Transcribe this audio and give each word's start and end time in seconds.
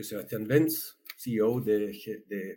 Soy 0.00 0.04
Sebastián 0.04 0.46
Benz, 0.46 0.96
CEO 1.18 1.60
de, 1.60 1.92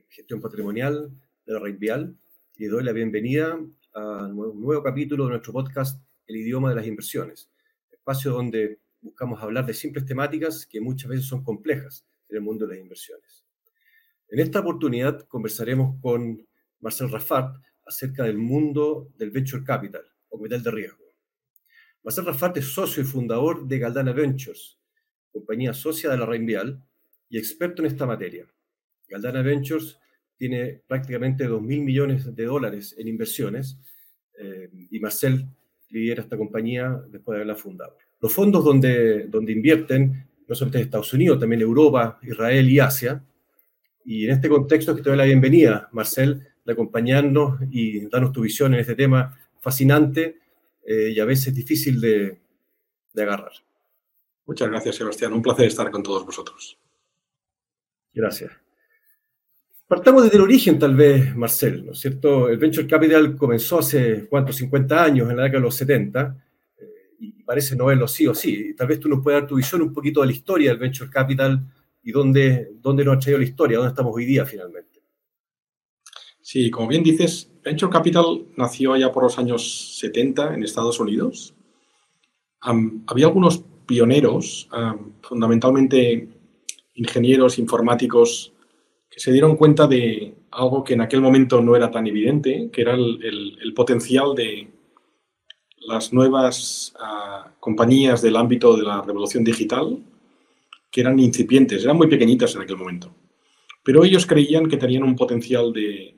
Gestión 0.07 0.39
Patrimonial 0.39 1.11
de 1.45 1.53
la 1.53 1.59
Red 1.59 1.77
Vial 1.77 2.15
y 2.55 2.67
doy 2.67 2.85
la 2.85 2.93
bienvenida 2.93 3.59
a 3.93 4.27
un 4.27 4.61
nuevo 4.61 4.81
capítulo 4.81 5.25
de 5.25 5.31
nuestro 5.31 5.51
podcast 5.51 6.01
El 6.25 6.37
idioma 6.37 6.69
de 6.69 6.75
las 6.75 6.87
inversiones, 6.87 7.49
espacio 7.91 8.31
donde 8.31 8.79
buscamos 9.01 9.43
hablar 9.43 9.65
de 9.65 9.73
simples 9.73 10.05
temáticas 10.05 10.65
que 10.65 10.79
muchas 10.79 11.09
veces 11.09 11.25
son 11.25 11.43
complejas 11.43 12.05
en 12.29 12.37
el 12.37 12.43
mundo 12.43 12.65
de 12.65 12.75
las 12.75 12.81
inversiones. 12.81 13.43
En 14.29 14.39
esta 14.39 14.61
oportunidad 14.61 15.27
conversaremos 15.27 15.99
con 16.01 16.47
Marcel 16.79 17.11
Rafat 17.11 17.57
acerca 17.85 18.23
del 18.23 18.37
mundo 18.37 19.11
del 19.17 19.31
venture 19.31 19.65
capital 19.65 20.05
o 20.29 20.37
capital 20.37 20.63
de 20.63 20.71
riesgo. 20.71 21.03
Marcel 22.05 22.25
Rafat 22.25 22.55
es 22.55 22.67
socio 22.67 23.03
y 23.03 23.05
fundador 23.05 23.67
de 23.67 23.79
Galdana 23.79 24.13
Ventures, 24.13 24.77
compañía 25.33 25.73
socia 25.73 26.09
de 26.09 26.17
la 26.17 26.25
Vial 26.25 26.81
y 27.33 27.37
experto 27.39 27.81
en 27.81 27.87
esta 27.87 28.05
materia. 28.05 28.45
Galdana 29.09 29.41
Ventures 29.41 29.97
tiene 30.37 30.83
prácticamente 30.85 31.49
2.000 31.49 31.61
millones 31.83 32.35
de 32.35 32.45
dólares 32.45 32.93
en 32.95 33.07
inversiones 33.07 33.75
eh, 34.37 34.69
y 34.91 34.99
Marcel 34.99 35.47
lidera 35.89 36.21
esta 36.21 36.37
compañía 36.37 36.95
después 37.09 37.33
de 37.33 37.37
haberla 37.37 37.55
fundado. 37.55 37.97
Los 38.21 38.31
fondos 38.31 38.63
donde, 38.63 39.25
donde 39.29 39.51
invierten, 39.51 40.29
no 40.47 40.53
solamente 40.53 40.77
en 40.77 40.83
Estados 40.83 41.11
Unidos, 41.11 41.39
también 41.39 41.63
Europa, 41.63 42.19
Israel 42.21 42.69
y 42.69 42.79
Asia. 42.79 43.23
Y 44.05 44.25
en 44.25 44.31
este 44.31 44.47
contexto 44.47 44.91
es 44.91 44.97
que 44.97 45.03
te 45.03 45.09
doy 45.09 45.17
la 45.17 45.25
bienvenida, 45.25 45.89
Marcel, 45.91 46.47
de 46.63 46.71
acompañarnos 46.71 47.61
y 47.71 48.05
darnos 48.09 48.31
tu 48.31 48.41
visión 48.41 48.75
en 48.75 48.81
este 48.81 48.93
tema 48.93 49.35
fascinante 49.59 50.37
eh, 50.85 51.13
y 51.15 51.19
a 51.19 51.25
veces 51.25 51.55
difícil 51.55 51.99
de, 51.99 52.37
de 53.11 53.23
agarrar. 53.23 53.53
Muchas 54.45 54.69
gracias, 54.69 54.97
Sebastián. 54.97 55.33
Un 55.33 55.41
placer 55.41 55.65
estar 55.65 55.89
con 55.89 56.03
todos 56.03 56.23
vosotros. 56.23 56.77
Gracias. 58.13 58.51
Partamos 59.87 60.23
desde 60.23 60.37
el 60.37 60.43
origen, 60.43 60.79
tal 60.79 60.95
vez, 60.95 61.35
Marcel, 61.35 61.85
¿no 61.85 61.91
es 61.91 61.99
cierto? 61.99 62.49
El 62.49 62.57
Venture 62.57 62.87
Capital 62.87 63.35
comenzó 63.35 63.79
hace, 63.79 64.27
¿cuántos? 64.27 64.55
50 64.55 65.03
años, 65.03 65.29
en 65.29 65.37
la 65.37 65.43
década 65.43 65.59
de 65.59 65.65
los 65.65 65.75
70, 65.75 66.37
eh, 66.77 66.85
y 67.19 67.43
parece 67.43 67.75
no 67.75 67.85
verlo 67.85 68.07
sí 68.07 68.25
o 68.25 68.33
sí. 68.33 68.73
Tal 68.75 68.87
vez 68.87 68.99
tú 68.99 69.09
nos 69.09 69.21
puedas 69.21 69.41
dar 69.41 69.47
tu 69.47 69.55
visión 69.55 69.81
un 69.81 69.93
poquito 69.93 70.21
de 70.21 70.27
la 70.27 70.33
historia 70.33 70.69
del 70.69 70.79
Venture 70.79 71.09
Capital 71.09 71.63
y 72.01 72.11
dónde, 72.11 72.71
dónde 72.81 73.05
nos 73.05 73.17
ha 73.17 73.19
traído 73.19 73.39
la 73.39 73.45
historia, 73.45 73.77
dónde 73.77 73.89
estamos 73.89 74.15
hoy 74.15 74.25
día 74.25 74.45
finalmente. 74.45 75.01
Sí, 76.41 76.69
como 76.71 76.87
bien 76.87 77.03
dices, 77.03 77.51
Venture 77.63 77.91
Capital 77.91 78.45
nació 78.57 78.93
allá 78.93 79.11
por 79.11 79.23
los 79.23 79.37
años 79.37 79.97
70 79.99 80.55
en 80.55 80.63
Estados 80.63 80.99
Unidos. 80.99 81.53
había 82.61 83.27
algunos 83.27 83.63
pioneros, 83.85 84.69
fundamentalmente 85.21 86.29
ingenieros 86.95 87.59
informáticos 87.59 88.53
que 89.09 89.19
se 89.19 89.31
dieron 89.31 89.55
cuenta 89.55 89.87
de 89.87 90.33
algo 90.51 90.83
que 90.83 90.93
en 90.93 91.01
aquel 91.01 91.21
momento 91.21 91.61
no 91.61 91.75
era 91.75 91.91
tan 91.91 92.07
evidente, 92.07 92.69
que 92.71 92.81
era 92.81 92.93
el, 92.93 93.73
potencial 93.75 94.33
de 94.35 94.67
las 95.87 96.13
nuevas 96.13 96.93
ah, 96.99 97.51
compañías 97.59 98.21
del 98.21 98.35
ámbito 98.35 98.75
de 98.75 98.83
la 98.83 99.01
revolución 99.01 99.43
digital, 99.43 99.99
que 100.89 101.01
eran 101.01 101.19
incipientes, 101.19 101.83
eran 101.83 101.97
muy 101.97 102.07
pequeñitas 102.07 102.55
en 102.55 102.61
aquel 102.61 102.77
momento. 102.77 103.13
Pero 103.83 104.03
ellos 104.03 104.25
creían 104.25 104.67
que 104.67 104.77
tenían 104.77 105.03
un 105.03 105.15
potencial 105.15 105.73
de 105.73 106.05
eh, 106.05 106.15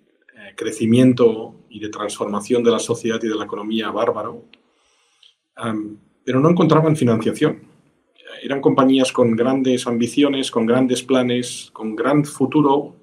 crecimiento 0.56 1.56
y 1.70 1.80
de 1.80 1.90
transformación 1.90 2.64
de 2.64 2.72
la 2.72 2.80
sociedad 2.80 3.20
y 3.22 3.28
de 3.28 3.36
la 3.36 3.46
economía 3.46 3.90
bárbaro, 3.92 4.46
pero 6.26 6.40
no 6.42 6.50
encontraban 6.50 6.98
financiación 6.98 7.75
eran 8.46 8.62
compañías 8.62 9.12
con 9.12 9.36
grandes 9.36 9.88
ambiciones, 9.88 10.52
con 10.52 10.68
grandes 10.68 11.02
planes, 11.02 11.72
con 11.74 11.96
gran 11.96 12.24
futuro, 12.24 12.96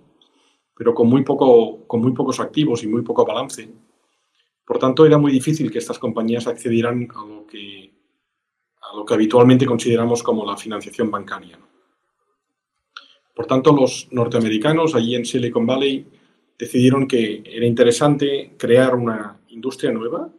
pero 0.77 0.95
con 0.95 1.09
muy, 1.09 1.25
poco, 1.25 1.85
con 1.89 2.01
muy 2.01 2.13
pocos 2.13 2.39
activos 2.39 2.85
y 2.85 2.87
muy 2.87 3.03
poco 3.03 3.27
balance. 3.27 3.69
Por 4.65 4.79
tanto, 4.79 5.05
era 5.05 5.19
muy 5.19 5.33
difícil 5.33 5.69
que 5.73 5.79
estas 5.79 5.99
compañías 5.99 6.47
accedieran 6.47 7.09
a 7.13 7.27
lo 7.27 7.45
que, 7.45 7.93
a 8.83 8.97
lo 8.97 9.05
que 9.05 9.15
habitualmente 9.15 9.67
consideramos 9.67 10.23
como 10.23 10.47
la 10.47 10.57
financiación 10.57 11.11
bancaria. 11.11 11.59
Por 13.35 13.47
tanto, 13.47 13.73
los 13.73 14.07
norteamericanos 14.13 14.95
allí 14.95 15.17
en 15.17 15.25
Silicon 15.25 15.67
Valley 15.67 16.07
decidieron 16.57 17.09
que 17.09 17.43
era 17.45 17.67
interesante 17.67 18.55
crear 18.57 18.95
una 18.95 19.41
industria 19.49 19.91
nueva 19.91 20.31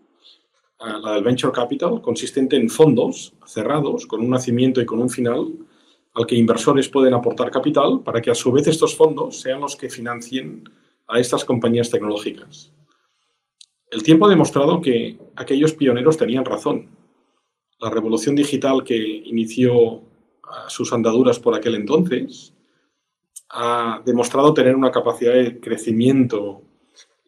la 0.86 1.14
del 1.14 1.24
Venture 1.24 1.54
Capital, 1.54 2.02
consistente 2.02 2.56
en 2.56 2.70
fondos 2.70 3.34
cerrados, 3.46 4.06
con 4.06 4.22
un 4.22 4.30
nacimiento 4.30 4.82
y 4.82 4.86
con 4.86 5.00
un 5.00 5.10
final, 5.10 5.54
al 6.14 6.26
que 6.26 6.36
inversores 6.36 6.90
pueden 6.90 7.14
aportar 7.14 7.50
capital 7.50 8.02
para 8.04 8.22
que 8.22 8.32
a 8.32 8.36
su 8.36 8.52
vez 8.52 8.68
estos 8.68 8.96
fondos 8.96 9.40
sean 9.40 9.62
los 9.62 9.76
que 9.76 9.90
financien 9.90 10.64
a 11.08 11.20
estas 11.20 11.44
compañías 11.46 11.90
tecnológicas. 11.90 12.72
El 13.90 14.04
tiempo 14.04 14.26
ha 14.26 14.30
demostrado 14.30 14.82
que 14.82 15.18
aquellos 15.36 15.74
pioneros 15.74 16.18
tenían 16.18 16.46
razón. 16.46 16.88
La 17.80 17.90
revolución 17.90 18.36
digital 18.36 18.84
que 18.84 18.98
inició 18.98 20.02
sus 20.68 20.92
andaduras 20.94 21.40
por 21.40 21.56
aquel 21.56 21.76
entonces 21.76 22.54
ha 23.50 24.02
demostrado 24.06 24.54
tener 24.54 24.76
una 24.76 24.92
capacidad 24.92 25.34
de 25.34 25.60
crecimiento 25.60 26.62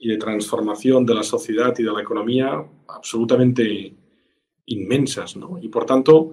y 0.05 0.09
de 0.09 0.17
transformación 0.17 1.03
de 1.03 1.15
la 1.15 1.23
sociedad 1.23 1.73
y 1.79 1.81
de 1.81 1.91
la 1.91 1.99
economía 1.99 2.63
absolutamente 2.89 3.91
inmensas. 4.67 5.35
¿no? 5.35 5.57
Y 5.59 5.67
por 5.67 5.83
tanto, 5.87 6.29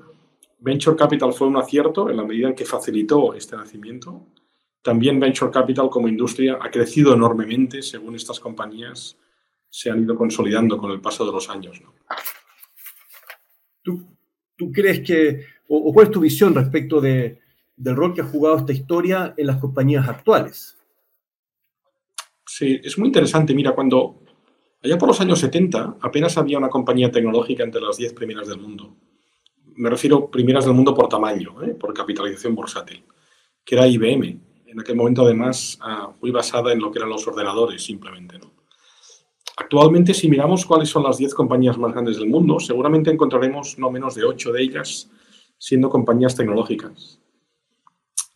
Venture 0.58 0.94
Capital 0.94 1.32
fue 1.32 1.48
un 1.48 1.56
acierto 1.56 2.10
en 2.10 2.18
la 2.18 2.24
medida 2.24 2.48
en 2.48 2.54
que 2.54 2.66
facilitó 2.66 3.32
este 3.32 3.56
nacimiento. 3.56 4.26
También 4.82 5.18
Venture 5.18 5.50
Capital 5.50 5.88
como 5.88 6.06
industria 6.06 6.58
ha 6.60 6.70
crecido 6.70 7.14
enormemente 7.14 7.80
según 7.80 8.14
estas 8.14 8.38
compañías 8.38 9.16
se 9.70 9.90
han 9.90 10.02
ido 10.02 10.16
consolidando 10.16 10.76
con 10.76 10.90
el 10.90 11.00
paso 11.00 11.24
de 11.24 11.32
los 11.32 11.48
años. 11.48 11.80
¿Tú, 13.80 14.06
¿Tú, 14.54 14.70
crees 14.70 15.00
que, 15.00 15.46
o, 15.66 15.94
cuál 15.94 16.08
es 16.08 16.12
tu 16.12 16.20
visión 16.20 16.54
respecto 16.54 17.00
de, 17.00 17.40
del 17.74 17.96
rol 17.96 18.12
que 18.12 18.20
ha 18.20 18.26
jugado 18.26 18.58
esta 18.58 18.74
historia 18.74 19.32
en 19.34 19.46
las 19.46 19.56
compañías 19.56 20.06
actuales? 20.06 20.76
Sí, 22.54 22.78
es 22.84 22.98
muy 22.98 23.06
interesante. 23.06 23.54
Mira, 23.54 23.74
cuando 23.74 24.20
allá 24.84 24.98
por 24.98 25.08
los 25.08 25.18
años 25.22 25.38
70 25.38 25.96
apenas 26.02 26.36
había 26.36 26.58
una 26.58 26.68
compañía 26.68 27.10
tecnológica 27.10 27.64
entre 27.64 27.80
las 27.80 27.96
10 27.96 28.12
primeras 28.12 28.46
del 28.46 28.58
mundo. 28.58 28.94
Me 29.76 29.88
refiero 29.88 30.30
primeras 30.30 30.66
del 30.66 30.74
mundo 30.74 30.94
por 30.94 31.08
tamaño, 31.08 31.62
¿eh? 31.62 31.68
por 31.68 31.94
capitalización 31.94 32.54
bursátil, 32.54 33.02
que 33.64 33.74
era 33.74 33.86
IBM. 33.86 34.38
En 34.66 34.78
aquel 34.78 34.96
momento, 34.96 35.22
además, 35.22 35.78
ah, 35.80 36.12
muy 36.20 36.30
basada 36.30 36.74
en 36.74 36.80
lo 36.80 36.92
que 36.92 36.98
eran 36.98 37.08
los 37.08 37.26
ordenadores, 37.26 37.82
simplemente. 37.82 38.38
Actualmente, 39.56 40.12
si 40.12 40.28
miramos 40.28 40.66
cuáles 40.66 40.90
son 40.90 41.04
las 41.04 41.16
10 41.16 41.32
compañías 41.32 41.78
más 41.78 41.92
grandes 41.92 42.18
del 42.18 42.28
mundo, 42.28 42.60
seguramente 42.60 43.10
encontraremos 43.10 43.78
no 43.78 43.90
menos 43.90 44.14
de 44.14 44.24
8 44.24 44.52
de 44.52 44.62
ellas 44.62 45.10
siendo 45.56 45.88
compañías 45.88 46.36
tecnológicas. 46.36 47.18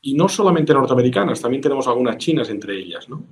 Y 0.00 0.14
no 0.14 0.26
solamente 0.26 0.72
norteamericanas, 0.72 1.42
también 1.42 1.60
tenemos 1.60 1.86
algunas 1.86 2.16
chinas 2.16 2.48
entre 2.48 2.78
ellas, 2.78 3.10
¿no? 3.10 3.22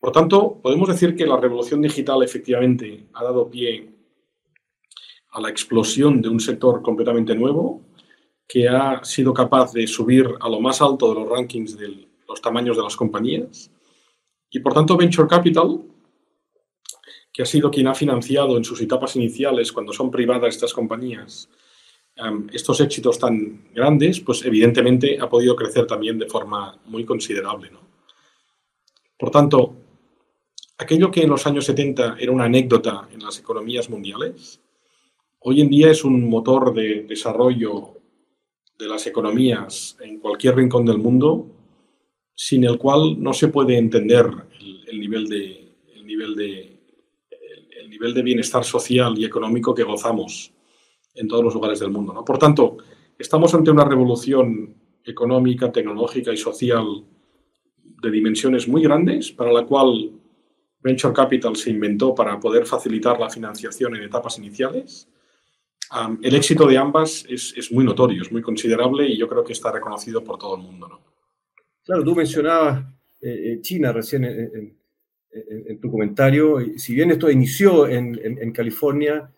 Por 0.00 0.12
tanto, 0.12 0.58
podemos 0.62 0.88
decir 0.88 1.14
que 1.14 1.26
la 1.26 1.36
revolución 1.36 1.82
digital 1.82 2.22
efectivamente 2.22 3.06
ha 3.12 3.22
dado 3.22 3.50
pie 3.50 3.90
a 5.32 5.40
la 5.42 5.50
explosión 5.50 6.22
de 6.22 6.30
un 6.30 6.40
sector 6.40 6.80
completamente 6.80 7.34
nuevo 7.34 7.82
que 8.48 8.66
ha 8.66 9.04
sido 9.04 9.34
capaz 9.34 9.72
de 9.72 9.86
subir 9.86 10.26
a 10.40 10.48
lo 10.48 10.58
más 10.60 10.80
alto 10.80 11.10
de 11.10 11.20
los 11.20 11.28
rankings 11.28 11.76
de 11.76 12.08
los 12.26 12.40
tamaños 12.40 12.78
de 12.78 12.82
las 12.82 12.96
compañías. 12.96 13.70
Y 14.50 14.58
por 14.60 14.72
tanto, 14.72 14.96
Venture 14.96 15.28
Capital, 15.28 15.82
que 17.32 17.42
ha 17.42 17.46
sido 17.46 17.70
quien 17.70 17.86
ha 17.86 17.94
financiado 17.94 18.56
en 18.56 18.64
sus 18.64 18.80
etapas 18.80 19.14
iniciales, 19.16 19.70
cuando 19.70 19.92
son 19.92 20.10
privadas 20.10 20.54
estas 20.54 20.72
compañías, 20.72 21.48
em, 22.16 22.48
estos 22.52 22.80
éxitos 22.80 23.18
tan 23.18 23.70
grandes, 23.72 24.18
pues 24.18 24.44
evidentemente 24.44 25.18
ha 25.20 25.28
podido 25.28 25.54
crecer 25.54 25.86
también 25.86 26.18
de 26.18 26.26
forma 26.26 26.76
muy 26.86 27.04
considerable. 27.04 27.70
Por 29.16 29.30
tanto, 29.30 29.76
aquello 30.80 31.10
que 31.10 31.22
en 31.22 31.28
los 31.28 31.46
años 31.46 31.66
70 31.66 32.16
era 32.18 32.32
una 32.32 32.44
anécdota 32.44 33.06
en 33.12 33.22
las 33.22 33.38
economías 33.38 33.90
mundiales, 33.90 34.62
hoy 35.40 35.60
en 35.60 35.68
día 35.68 35.90
es 35.90 36.04
un 36.04 36.28
motor 36.28 36.72
de 36.72 37.02
desarrollo 37.02 37.98
de 38.78 38.88
las 38.88 39.06
economías 39.06 39.98
en 40.00 40.18
cualquier 40.18 40.56
rincón 40.56 40.86
del 40.86 40.96
mundo, 40.96 41.46
sin 42.34 42.64
el 42.64 42.78
cual 42.78 43.22
no 43.22 43.34
se 43.34 43.48
puede 43.48 43.76
entender 43.76 44.26
el, 44.86 44.98
nivel, 44.98 45.28
de, 45.28 45.70
nivel, 46.02 46.34
de, 46.34 46.80
el, 47.78 47.90
nivel 47.90 48.14
de 48.14 48.22
bienestar 48.22 48.64
social 48.64 49.18
y 49.18 49.26
económico 49.26 49.74
que 49.74 49.84
gozamos 49.84 50.50
en 51.14 51.28
todos 51.28 51.44
los 51.44 51.52
lugares 51.52 51.78
del 51.80 51.90
mundo. 51.90 52.24
Por 52.24 52.38
tanto, 52.38 52.78
estamos 53.18 53.52
ante 53.52 53.70
una 53.70 53.84
revolución 53.84 54.74
económica, 55.04 55.70
tecnológica 55.70 56.32
y 56.32 56.38
social 56.38 57.04
de 58.02 58.10
dimensiones 58.10 58.66
muy 58.66 58.82
grandes, 58.82 59.30
para 59.30 59.52
la 59.52 59.66
cual 59.66 60.19
Venture 60.82 61.12
Capital 61.12 61.56
se 61.56 61.70
inventó 61.70 62.14
para 62.14 62.38
poder 62.40 62.66
facilitar 62.66 63.18
la 63.18 63.28
financiación 63.28 63.96
en 63.96 64.04
etapas 64.04 64.38
iniciales. 64.38 65.08
el 66.22 66.34
éxito 66.34 66.66
de 66.66 66.78
ambas 66.78 67.26
es, 67.28 67.70
muy 67.72 67.84
notorio, 67.84 68.22
es 68.22 68.32
muy 68.32 68.42
considerable 68.42 69.06
y 69.06 69.18
yo 69.18 69.28
creo 69.28 69.44
que 69.44 69.52
está 69.52 69.70
reconocido 69.70 70.24
por 70.24 70.38
todo 70.38 70.56
el 70.56 70.62
mundo. 70.62 71.00
Claro, 71.84 72.04
tú 72.04 72.14
mencionabas 72.14 72.84
eh, 73.20 73.58
China 73.60 73.92
recién 73.92 74.24
en, 74.24 75.80
tu 75.80 75.90
comentario. 75.90 76.58
Si 76.76 76.94
bien 76.94 77.10
esto 77.10 77.30
inició 77.30 77.86
en, 77.86 78.52
California, 78.52 79.30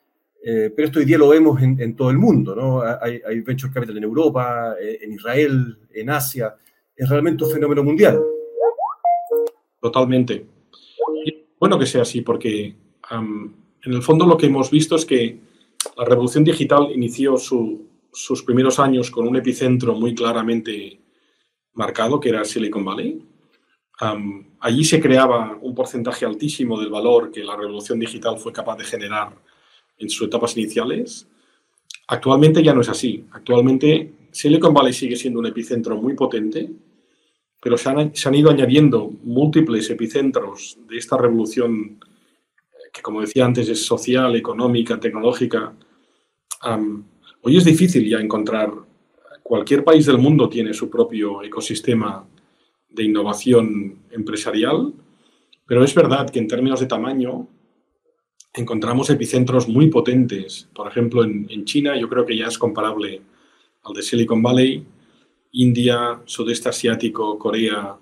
pero 0.43 0.87
esto 0.87 1.01
hoy 1.01 1.05
día 1.05 1.19
lo 1.19 1.29
vemos 1.29 1.61
en, 1.61 1.97
todo 1.97 2.11
el 2.11 2.19
mundo, 2.19 2.55
¿no? 2.55 2.83
Hay, 2.83 3.21
hay 3.27 3.41
venture 3.41 3.73
capital 3.73 3.99
en 3.99 4.05
Europa, 4.05 4.75
en 4.81 5.13
Israel, 5.13 5.79
en 5.93 6.11
Asia. 6.11 6.55
Es 6.97 7.09
realmente 7.09 7.45
un 7.45 7.51
fenómeno 7.51 7.83
mundial. 7.83 8.23
Totalmente. 9.81 10.52
Bueno 11.59 11.79
que 11.79 11.87
sea 11.87 12.03
así, 12.03 12.23
porque 12.23 12.75
en 13.11 13.93
el 13.93 14.03
fondo 14.03 14.27
lo 14.27 14.37
que 14.37 14.47
hemos 14.47 14.71
visto 14.71 14.97
es 14.97 15.05
que 15.05 15.39
la 15.97 16.05
revolución 16.05 16.45
digital 16.45 16.91
inició 16.95 17.37
sus 17.37 18.43
primeros 18.45 18.79
años 18.79 19.11
con 19.11 19.27
un 19.27 19.37
epicentro 19.37 19.95
muy 19.95 20.15
claramente 20.15 21.01
marcado, 21.75 22.21
que 22.21 22.29
era 22.29 22.45
Silicon 22.45 22.85
Valley. 22.85 23.23
allí 24.61 24.85
se 24.85 25.01
creaba 25.01 25.57
un 25.61 25.75
porcentaje 25.75 26.25
altísimo 26.25 26.81
del 26.81 26.91
valor 26.91 27.31
que 27.31 27.45
la 27.45 27.57
revolución 27.57 27.99
digital 27.99 28.39
fue 28.39 28.53
capaz 28.53 28.77
de 28.77 28.85
generar 28.85 29.33
en 29.99 30.09
sus 30.11 30.27
etapas 30.27 30.57
iniciales. 30.57 31.29
Actualmente 32.09 32.63
ya 32.63 32.75
no 32.75 32.81
es 32.81 32.89
así. 32.89 33.25
Actualmente 33.33 34.13
Silicon 34.33 34.75
Valley 34.75 34.93
sigue 34.93 35.17
siendo 35.17 35.41
un 35.41 35.47
epicentro 35.47 35.97
muy 35.97 36.15
potente, 36.15 36.71
pero 37.63 37.79
se 37.79 37.89
han, 37.89 38.15
se 38.15 38.29
han 38.29 38.35
ido 38.35 38.51
añadiendo 38.51 39.09
múltiples 39.23 39.89
epicentros 39.89 40.77
de 40.89 40.99
esta 40.99 41.17
revolución 41.17 42.01
que 42.93 43.01
como 43.01 43.21
decía 43.21 43.47
antes 43.47 43.69
es 43.69 43.87
social, 43.87 44.35
económica, 44.35 44.99
tecnológica, 44.99 45.73
hoy 47.41 47.57
es 47.57 47.65
difícil 47.65 48.07
ya 48.07 48.19
encontrar, 48.19 48.71
cualquier 49.43 49.85
país 49.85 50.07
del 50.07 50.19
mundo 50.19 50.49
tiene 50.49 50.75
su 50.75 50.91
propio 50.91 51.43
ecosistema 51.43 52.27
de 52.91 53.05
innovación 53.05 54.01
empresarial, 54.11 54.93
pero 55.65 55.85
es 55.85 55.95
verdad 55.95 56.29
que 56.29 56.41
en 56.41 56.49
términos 56.49 56.81
de 56.81 56.87
tamaño 56.87 57.47
encontramos 58.53 59.09
epicentros 59.09 59.69
muy 59.69 59.87
potentes. 59.89 60.69
Por 60.75 60.87
ejemplo, 60.87 61.25
en 61.25 61.65
China 61.65 61.97
yo 61.99 62.09
creo 62.09 62.27
que 62.27 62.37
ya 62.37 62.49
es 62.49 62.59
comparable 62.59 63.23
al 63.85 63.95
de 63.95 64.03
Silicon 64.03 64.43
Valley, 64.43 64.85
India, 65.53 66.21
Sudeste 66.25 66.69
Asiático, 66.69 67.39
Corea, 67.39 67.97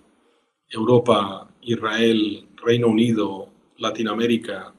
Europa, 0.68 1.48
Israel, 1.62 2.46
Reino 2.62 2.88
Unido, 2.88 3.48
Latinoamérica, 3.78 4.72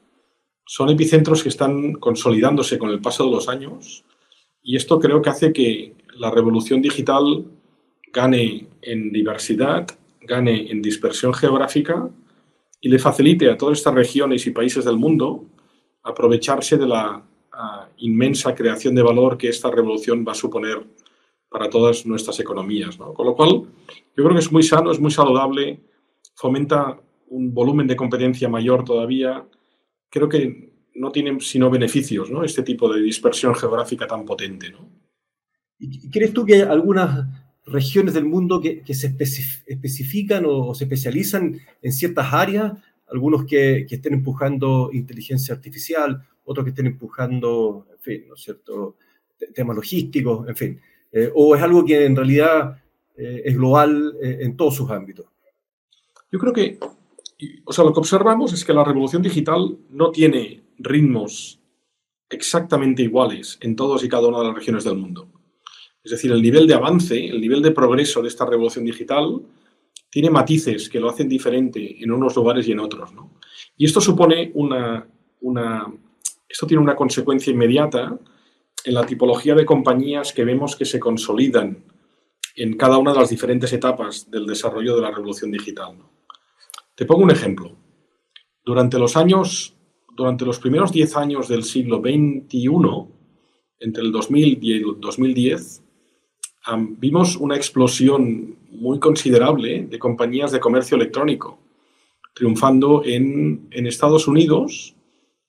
son 0.66 0.90
epicentros 0.90 1.44
que 1.44 1.50
están 1.50 1.94
consolidándose 1.94 2.78
con 2.78 2.90
el 2.90 3.02
paso 3.02 3.26
de 3.26 3.32
los 3.32 3.50
años 3.50 4.06
y 4.64 4.76
esto 4.76 5.00
creo 5.00 5.22
que 5.22 5.30
hace 5.30 5.52
que 5.52 5.96
la 6.16 6.32
revolución 6.32 6.82
digital 6.82 7.46
gane 8.14 8.68
en 8.82 9.12
diversidad, 9.12 9.88
gane 10.22 10.72
en 10.72 10.82
dispersión 10.82 11.34
geográfica 11.34 12.10
y 12.80 12.90
le 12.90 13.00
facilite 13.00 13.50
a 13.50 13.58
todas 13.58 13.80
estas 13.80 13.94
regiones 13.94 14.46
y 14.48 14.52
países 14.52 14.86
del 14.86 14.98
mundo 14.98 15.46
aprovecharse 16.04 16.78
de 16.78 16.88
la 16.88 17.24
ah, 17.52 17.90
inmensa 17.98 18.56
creación 18.56 18.96
de 18.96 19.04
valor 19.04 19.38
que 19.38 19.50
esta 19.50 19.70
revolución 19.70 20.24
va 20.28 20.32
a 20.32 20.36
suponer 20.36 20.84
para 21.52 21.70
todas 21.70 22.06
nuestras 22.06 22.40
economías. 22.40 22.96
Con 22.96 23.26
lo 23.26 23.36
cual, 23.36 23.50
yo 24.16 24.24
creo 24.24 24.32
que 24.32 24.40
es 24.40 24.52
muy 24.52 24.64
sano, 24.64 24.90
es 24.90 25.00
muy 25.02 25.12
saludable, 25.12 25.82
fomenta 26.34 26.98
un 27.28 27.54
volumen 27.54 27.88
de 27.88 27.98
competencia 27.98 28.48
mayor 28.48 28.86
todavía, 28.86 29.46
creo 30.10 30.30
que 30.30 30.72
no 30.96 31.12
tienen 31.12 31.42
sino 31.42 31.70
beneficios, 31.70 32.32
¿no? 32.32 32.46
Este 32.46 32.64
tipo 32.64 32.92
de 32.92 33.02
dispersión 33.02 33.54
geográfica 33.54 34.08
tan 34.08 34.24
potente, 34.24 34.72
¿no? 34.72 34.90
¿Y 35.78 36.10
crees 36.10 36.32
tú 36.32 36.46
que 36.46 36.56
hay 36.56 36.62
algunas 36.62 37.28
regiones 37.66 38.14
del 38.14 38.26
mundo 38.26 38.62
que, 38.62 38.82
se 38.94 39.08
especifican 39.66 40.46
o, 40.48 40.74
se 40.74 40.86
especializan 40.86 41.60
en 41.82 41.92
ciertas 41.92 42.32
áreas? 42.34 42.74
Algunos 43.08 43.46
que, 43.46 43.88
estén 43.90 44.14
empujando 44.14 44.90
inteligencia 44.94 45.54
artificial, 45.54 46.26
otros 46.46 46.64
que 46.64 46.70
estén 46.70 46.88
empujando, 46.88 47.88
en 47.92 48.00
fin, 48.00 48.28
¿no 48.30 48.36
es 48.36 48.42
cierto?, 48.42 48.96
temas 49.54 49.76
logísticos, 49.76 50.48
en 50.48 50.56
fin. 50.56 50.82
Eh, 51.12 51.32
¿O 51.36 51.56
es 51.56 51.62
algo 51.62 51.84
que 51.86 52.06
en 52.06 52.16
realidad 52.16 52.82
eh, 53.18 53.42
es 53.46 53.56
global 53.56 54.16
eh, 54.22 54.40
en 54.42 54.56
todos 54.56 54.76
sus 54.76 54.90
ámbitos? 54.90 55.26
Yo 56.32 56.40
creo 56.40 56.54
que 56.54 56.80
o 57.66 57.74
sea, 57.74 57.84
lo 57.84 57.94
que 57.94 58.00
observamos 58.00 58.54
es 58.54 58.64
que 58.64 58.74
la 58.74 58.84
revolución 58.84 59.22
digital 59.22 59.78
no 59.90 60.12
tiene 60.12 60.62
ritmos 60.78 61.60
exactamente 62.30 63.02
iguales 63.02 63.58
en 63.62 63.76
todos 63.76 64.04
y 64.04 64.10
cada 64.10 64.28
una 64.28 64.40
de 64.40 64.46
las 64.46 64.56
regiones 64.56 64.84
del 64.84 64.96
mundo. 64.96 65.28
Es 66.04 66.12
decir, 66.12 66.32
el 66.32 66.42
nivel 66.42 66.68
de 66.68 66.74
avance, 66.74 67.26
el 67.26 67.42
nivel 67.42 67.62
de 67.62 67.72
progreso 67.72 68.22
de 68.22 68.28
esta 68.28 68.46
revolución 68.46 68.86
digital 68.86 69.42
tiene 70.10 70.30
matices 70.30 70.90
que 70.90 71.00
lo 71.00 71.10
hacen 71.10 71.30
diferente 71.30 72.04
en 72.04 72.12
unos 72.12 72.36
lugares 72.36 72.68
y 72.68 72.72
en 72.72 72.80
otros. 72.80 73.12
Y 73.78 73.86
esto 73.86 74.02
supone 74.02 74.52
una, 74.56 75.08
una, 75.42 75.94
esto 76.48 76.68
tiene 76.68 76.84
una 76.84 76.96
consecuencia 76.96 77.52
inmediata 77.52 78.18
en 78.86 78.94
la 78.94 79.06
tipología 79.06 79.56
de 79.56 79.66
compañías 79.66 80.34
que 80.34 80.46
vemos 80.46 80.76
que 80.76 80.86
se 80.86 81.00
consolidan 81.00 81.84
en 82.56 82.78
cada 82.78 82.98
una 82.98 83.14
de 83.14 83.20
las 83.20 83.30
diferentes 83.30 83.72
etapas 83.74 84.30
del 84.30 84.46
desarrollo 84.46 84.96
de 84.96 85.02
la 85.02 85.12
revolución 85.12 85.52
digital. 85.52 85.98
Te 86.96 87.06
pongo 87.06 87.24
un 87.24 87.32
ejemplo. 87.32 87.72
Durante 88.64 89.00
los 89.00 89.16
años, 89.16 89.76
durante 90.16 90.46
los 90.46 90.60
primeros 90.60 90.92
10 90.92 91.18
años 91.18 91.48
del 91.48 91.64
siglo 91.64 91.98
XXI, 92.00 92.70
entre 93.80 94.04
el 94.04 94.12
2000 94.12 94.60
y 94.62 94.74
el 94.74 95.00
2010, 95.00 95.84
vimos 96.98 97.36
una 97.38 97.56
explosión 97.56 98.58
muy 98.70 99.00
considerable 99.00 99.88
de 99.90 100.00
compañías 100.00 100.52
de 100.52 100.60
comercio 100.60 100.96
electrónico, 100.96 101.60
triunfando 102.34 103.04
en, 103.04 103.68
Estados 103.72 104.28
Unidos 104.28 104.96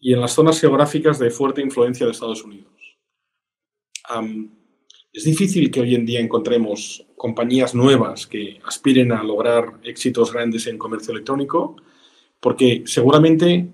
y 0.01 0.13
en 0.13 0.21
las 0.21 0.33
zonas 0.33 0.61
geográficas 0.61 1.19
de 1.19 1.31
fuerte 1.31 1.61
influencia 1.61 2.07
de 2.07 2.13
Estados 2.13 2.43
Unidos. 2.43 2.73
Es 5.13 5.25
difícil 5.25 5.71
que 5.71 5.81
hoy 5.81 5.95
en 5.95 6.07
día 6.07 6.21
encontremos 6.21 7.07
compañías 7.17 7.75
nuevas 7.75 8.27
que 8.27 8.61
aspiren 8.65 9.13
a 9.13 9.23
lograr 9.23 9.81
éxitos 9.85 10.33
grandes 10.33 10.67
en 10.67 10.79
comercio 10.79 11.13
electrónico, 11.13 11.77
porque 12.41 12.83
seguramente 12.87 13.69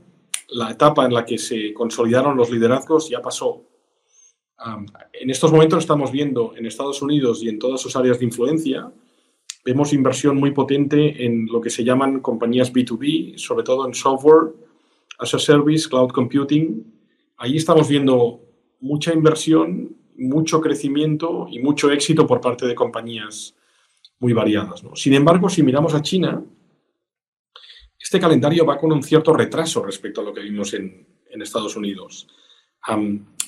la 0.50 0.71
etapa 0.71 1.04
en 1.04 1.14
la 1.14 1.25
que 1.25 1.38
se 1.38 1.73
consolidaron 1.73 2.37
los 2.37 2.50
liderazgos 2.50 3.09
ya 3.09 3.23
pasó. 3.23 3.64
en 5.12 5.30
estos 5.30 5.52
momentos 5.52 5.78
estamos 5.78 6.11
viendo 6.11 6.54
en 6.57 6.66
Estados 6.66 7.00
Unidos 7.00 7.42
y 7.45 7.49
en 7.49 7.61
todas 7.61 7.80
sus 7.80 7.95
áreas 7.95 8.18
de 8.18 8.25
influencia, 8.25 8.92
vemos 9.64 9.92
inversión 9.92 10.37
muy 10.37 10.50
potente 10.50 11.25
en 11.25 11.47
lo 11.47 11.61
que 11.61 11.71
se 11.71 11.85
llaman 11.85 12.21
compañías 12.21 12.73
B2B, 12.73 13.38
sobre 13.38 13.62
todo 13.62 13.87
en 13.87 13.95
software, 13.95 14.54
as 15.18 15.35
a 15.35 15.38
service, 15.38 15.88
cloud 15.88 16.11
computing. 16.11 16.85
Ahí 17.37 17.57
estamos 17.57 17.88
viendo 17.88 18.40
mucha 18.80 19.12
inversión 19.12 19.98
mucho 20.19 20.61
crecimiento 20.61 21.47
y 21.51 21.61
mucho 21.61 21.91
éxito 21.91 22.27
por 22.27 22.41
parte 22.41 22.67
de 22.67 22.75
compañías 22.75 23.55
muy 24.19 24.33
variadas. 24.33 24.83
Sin 24.95 25.13
embargo, 25.15 25.49
si 25.49 25.63
miramos 25.63 25.95
a 25.95 26.03
China, 26.03 26.45
este 27.99 28.21
calendario 28.21 28.67
va 28.67 28.79
con 28.79 28.93
un 28.93 29.03
cierto 29.03 29.33
retraso 29.33 29.83
respecto 29.85 30.21
a 30.21 30.25
lo 30.25 30.35
que 30.35 30.43
vimos 30.43 30.75
en, 30.75 31.09
Estados 31.41 31.77
Unidos. 31.77 32.27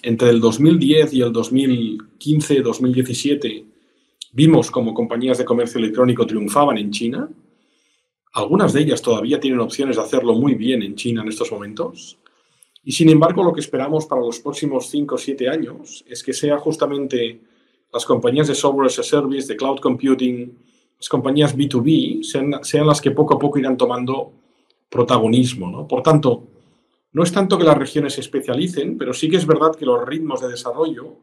entre 0.02 0.30
el 0.30 0.38
2010 0.38 1.12
y 1.14 1.22
el 1.22 1.32
2015-2017 1.32 3.64
vimos 4.32 4.70
como 4.70 4.94
compañías 4.94 5.38
de 5.38 5.44
comercio 5.44 5.80
electrónico 5.80 6.24
triunfaban 6.24 6.78
en 6.78 6.92
China. 6.92 7.28
Algunas 8.32 8.72
de 8.72 8.82
ellas 8.82 9.02
todavía 9.02 9.40
tienen 9.40 9.58
opciones 9.58 9.96
de 9.96 10.02
hacerlo 10.02 10.34
muy 10.34 10.54
bien 10.54 10.84
en 10.84 10.94
China 10.94 11.22
en 11.22 11.28
estos 11.28 11.50
momentos. 11.50 12.19
Y 12.90 12.92
sin 12.92 13.08
embargo, 13.08 13.44
lo 13.44 13.52
que 13.52 13.60
esperamos 13.60 14.04
para 14.06 14.20
los 14.20 14.40
próximos 14.40 14.90
5 14.90 15.14
o 15.14 15.16
7 15.16 15.48
años 15.48 16.04
es 16.08 16.24
que 16.24 16.32
sea 16.32 16.58
justamente 16.58 17.40
las 17.92 18.04
compañías 18.04 18.48
de 18.48 18.56
software 18.56 18.88
as 18.88 18.98
a 18.98 19.04
service, 19.04 19.46
de 19.46 19.56
cloud 19.56 19.78
computing, 19.78 20.58
las 20.98 21.08
compañías 21.08 21.56
B2B, 21.56 22.24
sean, 22.24 22.86
las 22.88 23.00
que 23.00 23.12
poco 23.12 23.34
a 23.34 23.38
poco 23.38 23.60
irán 23.60 23.76
tomando 23.76 24.32
protagonismo. 24.88 25.70
¿no? 25.70 25.86
Por 25.86 26.02
tanto, 26.02 26.48
no 27.12 27.22
es 27.22 27.30
tanto 27.30 27.56
que 27.56 27.62
las 27.62 27.78
regiones 27.78 28.14
se 28.14 28.22
especialicen, 28.22 28.98
pero 28.98 29.14
sí 29.14 29.30
que 29.30 29.36
es 29.36 29.46
verdad 29.46 29.76
que 29.76 29.86
los 29.86 30.04
ritmos 30.04 30.40
de 30.40 30.48
desarrollo 30.48 31.18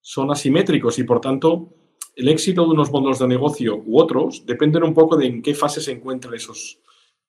son 0.00 0.32
asimétricos 0.32 0.98
y, 0.98 1.04
por 1.04 1.20
tanto, 1.20 1.68
el 2.16 2.26
éxito 2.26 2.64
de 2.64 2.70
unos 2.70 2.90
modelos 2.90 3.20
de 3.20 3.28
negocio 3.28 3.80
u 3.86 4.00
otros 4.00 4.44
dependen 4.46 4.82
un 4.82 4.94
poco 4.94 5.16
de 5.16 5.26
en 5.26 5.42
qué 5.42 5.54
fase 5.54 5.80
se 5.80 5.92
encuentran 5.92 6.34
esos, 6.34 6.80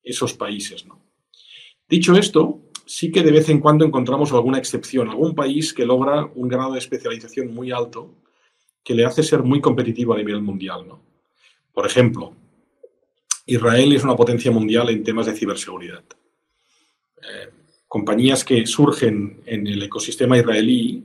esos 0.01 0.33
países. 0.33 0.87
¿no? 0.87 1.03
Dicho 1.87 2.15
esto, 2.15 2.61
sí 2.85 3.11
que 3.11 3.23
de 3.23 3.31
vez 3.31 3.49
en 3.49 3.59
cuando 3.59 3.85
encontramos 3.85 4.31
alguna 4.31 4.57
excepción, 4.57 5.09
algún 5.09 5.35
país 5.35 5.73
que 5.73 5.85
logra 5.85 6.29
un 6.35 6.47
grado 6.47 6.73
de 6.73 6.79
especialización 6.79 7.53
muy 7.53 7.71
alto 7.71 8.13
que 8.83 8.93
le 8.93 9.05
hace 9.05 9.23
ser 9.23 9.41
muy 9.41 9.59
competitivo 9.59 10.13
a 10.13 10.17
nivel 10.17 10.41
mundial. 10.41 10.87
¿no? 10.87 11.01
Por 11.73 11.85
ejemplo, 11.85 12.33
Israel 13.45 13.93
es 13.93 14.03
una 14.03 14.15
potencia 14.15 14.51
mundial 14.51 14.89
en 14.89 15.03
temas 15.03 15.25
de 15.25 15.33
ciberseguridad. 15.33 16.03
Eh, 17.17 17.49
compañías 17.87 18.43
que 18.43 18.65
surgen 18.67 19.41
en 19.45 19.65
el 19.65 19.81
ecosistema 19.83 20.37
israelí 20.37 21.03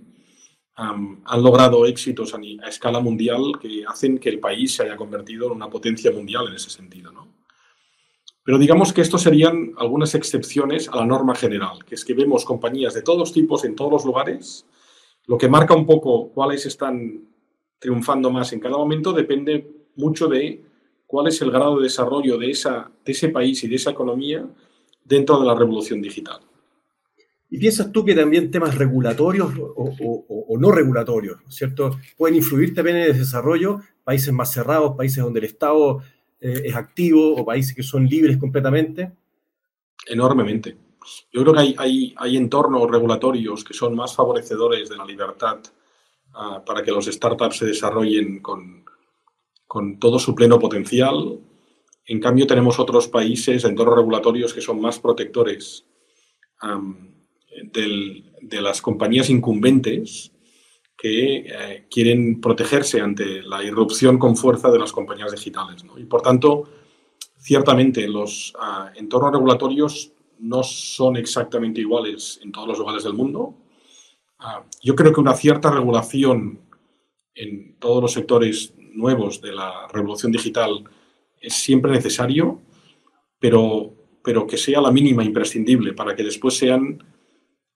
han 0.74 1.42
logrado 1.42 1.84
éxitos 1.84 2.32
a, 2.32 2.38
a, 2.38 2.68
escala 2.68 3.00
mundial 3.00 3.52
que 3.60 3.84
hacen 3.86 4.16
que 4.16 4.30
el 4.30 4.40
país 4.40 4.74
se 4.76 4.84
haya 4.84 4.96
convertido 4.96 5.46
en 5.46 5.52
una 5.52 5.68
potencia 5.68 6.10
mundial 6.10 6.48
en 6.48 6.54
ese 6.54 6.70
sentido. 6.70 7.12
¿no? 7.12 7.39
Pero 8.50 8.58
digamos 8.58 8.92
que 8.92 9.00
estos 9.00 9.22
serían 9.22 9.74
algunas 9.76 10.12
excepciones 10.16 10.88
a 10.88 10.96
la 10.96 11.06
norma 11.06 11.36
general, 11.36 11.84
que 11.86 11.94
es 11.94 12.04
que 12.04 12.14
vemos 12.14 12.44
compañías 12.44 12.94
de 12.94 13.02
todos 13.02 13.32
tipos 13.32 13.64
en 13.64 13.76
todos 13.76 13.92
los 13.92 14.04
lugares. 14.04 14.66
Lo 15.26 15.38
que 15.38 15.48
marca 15.48 15.72
un 15.72 15.86
poco 15.86 16.30
cuáles 16.30 16.66
están 16.66 17.28
triunfando 17.78 18.28
más 18.28 18.52
en 18.52 18.58
cada 18.58 18.76
momento 18.76 19.12
depende 19.12 19.70
mucho 19.94 20.26
de 20.26 20.64
cuál 21.06 21.28
es 21.28 21.40
el 21.42 21.52
grado 21.52 21.76
de 21.76 21.84
desarrollo 21.84 22.38
de, 22.38 22.50
esa, 22.50 22.90
de 23.04 23.12
ese 23.12 23.28
país 23.28 23.62
y 23.62 23.68
de 23.68 23.76
esa 23.76 23.92
economía 23.92 24.44
dentro 25.04 25.38
de 25.38 25.46
la 25.46 25.54
revolución 25.54 26.02
digital. 26.02 26.40
¿Y 27.50 27.58
piensas 27.58 27.92
tú 27.92 28.04
que 28.04 28.16
también 28.16 28.50
temas 28.50 28.74
regulatorios 28.76 29.52
o, 29.56 30.58
no 30.58 30.72
regulatorios, 30.72 31.38
¿cierto? 31.46 31.96
Pueden 32.16 32.38
influir 32.38 32.74
también 32.74 32.96
en 32.96 33.02
el 33.04 33.16
desarrollo, 33.16 33.78
países 34.02 34.32
más 34.32 34.52
cerrados, 34.52 34.96
países 34.96 35.22
donde 35.22 35.38
el 35.38 35.46
Estado 35.46 36.02
eh, 36.40 36.62
es 36.64 36.74
activo 36.74 37.34
o 37.36 37.44
países 37.44 37.74
que 37.74 37.82
son 37.82 38.06
libres 38.06 38.38
completamente? 38.38 39.12
Enormemente. 40.06 40.76
Yo 41.32 41.42
creo 41.42 41.54
que 41.54 41.74
hay, 41.78 42.14
hay, 42.16 42.36
entornos 42.36 42.90
regulatorios 42.90 43.64
que 43.64 43.74
son 43.74 43.94
más 43.94 44.14
favorecedores 44.14 44.88
de 44.88 44.96
la 44.96 45.04
libertad 45.04 45.60
uh, 46.34 46.64
para 46.64 46.82
que 46.82 46.90
los 46.90 47.06
startups 47.06 47.58
se 47.58 47.66
desarrollen 47.66 48.40
con, 48.40 48.84
con 49.66 49.98
todo 49.98 50.18
su 50.18 50.34
pleno 50.34 50.58
potencial. 50.58 51.38
En 52.06 52.20
cambio, 52.20 52.46
tenemos 52.46 52.78
otros 52.78 53.08
países, 53.08 53.64
entornos 53.64 53.96
regulatorios 53.96 54.52
que 54.52 54.60
son 54.60 54.80
más 54.80 54.98
protectores 54.98 55.86
del, 57.72 58.32
de 58.42 58.60
las 58.60 58.82
compañías 58.82 59.30
incumbentes 59.30 60.32
que 61.00 61.36
eh, 61.36 61.86
quieren 61.90 62.42
protegerse 62.42 63.00
ante 63.00 63.42
la 63.42 63.64
irrupción 63.64 64.18
con 64.18 64.36
fuerza 64.36 64.70
de 64.70 64.78
las 64.78 64.92
compañías 64.92 65.32
digitales. 65.32 65.82
Y 65.96 66.04
por 66.04 66.20
tanto, 66.20 66.68
ciertamente 67.38 68.06
los 68.06 68.52
uh, 68.54 68.98
entornos 68.98 69.32
regulatorios 69.32 70.12
no 70.40 70.62
son 70.62 71.16
exactamente 71.16 71.80
iguales 71.80 72.38
en 72.42 72.52
todos 72.52 72.68
los 72.68 72.78
lugares 72.78 73.02
del 73.02 73.14
mundo. 73.14 73.54
Uh, 74.40 74.62
yo 74.82 74.94
creo 74.94 75.10
que 75.14 75.20
una 75.20 75.34
cierta 75.34 75.70
regulación 75.70 76.60
en 77.34 77.76
todos 77.78 78.02
los 78.02 78.12
sectores 78.12 78.74
nuevos 78.76 79.40
de 79.40 79.52
la 79.52 79.88
revolución 79.90 80.30
digital 80.30 80.84
es 81.40 81.54
siempre 81.54 81.92
necesario, 81.92 82.60
pero, 83.38 83.94
pero 84.22 84.46
que 84.46 84.58
sea 84.58 84.82
la 84.82 84.90
mínima 84.90 85.24
imprescindible 85.24 85.94
para 85.94 86.14
que 86.14 86.24
después 86.24 86.58
sean 86.58 87.02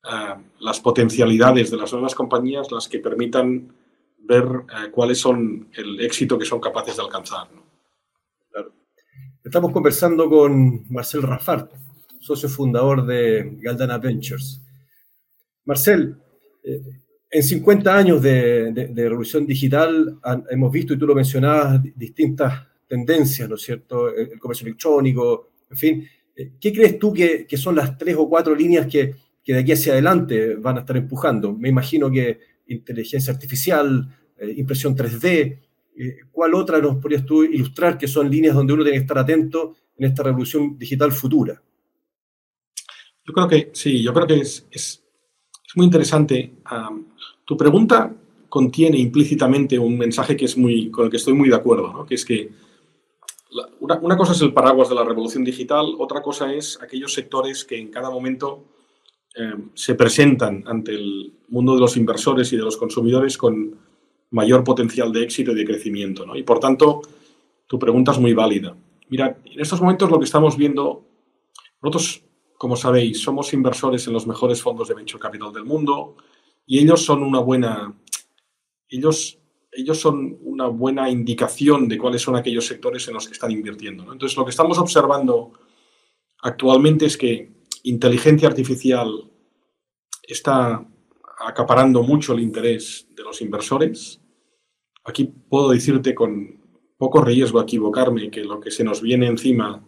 eh, 0.05 0.35
las 0.61 0.81
potencialidades 0.81 1.71
de 1.71 1.79
las 1.79 1.91
nuevas 1.93 2.15
compañías 2.15 2.71
las 2.71 2.89
que 2.89 2.99
permitan 2.99 3.73
ver 4.19 4.45
eh, 4.45 4.91
cuáles 4.91 5.19
son 5.19 5.69
el 5.73 5.99
éxito 6.01 6.39
que 6.39 6.45
son 6.45 6.61
capaces 6.61 6.97
de 6.97 7.03
alcanzar. 7.03 7.49
Estamos 9.43 9.73
conversando 9.73 10.29
con 10.29 10.85
Marcel 10.91 11.23
Rafart, 11.23 11.73
socio 12.21 12.51
fundador 12.51 13.07
de 13.07 13.57
Galdana 13.61 13.97
Ventures. 13.97 14.63
Marcel, 15.65 16.17
eh, 16.63 16.83
en 17.31 17.43
50 17.43 17.97
años 17.97 18.23
de, 18.23 18.93
revolución 18.95 19.47
digital 19.47 20.19
hemos 20.51 20.71
visto, 20.71 20.93
y 20.93 20.99
tú 20.99 21.07
lo 21.07 21.15
mencionabas, 21.15 21.83
distintas 21.95 22.67
tendencias, 22.87 23.49
¿no 23.49 23.55
es 23.55 23.63
cierto? 23.63 24.15
El, 24.15 24.39
comercio 24.39 24.67
electrónico, 24.67 25.51
en 25.71 25.77
fin. 25.77 26.09
¿Qué 26.35 26.73
crees 26.73 26.99
tú 26.99 27.13
que, 27.13 27.47
son 27.57 27.77
las 27.77 27.97
tres 27.97 28.17
o 28.19 28.29
cuatro 28.29 28.55
líneas 28.55 28.87
que, 28.87 29.15
que 29.45 29.53
de 29.53 29.61
aquí 29.61 29.73
hacia 29.73 29.93
adelante 29.93 30.57
van 30.57 30.79
a 30.79 30.81
estar 30.81 30.97
empujando. 30.97 31.53
Me 31.53 31.69
imagino 31.69 32.11
que 32.11 32.41
inteligencia 32.69 33.33
artificial, 33.33 34.09
eh, 34.39 34.55
impresión 34.57 34.97
3D, 34.97 35.59
eh, 35.97 36.17
¿cuál 36.33 36.55
otra 36.55 36.81
nos 36.81 36.97
podrías 36.97 37.25
tú 37.25 37.45
ilustrar 37.45 37.99
que 37.99 38.09
son 38.09 38.31
líneas 38.31 38.55
donde 38.55 38.73
uno 38.73 38.83
tiene 38.83 38.99
que 38.99 39.03
estar 39.03 39.19
atento 39.19 39.77
en 39.97 40.07
esta 40.07 40.23
revolución 40.23 40.79
digital 40.79 41.13
futura? 41.13 41.63
Yo 43.27 43.33
creo 43.33 43.49
que 43.49 43.71
sí, 43.73 44.03
yo 44.03 44.13
creo 44.13 44.27
que 44.27 44.41
es, 44.41 44.67
es, 44.71 45.03
muy 45.77 45.87
interesante. 45.87 46.53
tu 47.45 47.57
pregunta 47.57 48.15
contiene 48.49 48.97
implícitamente 48.97 49.77
un 49.77 49.99
mensaje 49.99 50.37
que 50.37 50.45
es 50.45 50.57
muy, 50.57 50.89
con 50.89 51.07
el 51.07 51.11
que 51.11 51.17
estoy 51.17 51.35
muy 51.35 51.49
de 51.49 51.57
acuerdo, 51.57 51.93
¿no? 51.93 52.07
que 52.07 52.15
es 52.15 52.25
que 52.25 52.53
una, 53.81 53.99
una, 53.99 54.17
cosa 54.17 54.33
es 54.33 54.41
el 54.43 54.53
paraguas 54.53 54.89
de 54.89 54.95
la 54.95 55.05
revolución 55.05 55.43
digital, 55.43 55.95
otra 55.99 56.23
cosa 56.23 56.53
es 56.53 56.79
aquellos 56.81 57.13
sectores 57.13 57.65
que 57.65 57.77
en 57.77 57.91
cada 57.91 58.11
momento 58.11 58.65
eh, 59.37 59.55
se 59.75 59.97
presentan 59.97 60.63
ante 60.67 60.93
el 60.93 61.33
mundo 61.49 61.75
de 61.75 61.81
los 61.81 61.97
inversores 61.97 62.53
y 62.53 62.57
de 62.57 62.63
los 62.63 62.77
consumidores 62.77 63.37
con 63.37 63.77
mayor 64.31 64.63
potencial 64.63 65.13
de 65.13 65.23
éxito 65.23 65.53
y 65.53 65.55
de 65.57 65.65
crecimiento. 65.65 66.25
¿no? 66.25 66.37
Y 66.37 66.43
por 66.43 66.61
tanto, 66.61 67.03
tu 67.67 67.79
pregunta 67.79 68.13
es 68.13 68.19
muy 68.19 68.33
válida. 68.33 68.77
Mira, 69.09 69.39
en 69.45 69.61
estos 69.61 69.81
momentos 69.81 70.11
lo 70.11 70.19
que 70.19 70.25
estamos 70.25 70.57
viendo, 70.57 71.05
nosotros, 71.83 72.23
como 72.57 72.77
sabéis, 72.77 73.21
somos 73.21 73.53
inversores 73.53 74.07
en 74.07 74.13
los 74.13 74.27
mejores 74.27 74.63
fondos 74.63 74.89
de 74.89 74.95
venture 74.95 75.21
capital 75.21 75.53
del 75.53 75.65
mundo 75.65 76.17
y 76.67 76.79
ellos 76.79 77.05
son 77.05 77.23
una 77.23 77.41
buena, 77.41 77.93
ellos, 78.89 79.39
ellos 79.73 79.99
son 79.99 80.39
una 80.43 80.69
buena 80.69 81.11
indicación 81.11 81.89
de 81.89 81.99
cuáles 81.99 82.23
son 82.23 82.37
aquellos 82.37 82.67
sectores 82.67 83.07
en 83.09 83.15
los 83.15 83.27
que 83.27 83.33
están 83.33 83.51
invirtiendo. 83.51 84.13
Entonces, 84.13 84.37
lo 84.37 84.45
que 84.45 84.51
estamos 84.51 84.79
observando 84.79 85.53
actualmente 86.41 87.07
es 87.07 87.17
que 87.17 87.54
inteligencia 87.85 88.49
artificial 88.49 89.31
está 90.23 90.87
acaparando 91.47 92.03
mucho 92.03 92.33
el 92.33 92.41
interés 92.41 93.07
de 93.15 93.23
los 93.23 93.41
inversores. 93.43 94.21
Aquí 95.05 95.25
puedo 95.25 95.71
decirte 95.71 96.15
con 96.15 96.61
poco 96.97 97.21
riesgo 97.21 97.61
a 97.61 97.65
equivocarme 97.65 98.31
que 98.31 98.43
lo 98.43 98.59
que 98.59 98.71
se 98.71 98.85
nos 98.85 99.03
viene 99.03 99.27
encima, 99.27 99.87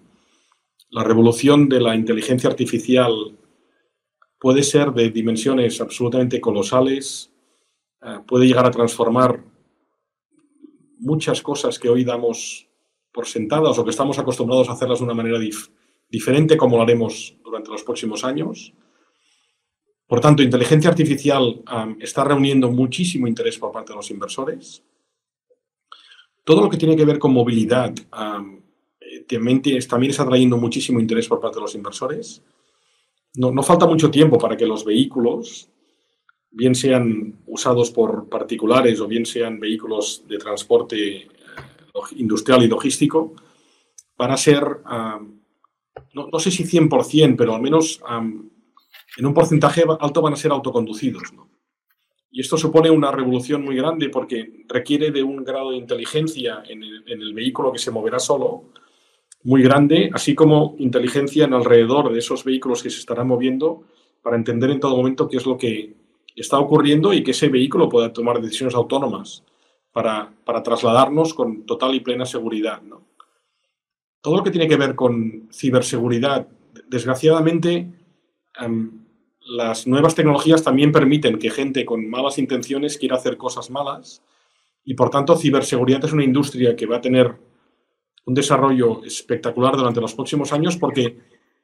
la 0.91 1.05
revolución 1.05 1.69
de 1.69 1.81
la 1.81 1.97
inteligencia 1.97 2.51
artificial 2.51 3.39
puede 4.39 4.63
ser 4.63 4.93
de 4.93 5.11
dimensiones 5.11 5.81
absolutamente 5.81 6.41
colosales, 6.41 7.33
eh, 8.03 8.21
puede 8.27 8.47
llegar 8.47 8.67
a 8.67 8.71
transformar 8.71 9.43
muchas 10.99 11.41
cosas 11.41 11.79
que 11.79 11.89
hoy 11.89 12.05
damos 12.05 12.69
por 13.11 13.27
sentadas 13.27 13.79
o 13.79 13.85
que 13.85 13.91
estamos 13.91 14.19
acostumbrados 14.19 14.69
a 14.69 14.73
hacerlas 14.73 14.99
de 14.99 15.05
una 15.05 15.15
manera 15.15 15.39
diferente 15.39 15.86
como 16.57 16.77
lo 16.77 16.83
haremos 16.83 17.37
durante 17.45 17.71
los 17.71 17.83
próximos 17.83 18.25
años. 18.25 18.73
Por 20.07 20.21
tanto, 20.21 20.43
inteligencia 20.43 20.91
artificial 20.91 21.63
está 22.01 22.23
reuniendo 22.25 22.71
muchísimo 22.71 23.27
interés 23.27 23.59
por 23.59 23.73
parte 23.73 23.93
de 23.93 23.97
los 23.97 24.11
inversores. 24.11 24.83
Todo 26.45 26.63
lo 26.63 26.71
que 26.71 26.77
tiene 26.77 26.97
que 26.97 27.05
ver 27.05 27.19
con 27.19 27.33
movilidad 27.33 27.93
eh, 29.01 29.25
también, 29.29 29.63
también, 29.89 30.11
está 30.11 30.25
trayendo 30.25 30.57
muchísimo 30.57 31.01
interés 31.01 31.27
por 31.27 31.41
parte 31.41 31.57
de 31.57 31.63
los 31.63 31.75
inversores. 31.75 32.41
No, 33.35 33.51
no 33.51 33.63
falta 33.65 33.87
mucho 33.87 34.11
tiempo 34.11 34.39
para 34.39 34.57
que 34.57 34.65
los 34.65 34.85
vehículos, 34.85 35.69
bien 36.51 36.75
sean 36.75 37.41
usados 37.47 37.91
por 37.91 38.29
particulares 38.29 39.01
o 39.01 39.09
bien 39.09 39.27
sean 39.27 39.59
vehículos 39.59 40.23
de 40.29 40.39
transporte 40.39 41.17
eh, 41.17 41.27
industrial 42.17 42.63
y 42.63 42.69
logístico, 42.69 43.35
van 44.17 44.31
a 44.31 44.37
ser 44.37 44.65
no, 46.13 46.39
sé 46.39 46.51
si 46.51 46.65
100%, 46.65 47.37
pero 47.37 47.55
al 47.55 47.63
menos 47.63 48.01
en 49.17 49.27
un 49.27 49.35
porcentaje 49.35 49.85
alto 50.01 50.23
van 50.23 50.33
a 50.33 50.37
ser 50.37 50.51
autoconducidos. 50.51 51.33
Y 52.31 52.41
esto 52.41 52.59
supone 52.59 52.91
una 52.91 53.11
revolución 53.11 53.65
muy 53.65 53.77
grande 53.77 54.11
porque 54.11 54.65
requiere 54.69 55.11
de 55.11 55.23
un 55.23 55.43
grado 55.43 55.71
de 55.71 55.79
inteligencia 55.79 56.63
en 56.69 56.83
el, 56.83 57.33
vehículo 57.33 57.73
que 57.73 57.79
se 57.79 57.91
moverá 57.91 58.19
solo 58.19 58.65
muy 59.45 59.63
grande, 59.63 60.11
así 60.13 60.35
como 60.35 60.75
inteligencia 60.79 61.45
en 61.45 61.55
alrededor 61.55 62.13
de 62.13 62.19
esos 62.19 62.45
vehículos 62.45 62.83
que 62.83 62.91
se 62.91 62.99
estarán 62.99 63.29
moviendo 63.29 63.85
para 64.23 64.37
entender 64.37 64.71
en 64.71 64.81
todo 64.81 64.97
momento 64.97 65.29
qué 65.29 65.37
es 65.39 65.47
lo 65.47 65.57
que 65.57 65.95
está 66.35 66.59
ocurriendo 66.59 67.15
y 67.15 67.23
que 67.23 67.31
ese 67.31 67.49
vehículo 67.49 67.89
pueda 67.89 68.13
tomar 68.13 68.41
decisiones 68.43 68.75
autónomas 68.75 69.45
para, 69.93 70.31
para 70.45 70.63
trasladarnos 70.63 71.33
con 71.33 71.65
total 71.65 71.95
y 71.95 72.01
plena 72.01 72.27
seguridad. 72.27 72.83
¿no? 72.83 73.06
Todo 74.27 74.39
lo 74.39 74.43
que 74.43 74.51
tiene 74.51 74.67
que 74.67 74.77
ver 74.77 74.97
con 74.97 75.49
ciberseguridad, 75.53 76.49
desgraciadamente, 76.89 77.93
em, 78.61 78.91
las 79.47 79.87
nuevas 79.87 80.17
tecnologías 80.17 80.65
también 80.65 80.91
permiten 80.91 81.39
que 81.39 81.49
gente 81.49 81.85
con 81.85 82.11
malas 82.11 82.37
intenciones 82.37 82.99
quiera 82.99 83.15
hacer 83.15 83.37
cosas 83.37 83.71
malas 83.71 84.25
y, 84.85 84.95
por 84.95 85.11
tanto, 85.11 85.37
ciberseguridad 85.37 86.05
es 86.05 86.13
una 86.13 86.25
industria 86.25 86.75
que 86.75 86.87
va 86.87 86.97
a 86.97 87.01
tener 87.01 87.37
un 88.25 88.35
desarrollo 88.35 89.05
espectacular 89.05 89.77
durante 89.77 90.01
los 90.01 90.15
próximos 90.15 90.53
años 90.53 90.77
porque 90.77 91.21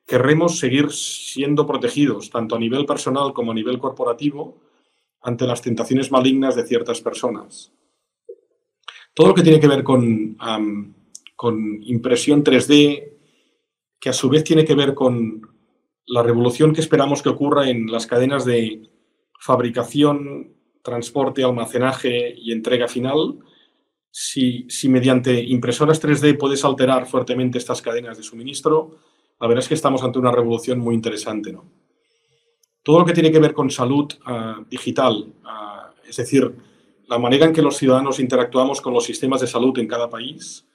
querremos 0.06 0.60
seguir 0.60 0.92
siendo 0.92 1.66
protegidos, 1.66 2.30
tanto 2.30 2.54
a 2.54 2.60
nivel 2.60 2.86
personal 2.86 3.32
como 3.32 3.50
a 3.50 3.56
nivel 3.56 3.80
corporativo, 3.80 4.56
ante 5.22 5.48
las 5.48 5.62
tentaciones 5.62 6.12
malignas 6.12 6.54
de 6.54 6.64
ciertas 6.64 7.00
personas. 7.00 7.72
Todo 9.14 9.26
lo 9.26 9.34
que 9.34 9.42
tiene 9.42 9.58
que 9.58 9.66
ver 9.66 9.82
con 9.82 10.36
con 11.42 11.82
impresión 11.82 12.44
3D, 12.44 13.14
que 13.98 14.08
a 14.08 14.12
su 14.12 14.28
vez 14.28 14.44
tiene 14.44 14.64
que 14.64 14.76
ver 14.76 14.94
con 14.94 15.42
la 16.06 16.22
revolución 16.22 16.72
que 16.72 16.80
esperamos 16.80 17.20
que 17.20 17.30
ocurra 17.30 17.68
en 17.68 17.90
las 17.90 18.06
cadenas 18.06 18.44
de 18.44 18.88
fabricación 19.40 20.54
transporte, 20.84 21.42
almacenaje 21.42 22.32
y 22.38 22.52
entrega 22.52 22.86
final, 22.86 23.40
si, 24.08 24.66
si, 24.68 24.88
mediante 24.88 25.42
impresoras 25.42 26.00
3D 26.00 26.38
puedes 26.38 26.64
alterar 26.64 27.08
fuertemente 27.08 27.58
estas 27.58 27.82
cadenas 27.82 28.16
de 28.16 28.22
suministro, 28.22 28.98
la 29.40 29.48
verdad 29.48 29.64
es 29.64 29.68
que 29.68 29.74
estamos 29.74 30.04
ante 30.04 30.20
una 30.20 30.30
revolución 30.30 30.78
muy 30.78 30.94
interesante. 30.94 31.52
¿no? 31.52 31.64
Todo 32.84 33.00
lo 33.00 33.04
que 33.04 33.14
tiene 33.14 33.32
que 33.32 33.40
ver 33.40 33.52
con 33.52 33.68
salud 33.68 34.12
uh, 34.28 34.62
digital, 34.70 35.26
uh, 35.42 36.08
es 36.08 36.14
decir, 36.14 36.54
la 37.08 37.18
manera 37.18 37.46
en 37.46 37.52
que 37.52 37.62
los 37.62 37.78
ciudadanos 37.78 38.20
interactuamos 38.20 38.80
con 38.80 38.94
los 38.94 39.04
sistemas 39.04 39.40
de 39.40 39.48
salud 39.48 39.76
en 39.80 39.88
cada 39.88 40.08
país, 40.08 40.68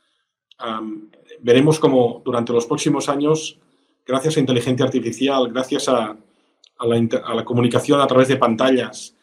um, 0.66 1.10
veremos 1.40 1.80
cómo 1.80 2.22
durante 2.24 2.54
los 2.54 2.66
próximos 2.66 3.10
años, 3.10 3.60
gracias 4.06 4.38
a 4.38 4.40
inteligencia 4.40 4.86
artificial, 4.86 5.52
gracias 5.52 5.90
a, 5.90 6.18
a, 6.78 6.88
la, 6.88 6.96
a 7.24 7.36
la, 7.36 7.46
comunicación 7.46 8.00
a 8.02 8.08
través 8.08 8.28
de 8.28 8.38
pantallas, 8.38 9.16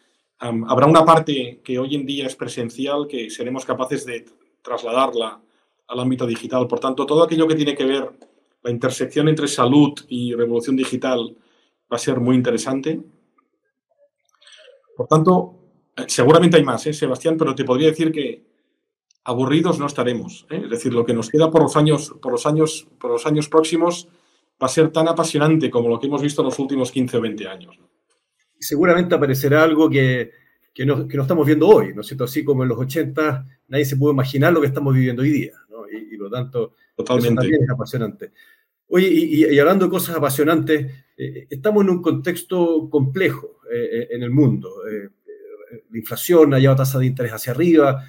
um, 0.43 0.65
habrá 0.69 0.87
una 0.87 1.05
parte 1.05 1.61
que 1.63 1.79
hoy 1.79 1.95
en 1.95 2.07
día 2.07 2.27
es 2.27 2.37
presencial 2.37 3.07
que 3.09 3.31
seremos 3.31 3.65
capaces 3.65 4.05
de 4.05 4.25
trasladarla 4.63 5.41
al 5.89 6.01
ámbito 6.01 6.27
digital. 6.27 6.67
Por 6.67 6.81
tanto, 6.81 7.07
todo 7.07 7.23
aquello 7.23 7.47
que 7.47 7.55
tiene 7.55 7.75
que 7.75 7.85
ver 7.85 8.11
la 8.63 8.71
intersección 8.71 9.29
entre 9.29 9.47
salud 9.47 9.93
y 10.09 10.35
revolución 10.35 10.75
digital 10.75 11.37
va 11.93 11.97
a 11.97 11.99
ser 11.99 12.19
muy 12.19 12.35
interesante. 12.35 12.99
Por 14.97 15.07
tanto, 15.07 15.55
eh, 15.97 16.05
seguramente 16.09 16.57
hay 16.57 16.65
más, 16.65 16.87
¿eh, 16.87 16.95
Sebastián, 16.95 17.37
pero 17.37 17.55
te 17.55 17.65
podría 17.65 17.89
decir 17.89 18.11
que 18.11 18.54
aburridos 19.25 19.79
no 19.79 19.87
estaremos. 19.87 20.47
¿eh? 20.51 20.61
Es 20.65 20.71
decir, 20.71 20.93
lo 20.93 21.05
que 21.05 21.15
nos 21.15 21.31
queda 21.31 21.51
por 21.51 21.63
los 21.63 21.77
años, 21.77 22.15
por 22.21 22.33
los 22.33 22.47
años, 22.47 22.87
por 22.99 23.11
los 23.11 23.27
años 23.27 23.49
próximos 23.49 24.09
va 24.63 24.67
a 24.67 24.69
ser 24.69 24.91
tan 24.91 25.09
apasionante 25.09 25.71
como 25.71 25.89
lo 25.89 25.99
que 25.99 26.07
hemos 26.07 26.23
visto 26.23 26.43
en 26.43 26.47
los 26.47 26.59
últimos 26.59 26.93
15 26.93 27.17
o 27.17 27.21
20 27.21 27.49
años. 27.49 27.79
Seguramente 28.59 29.15
aparecerá 29.15 29.63
algo 29.63 29.91
que, 29.91 30.31
que, 30.73 30.87
no, 30.87 31.09
que 31.09 31.17
no 31.17 31.23
estamos 31.23 31.47
viendo 31.47 31.69
hoy, 31.69 31.95
¿no 31.95 32.03
es 32.03 32.07
cierto? 32.07 32.25
Así 32.25 32.45
como 32.45 32.63
en 32.63 32.69
los 32.69 32.79
80 32.79 33.47
nadie 33.69 33.85
se 33.85 33.97
pudo 33.97 34.13
imaginar 34.13 34.53
lo 34.53 34.61
que 34.61 34.69
estamos 34.69 34.95
viviendo 34.95 35.23
hoy 35.23 35.31
día, 35.31 35.53
¿no? 35.71 35.89
y, 35.91 36.15
y, 36.15 36.17
por 36.17 36.27
lo 36.27 36.31
tanto, 36.31 36.75
Totalmente. 36.95 37.29
eso 37.29 37.35
también 37.41 37.63
es 37.65 37.71
apasionante. 37.71 38.33
Oye, 38.89 39.09
y, 39.09 39.45
y, 39.47 39.59
hablando 39.59 39.87
de 39.87 39.91
cosas 39.91 40.17
apasionantes, 40.17 40.93
eh, 41.17 41.47
estamos 41.51 41.83
en 41.83 41.91
un 41.91 42.03
contexto 42.03 42.89
complejo 42.91 43.61
eh, 43.73 44.09
en 44.11 44.23
el 44.23 44.31
mundo. 44.31 44.71
La 45.91 45.99
inflación 45.99 46.55
ha 46.55 46.59
llevado 46.59 46.79
tasa 46.79 46.99
de 46.99 47.07
interés 47.07 47.33
hacia 47.33 47.53
arriba, 47.53 48.05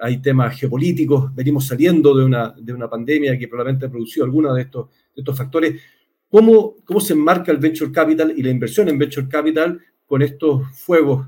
hay 0.00 0.18
temas 0.22 0.58
geopolíticos, 0.58 1.34
venimos 1.34 1.66
saliendo 1.66 2.14
de 2.16 2.24
una, 2.24 2.54
de 2.58 2.72
una 2.72 2.88
pandemia 2.88 3.38
que 3.38 3.48
probablemente 3.48 3.86
ha 3.86 3.90
producido 3.90 4.24
algunos 4.24 4.56
de 4.56 4.62
estos, 4.62 4.88
de 5.14 5.20
estos 5.20 5.36
factores. 5.36 5.80
¿Cómo, 6.28 6.76
¿Cómo 6.84 7.00
se 7.00 7.12
enmarca 7.12 7.52
el 7.52 7.58
venture 7.58 7.92
capital 7.92 8.32
y 8.36 8.42
la 8.42 8.50
inversión 8.50 8.88
en 8.88 8.98
venture 8.98 9.28
capital 9.28 9.78
con 10.06 10.22
estos 10.22 10.62
fuegos 10.72 11.26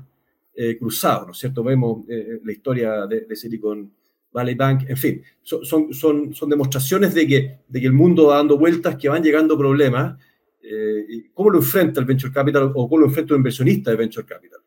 eh, 0.55 0.77
cruzados? 0.77 1.27
¿No 1.27 1.31
es 1.33 1.37
cierto? 1.37 1.63
Vemos 1.63 2.03
eh, 2.09 2.39
la 2.43 2.51
historia 2.51 3.05
de, 3.05 3.21
de, 3.21 3.35
Silicon 3.35 3.91
Valley 4.31 4.55
Bank, 4.55 4.85
en 4.87 4.97
fin, 4.97 5.21
son, 5.41 5.63
son, 5.63 5.93
son, 5.93 6.33
son 6.33 6.49
demostraciones 6.49 7.13
de 7.13 7.27
que, 7.27 7.59
de 7.67 7.79
que 7.79 7.87
el 7.87 7.93
mundo 7.93 8.27
va 8.27 8.37
dando 8.37 8.57
vueltas, 8.57 8.95
que 8.95 9.09
van 9.09 9.21
llegando 9.21 9.57
problemas. 9.57 10.19
Eh, 10.63 11.29
¿Cómo 11.33 11.51
lo 11.51 11.59
enfrenta 11.59 11.99
el 11.99 12.07
venture 12.07 12.33
capital 12.33 12.71
o 12.73 12.89
cómo 12.89 13.01
lo 13.01 13.07
enfrenta 13.07 13.35
un 13.35 13.41
inversionista 13.41 13.91
de 13.91 13.97
venture 13.97 14.25
capital? 14.25 14.61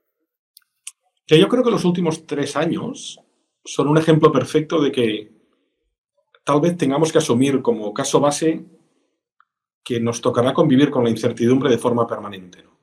Yo 1.26 1.48
creo 1.48 1.64
que 1.64 1.70
los 1.72 1.84
últimos 1.84 2.24
tres 2.24 2.54
años 2.54 3.18
son 3.66 3.88
un 3.88 3.98
ejemplo 3.98 4.32
perfecto 4.32 4.80
de 4.80 4.90
que 4.90 5.32
tal 6.44 6.60
vez 6.60 6.76
tengamos 6.76 7.12
que 7.12 7.18
asumir 7.18 7.60
como 7.60 7.92
caso 7.92 8.20
base 8.20 8.64
que 9.84 10.00
nos 10.00 10.20
tocará 10.20 10.54
convivir 10.54 10.90
con 10.90 11.04
la 11.04 11.10
incertidumbre 11.10 11.68
de 11.68 11.78
forma 11.78 12.06
permanente. 12.06 12.62
¿no? 12.62 12.78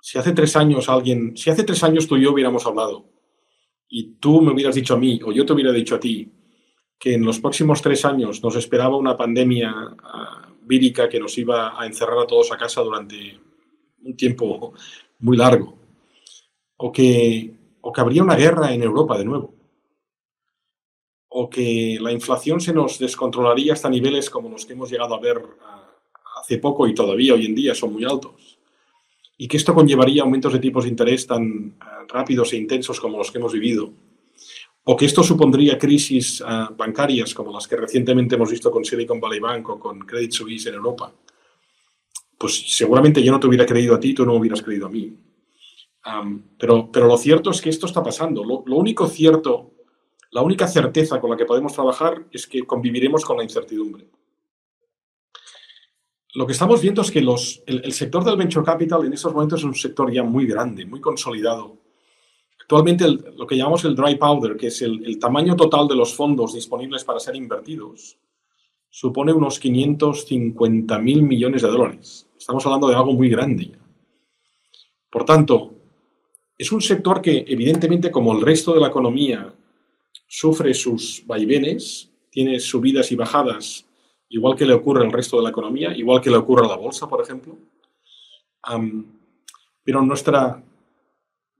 Si 0.00 0.18
hace 0.18 0.32
tres 0.32 0.56
años 0.56 0.88
alguien, 0.88 1.36
si 1.36 1.50
hace 1.50 1.64
tres 1.64 1.82
años 1.84 2.06
tú 2.06 2.16
y 2.16 2.22
yo 2.22 2.32
hubiéramos 2.32 2.66
hablado 2.66 3.06
y 3.88 4.14
tú 4.14 4.42
me 4.42 4.52
hubieras 4.52 4.74
dicho 4.74 4.94
a 4.94 4.98
mí 4.98 5.20
o 5.24 5.32
yo 5.32 5.46
te 5.46 5.52
hubiera 5.52 5.72
dicho 5.72 5.94
a 5.94 6.00
ti 6.00 6.32
que 6.98 7.14
en 7.14 7.24
los 7.24 7.40
próximos 7.40 7.82
tres 7.82 8.04
años 8.04 8.42
nos 8.42 8.56
esperaba 8.56 8.96
una 8.96 9.16
pandemia 9.16 9.72
uh, 9.72 10.66
vírica 10.66 11.08
que 11.08 11.20
nos 11.20 11.36
iba 11.36 11.80
a 11.80 11.86
encerrar 11.86 12.18
a 12.18 12.26
todos 12.26 12.52
a 12.52 12.56
casa 12.56 12.80
durante 12.80 13.38
un 14.04 14.16
tiempo 14.16 14.72
muy 15.20 15.36
largo, 15.36 15.76
o 16.76 16.92
que, 16.92 17.52
o 17.80 17.92
que 17.92 18.00
habría 18.00 18.22
una 18.22 18.36
guerra 18.36 18.72
en 18.72 18.82
Europa 18.82 19.18
de 19.18 19.24
nuevo, 19.24 19.54
o 21.34 21.48
que 21.48 21.98
la 22.00 22.12
inflación 22.12 22.60
se 22.60 22.72
nos 22.72 22.98
descontrolaría 22.98 23.72
hasta 23.72 23.88
niveles 23.88 24.28
como 24.28 24.50
los 24.50 24.66
que 24.66 24.74
hemos 24.74 24.90
llegado 24.90 25.14
a 25.14 25.20
ver 25.20 25.42
hace 26.40 26.58
poco 26.58 26.86
y 26.86 26.94
todavía 26.94 27.34
hoy 27.34 27.46
en 27.46 27.54
día 27.54 27.74
son 27.74 27.92
muy 27.92 28.04
altos, 28.04 28.58
y 29.38 29.48
que 29.48 29.56
esto 29.56 29.74
conllevaría 29.74 30.22
aumentos 30.22 30.52
de 30.52 30.58
tipos 30.58 30.84
de 30.84 30.90
interés 30.90 31.26
tan 31.26 31.76
rápidos 32.08 32.52
e 32.52 32.56
intensos 32.56 33.00
como 33.00 33.16
los 33.18 33.30
que 33.30 33.38
hemos 33.38 33.52
vivido, 33.52 33.90
o 34.84 34.96
que 34.96 35.06
esto 35.06 35.22
supondría 35.22 35.78
crisis 35.78 36.40
uh, 36.40 36.74
bancarias 36.76 37.32
como 37.32 37.52
las 37.52 37.66
que 37.66 37.76
recientemente 37.76 38.34
hemos 38.34 38.50
visto 38.50 38.70
con 38.70 38.84
Silicon 38.84 39.20
Valley 39.20 39.40
Bank 39.40 39.68
o 39.68 39.78
con 39.78 40.00
Credit 40.00 40.32
Suisse 40.32 40.66
en 40.66 40.74
Europa, 40.74 41.12
pues 42.36 42.76
seguramente 42.76 43.22
yo 43.22 43.30
no 43.30 43.38
te 43.38 43.46
hubiera 43.46 43.64
creído 43.64 43.94
a 43.94 44.00
ti, 44.00 44.12
tú 44.12 44.26
no 44.26 44.34
hubieras 44.34 44.62
creído 44.62 44.86
a 44.86 44.90
mí. 44.90 45.16
Pero, 46.58 46.90
pero 46.90 47.06
lo 47.06 47.16
cierto 47.16 47.52
es 47.52 47.60
que 47.60 47.70
esto 47.70 47.86
está 47.86 48.02
pasando. 48.02 48.42
Lo, 48.42 48.64
lo, 48.66 48.76
único 48.76 49.06
cierto, 49.06 49.71
la 50.32 50.40
única 50.40 50.66
certeza 50.66 51.20
con 51.20 51.30
la 51.30 51.36
que 51.36 51.44
podemos 51.44 51.74
trabajar 51.74 52.26
es 52.32 52.46
que 52.46 52.62
conviviremos 52.62 53.24
con 53.24 53.36
la 53.36 53.44
incertidumbre. 53.44 54.08
Lo 56.34 56.46
que 56.46 56.52
estamos 56.52 56.80
viendo 56.80 57.02
es 57.02 57.10
que 57.10 57.20
los, 57.20 57.62
el, 57.66 57.92
sector 57.92 58.24
del 58.24 58.38
venture 58.38 58.64
capital 58.64 59.04
en 59.04 59.12
estos 59.12 59.34
momentos 59.34 59.60
es 59.60 59.64
un 59.64 59.74
sector 59.74 60.10
ya 60.10 60.22
muy 60.22 60.46
grande, 60.46 60.86
muy 60.86 61.02
consolidado. 61.02 61.76
Actualmente 62.62 63.04
el, 63.04 63.22
lo 63.36 63.46
que 63.46 63.58
llamamos 63.58 63.84
el 63.84 63.94
dry 63.94 64.14
powder, 64.14 64.56
que 64.56 64.68
es 64.68 64.80
el, 64.80 65.04
el, 65.04 65.18
tamaño 65.18 65.54
total 65.54 65.86
de 65.86 65.96
los 65.96 66.14
fondos 66.14 66.54
disponibles 66.54 67.04
para 67.04 67.20
ser 67.20 67.36
invertidos, 67.36 68.16
supone 68.88 69.34
unos 69.34 69.58
550 69.58 70.98
mil 70.98 71.22
millones 71.24 71.60
de 71.60 71.68
dólares. 71.68 72.26
Estamos 72.38 72.64
hablando 72.64 72.88
de 72.88 72.94
algo 72.94 73.12
muy 73.12 73.28
grande. 73.28 73.72
Por 75.10 75.26
tanto, 75.26 75.74
es 76.56 76.72
un 76.72 76.80
sector 76.80 77.20
que, 77.20 77.44
evidentemente, 77.46 78.10
como 78.10 78.32
el 78.32 78.40
resto 78.40 78.72
de 78.72 78.80
la 78.80 78.88
economía, 78.88 79.54
sufre 80.34 80.72
sus 80.72 81.22
vaivenes, 81.26 82.10
tiene 82.30 82.58
subidas 82.58 83.12
y 83.12 83.16
bajadas, 83.16 83.84
igual 84.30 84.56
que 84.56 84.64
le 84.64 84.72
ocurre 84.72 85.04
al 85.04 85.12
resto 85.12 85.36
de 85.36 85.42
la 85.42 85.50
economía, 85.50 85.94
igual 85.94 86.22
que 86.22 86.30
le 86.30 86.38
ocurre 86.38 86.64
a 86.64 86.70
la 86.70 86.76
bolsa, 86.76 87.06
por 87.06 87.20
ejemplo. 87.20 87.58
Pero 89.84 90.00
nuestra, 90.00 90.64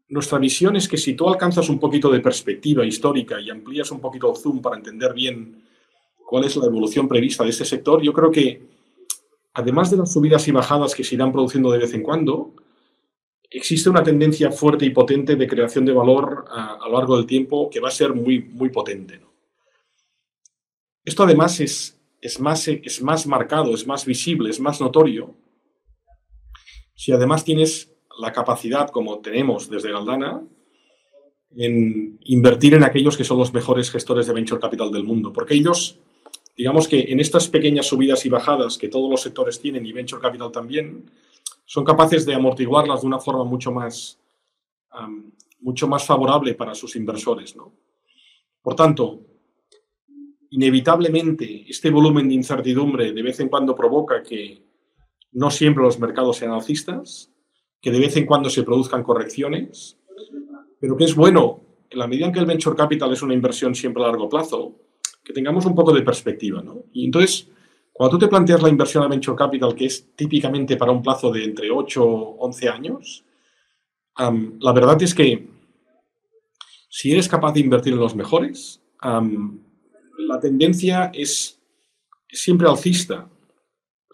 nuestra 0.08 0.38
visión 0.38 0.74
es 0.76 0.88
que 0.88 0.96
si 0.96 1.12
tú 1.12 1.28
alcanzas 1.28 1.68
un 1.68 1.78
poquito 1.78 2.10
de 2.10 2.20
perspectiva 2.20 2.86
histórica 2.86 3.38
y 3.38 3.50
amplías 3.50 3.90
un 3.90 4.00
poquito 4.00 4.30
el 4.30 4.38
zoom 4.38 4.62
para 4.62 4.76
entender 4.76 5.12
bien 5.12 5.62
cuál 6.26 6.44
es 6.44 6.56
la 6.56 6.64
evolución 6.64 7.06
prevista 7.06 7.44
de 7.44 7.50
este 7.50 7.66
sector, 7.66 8.00
yo 8.00 8.14
creo 8.14 8.30
que, 8.30 8.62
además 9.52 9.90
de 9.90 9.98
las 9.98 10.14
subidas 10.14 10.48
y 10.48 10.50
bajadas 10.50 10.94
que 10.94 11.04
se 11.04 11.14
irán 11.14 11.30
produciendo 11.30 11.70
de 11.70 11.78
vez 11.78 11.92
en 11.92 12.02
cuando, 12.02 12.54
existe 13.52 13.90
una 13.90 14.02
tendencia 14.02 14.50
fuerte 14.50 14.84
y 14.84 14.90
potente 14.90 15.36
de 15.36 15.46
creación 15.46 15.84
de 15.84 15.92
valor 15.92 16.44
a, 16.48 16.74
a 16.74 16.88
lo 16.88 16.98
largo 16.98 17.16
del 17.16 17.26
tiempo 17.26 17.68
que 17.70 17.80
va 17.80 17.88
a 17.88 17.92
ser 17.92 18.14
muy, 18.14 18.40
muy 18.40 18.70
potente. 18.70 19.18
¿no? 19.18 19.32
Esto 21.04 21.24
además 21.24 21.58
es, 21.60 22.00
es, 22.20 22.38
más, 22.38 22.68
es 22.68 23.02
más 23.02 23.26
marcado, 23.26 23.74
es 23.74 23.86
más 23.86 24.06
visible, 24.06 24.50
es 24.50 24.60
más 24.60 24.80
notorio. 24.80 25.34
Si 26.94 27.10
además 27.10 27.44
tienes 27.44 27.92
la 28.18 28.32
capacidad, 28.32 28.88
como 28.90 29.18
tenemos 29.18 29.68
desde 29.68 29.90
Galdana, 29.90 30.42
en 31.56 32.18
invertir 32.24 32.74
en 32.74 32.84
aquellos 32.84 33.16
que 33.16 33.24
son 33.24 33.38
los 33.38 33.52
mejores 33.52 33.90
gestores 33.90 34.26
de 34.26 34.32
venture 34.32 34.60
capital 34.60 34.92
del 34.92 35.04
mundo, 35.04 35.32
porque 35.32 35.54
ellos, 35.54 35.98
digamos 36.56 36.86
que 36.86 37.00
en 37.08 37.18
estas 37.18 37.48
pequeñas 37.48 37.86
subidas 37.86 38.24
y 38.24 38.28
bajadas 38.28 38.78
que 38.78 38.88
todos 38.88 39.10
los 39.10 39.20
sectores 39.20 39.60
tienen 39.60 39.84
y 39.84 39.92
venture 39.92 40.22
capital 40.22 40.52
también, 40.52 41.10
son 41.72 41.84
capaces 41.84 42.26
de 42.26 42.34
amortiguarlas 42.34 43.00
de 43.00 43.06
una 43.06 43.18
forma 43.18 43.44
mucho 43.44 43.72
más, 43.72 44.20
mucho 45.60 45.88
más 45.88 46.04
favorable 46.04 46.52
para 46.52 46.74
sus 46.74 46.94
inversores. 46.96 47.56
¿no? 47.56 47.72
Por 48.60 48.74
tanto, 48.74 49.22
inevitablemente 50.50 51.64
este 51.66 51.88
volumen 51.88 52.28
de 52.28 52.34
incertidumbre 52.34 53.14
de 53.14 53.22
vez 53.22 53.40
en 53.40 53.48
cuando 53.48 53.74
provoca 53.74 54.22
que 54.22 54.62
no 55.32 55.50
siempre 55.50 55.82
los 55.82 55.98
mercados 55.98 56.36
sean 56.36 56.52
alcistas, 56.52 57.32
que 57.80 57.90
de 57.90 58.00
vez 58.00 58.18
en 58.18 58.26
cuando 58.26 58.50
se 58.50 58.64
produzcan 58.64 59.02
correcciones, 59.02 59.98
pero 60.78 60.94
que 60.94 61.04
es 61.04 61.14
bueno, 61.14 61.62
en 61.88 61.98
la 61.98 62.06
medida 62.06 62.26
en 62.26 62.32
que 62.32 62.40
el 62.40 62.44
venture 62.44 62.76
capital 62.76 63.14
es 63.14 63.22
una 63.22 63.32
inversión 63.32 63.74
siempre 63.74 64.04
a 64.04 64.08
largo 64.08 64.28
plazo, 64.28 64.76
que 65.24 65.32
tengamos 65.32 65.64
un 65.64 65.74
poco 65.74 65.94
de 65.94 66.02
perspectiva. 66.02 66.60
¿no? 66.62 66.84
Y 66.92 67.06
entonces, 67.06 67.50
cuando 67.92 68.16
tú 68.16 68.24
te 68.24 68.28
planteas 68.28 68.62
la 68.62 68.70
inversión 68.70 69.04
a 69.04 69.08
Venture 69.08 69.36
Capital, 69.36 69.74
que 69.74 69.86
es 69.86 70.14
típicamente 70.16 70.76
para 70.76 70.92
un 70.92 71.02
plazo 71.02 71.30
de 71.30 71.44
entre 71.44 71.70
8 71.70 72.02
o 72.02 72.38
11 72.46 72.68
años, 72.68 73.24
la 74.16 74.72
verdad 74.72 75.00
es 75.02 75.14
que 75.14 75.48
si 76.88 77.12
eres 77.12 77.28
capaz 77.28 77.52
de 77.52 77.60
invertir 77.60 77.92
en 77.92 78.00
los 78.00 78.14
mejores, 78.14 78.80
la 79.02 80.40
tendencia 80.40 81.10
es, 81.12 81.60
es, 82.28 82.40
siempre 82.40 82.68
alcista, 82.68 83.28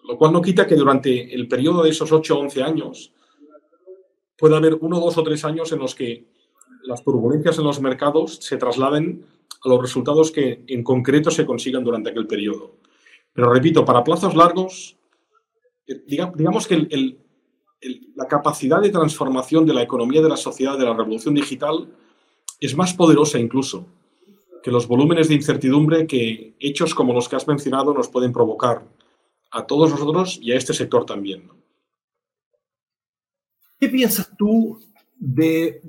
lo 0.05 0.17
cual 0.17 0.33
no 0.33 0.43
quita 0.43 0.67
que 0.67 0.75
durante 0.75 1.35
el 1.35 1.47
periodo 1.47 1.83
de 1.83 1.91
esos 1.91 2.11
8 2.11 2.37
o 2.37 2.41
11 2.41 2.63
años 2.63 3.13
pueda 4.37 4.57
haber 4.57 4.75
uno, 4.75 5.01
dos 5.01 5.19
o 5.19 5.23
tres 5.23 5.45
años 5.45 5.71
en 5.73 5.81
los 5.81 5.95
que 5.95 6.27
las 6.85 7.03
turbulencias 7.05 7.59
en 7.59 7.65
los 7.65 7.81
mercados 7.81 8.37
se 8.41 8.57
trasladen 8.57 9.25
a 9.63 9.69
los 9.69 9.81
resultados 9.81 10.31
que 10.31 10.65
en 10.67 10.83
concreto 10.83 11.31
se 11.31 11.45
consigan 11.45 11.85
durante 11.85 12.11
aquel 12.11 12.27
periodo. 12.27 12.77
Pero 13.39 13.53
repito, 13.53 13.85
para 13.85 14.03
plazos 14.03 14.35
largos, 14.35 14.97
eh, 15.87 16.03
digamos 16.09 16.67
que 16.67 16.89
la 18.17 18.27
capacidad 18.27 18.81
de 18.81 18.91
transformación 18.91 19.65
de 19.65 19.75
la 19.75 19.83
economía 19.83 20.21
de 20.21 20.29
la 20.29 20.37
sociedad 20.37 20.77
de 20.77 20.85
la 20.85 20.93
revolución 20.93 21.35
digital 21.35 21.89
es 22.59 22.77
más 22.77 22.95
poderosa 22.95 23.39
incluso 23.39 23.87
que 24.61 24.73
los 24.73 24.89
volúmenes 24.89 25.29
de 25.29 25.37
incertidumbre 25.37 26.09
que 26.09 26.57
hechos 26.59 26.93
como 26.97 27.13
los 27.13 27.29
que 27.29 27.37
has 27.37 27.47
mencionado 27.47 27.95
nos 27.95 28.09
pueden 28.09 28.33
provocar 28.33 28.83
a 29.53 29.65
todos 29.65 29.89
nosotros 29.89 30.41
y 30.43 30.51
a 30.51 30.57
este 30.57 30.75
sector 30.75 31.07
también. 31.07 31.49
¿Qué 33.79 33.89
piensas 33.89 34.33
tú 34.37 34.81
de, 35.17 35.81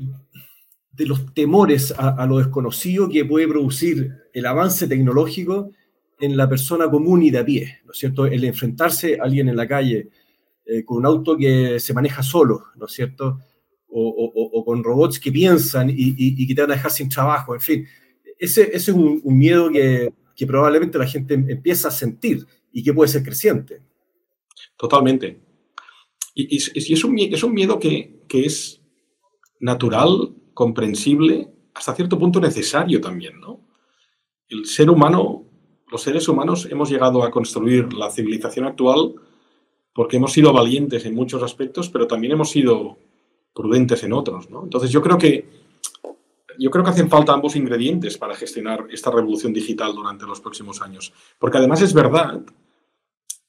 de 0.91 1.05
los 1.07 1.33
temores 1.33 1.95
a, 1.97 2.27
lo 2.27 2.37
desconocido 2.37 3.09
que 3.09 3.25
puede 3.25 3.47
producir 3.47 4.13
el 4.33 4.45
avance 4.45 4.87
tecnológico 4.87 5.71
en 6.19 6.37
la 6.37 6.47
persona 6.47 6.89
común 6.89 7.23
y 7.23 7.29
de 7.29 7.39
a 7.39 7.45
pie? 7.45 7.79
¿No 7.85 7.91
es 7.91 7.97
cierto? 7.97 8.25
El 8.25 8.43
enfrentarse 8.43 9.19
a 9.19 9.23
alguien 9.23 9.49
en 9.49 9.55
la 9.55 9.67
calle 9.67 10.09
eh, 10.65 10.83
con 10.83 10.97
un 10.97 11.05
auto 11.05 11.37
que 11.37 11.79
se 11.79 11.93
maneja 11.93 12.23
solo, 12.23 12.65
¿no 12.75 12.85
es 12.85 12.91
cierto? 12.91 13.39
O, 13.91 14.63
con 14.65 14.83
robots 14.83 15.19
que 15.19 15.31
piensan 15.31 15.89
y, 15.91 16.45
que 16.45 16.53
te 16.53 16.61
van 16.61 16.71
a 16.71 16.75
dejar 16.75 16.91
sin 16.91 17.09
trabajo, 17.09 17.55
en 17.55 17.61
fin. 17.61 17.87
Ese, 18.37 18.69
es 18.71 18.87
un, 18.89 19.21
miedo 19.25 19.71
que, 19.71 20.13
que 20.35 20.45
probablemente 20.45 20.99
la 20.99 21.07
gente 21.07 21.33
empieza 21.33 21.87
a 21.87 21.91
sentir 21.91 22.45
y 22.71 22.83
que 22.83 22.93
puede 22.93 23.09
ser 23.09 23.23
creciente. 23.23 23.81
Totalmente. 24.77 25.41
Y, 26.33 26.55
es, 26.55 27.03
un, 27.03 27.19
es, 27.19 27.43
un, 27.43 27.53
miedo 27.53 27.79
que, 27.79 28.21
es 28.29 28.81
natural, 29.59 30.33
comprensible, 30.53 31.49
hasta 31.73 31.95
cierto 31.95 32.17
punto 32.17 32.39
necesario 32.39 33.01
también, 33.01 33.39
¿no? 33.41 33.67
El 34.47 34.65
ser 34.65 34.89
humano, 34.89 35.48
los 35.91 36.01
seres 36.01 36.27
humanos 36.27 36.67
hemos 36.69 36.89
llegado 36.89 37.23
a 37.23 37.31
construir 37.31 37.93
la 37.93 38.11
civilización 38.11 38.65
actual 38.65 39.15
porque 39.93 40.17
hemos 40.17 40.33
sido 40.33 40.53
valientes 40.53 41.05
en 41.05 41.15
muchos 41.15 41.41
aspectos, 41.43 41.89
pero 41.89 42.07
también 42.07 42.33
hemos 42.33 42.51
sido 42.51 42.97
prudentes 43.53 44.03
en 44.03 44.13
otros, 44.13 44.49
¿no? 44.49 44.63
Entonces 44.63 44.91
yo 44.91 45.01
creo 45.01 45.17
que 45.17 45.59
yo 46.59 46.69
creo 46.69 46.83
que 46.83 46.89
hacen 46.89 47.09
falta 47.09 47.31
ambos 47.31 47.55
ingredientes 47.55 48.17
para 48.17 48.35
gestionar 48.35 48.85
esta 48.91 49.09
revolución 49.09 49.53
digital 49.53 49.95
durante 49.95 50.25
los 50.25 50.41
próximos 50.41 50.81
años. 50.81 51.13
Porque 51.39 51.57
además 51.57 51.81
es 51.81 51.93
verdad 51.93 52.41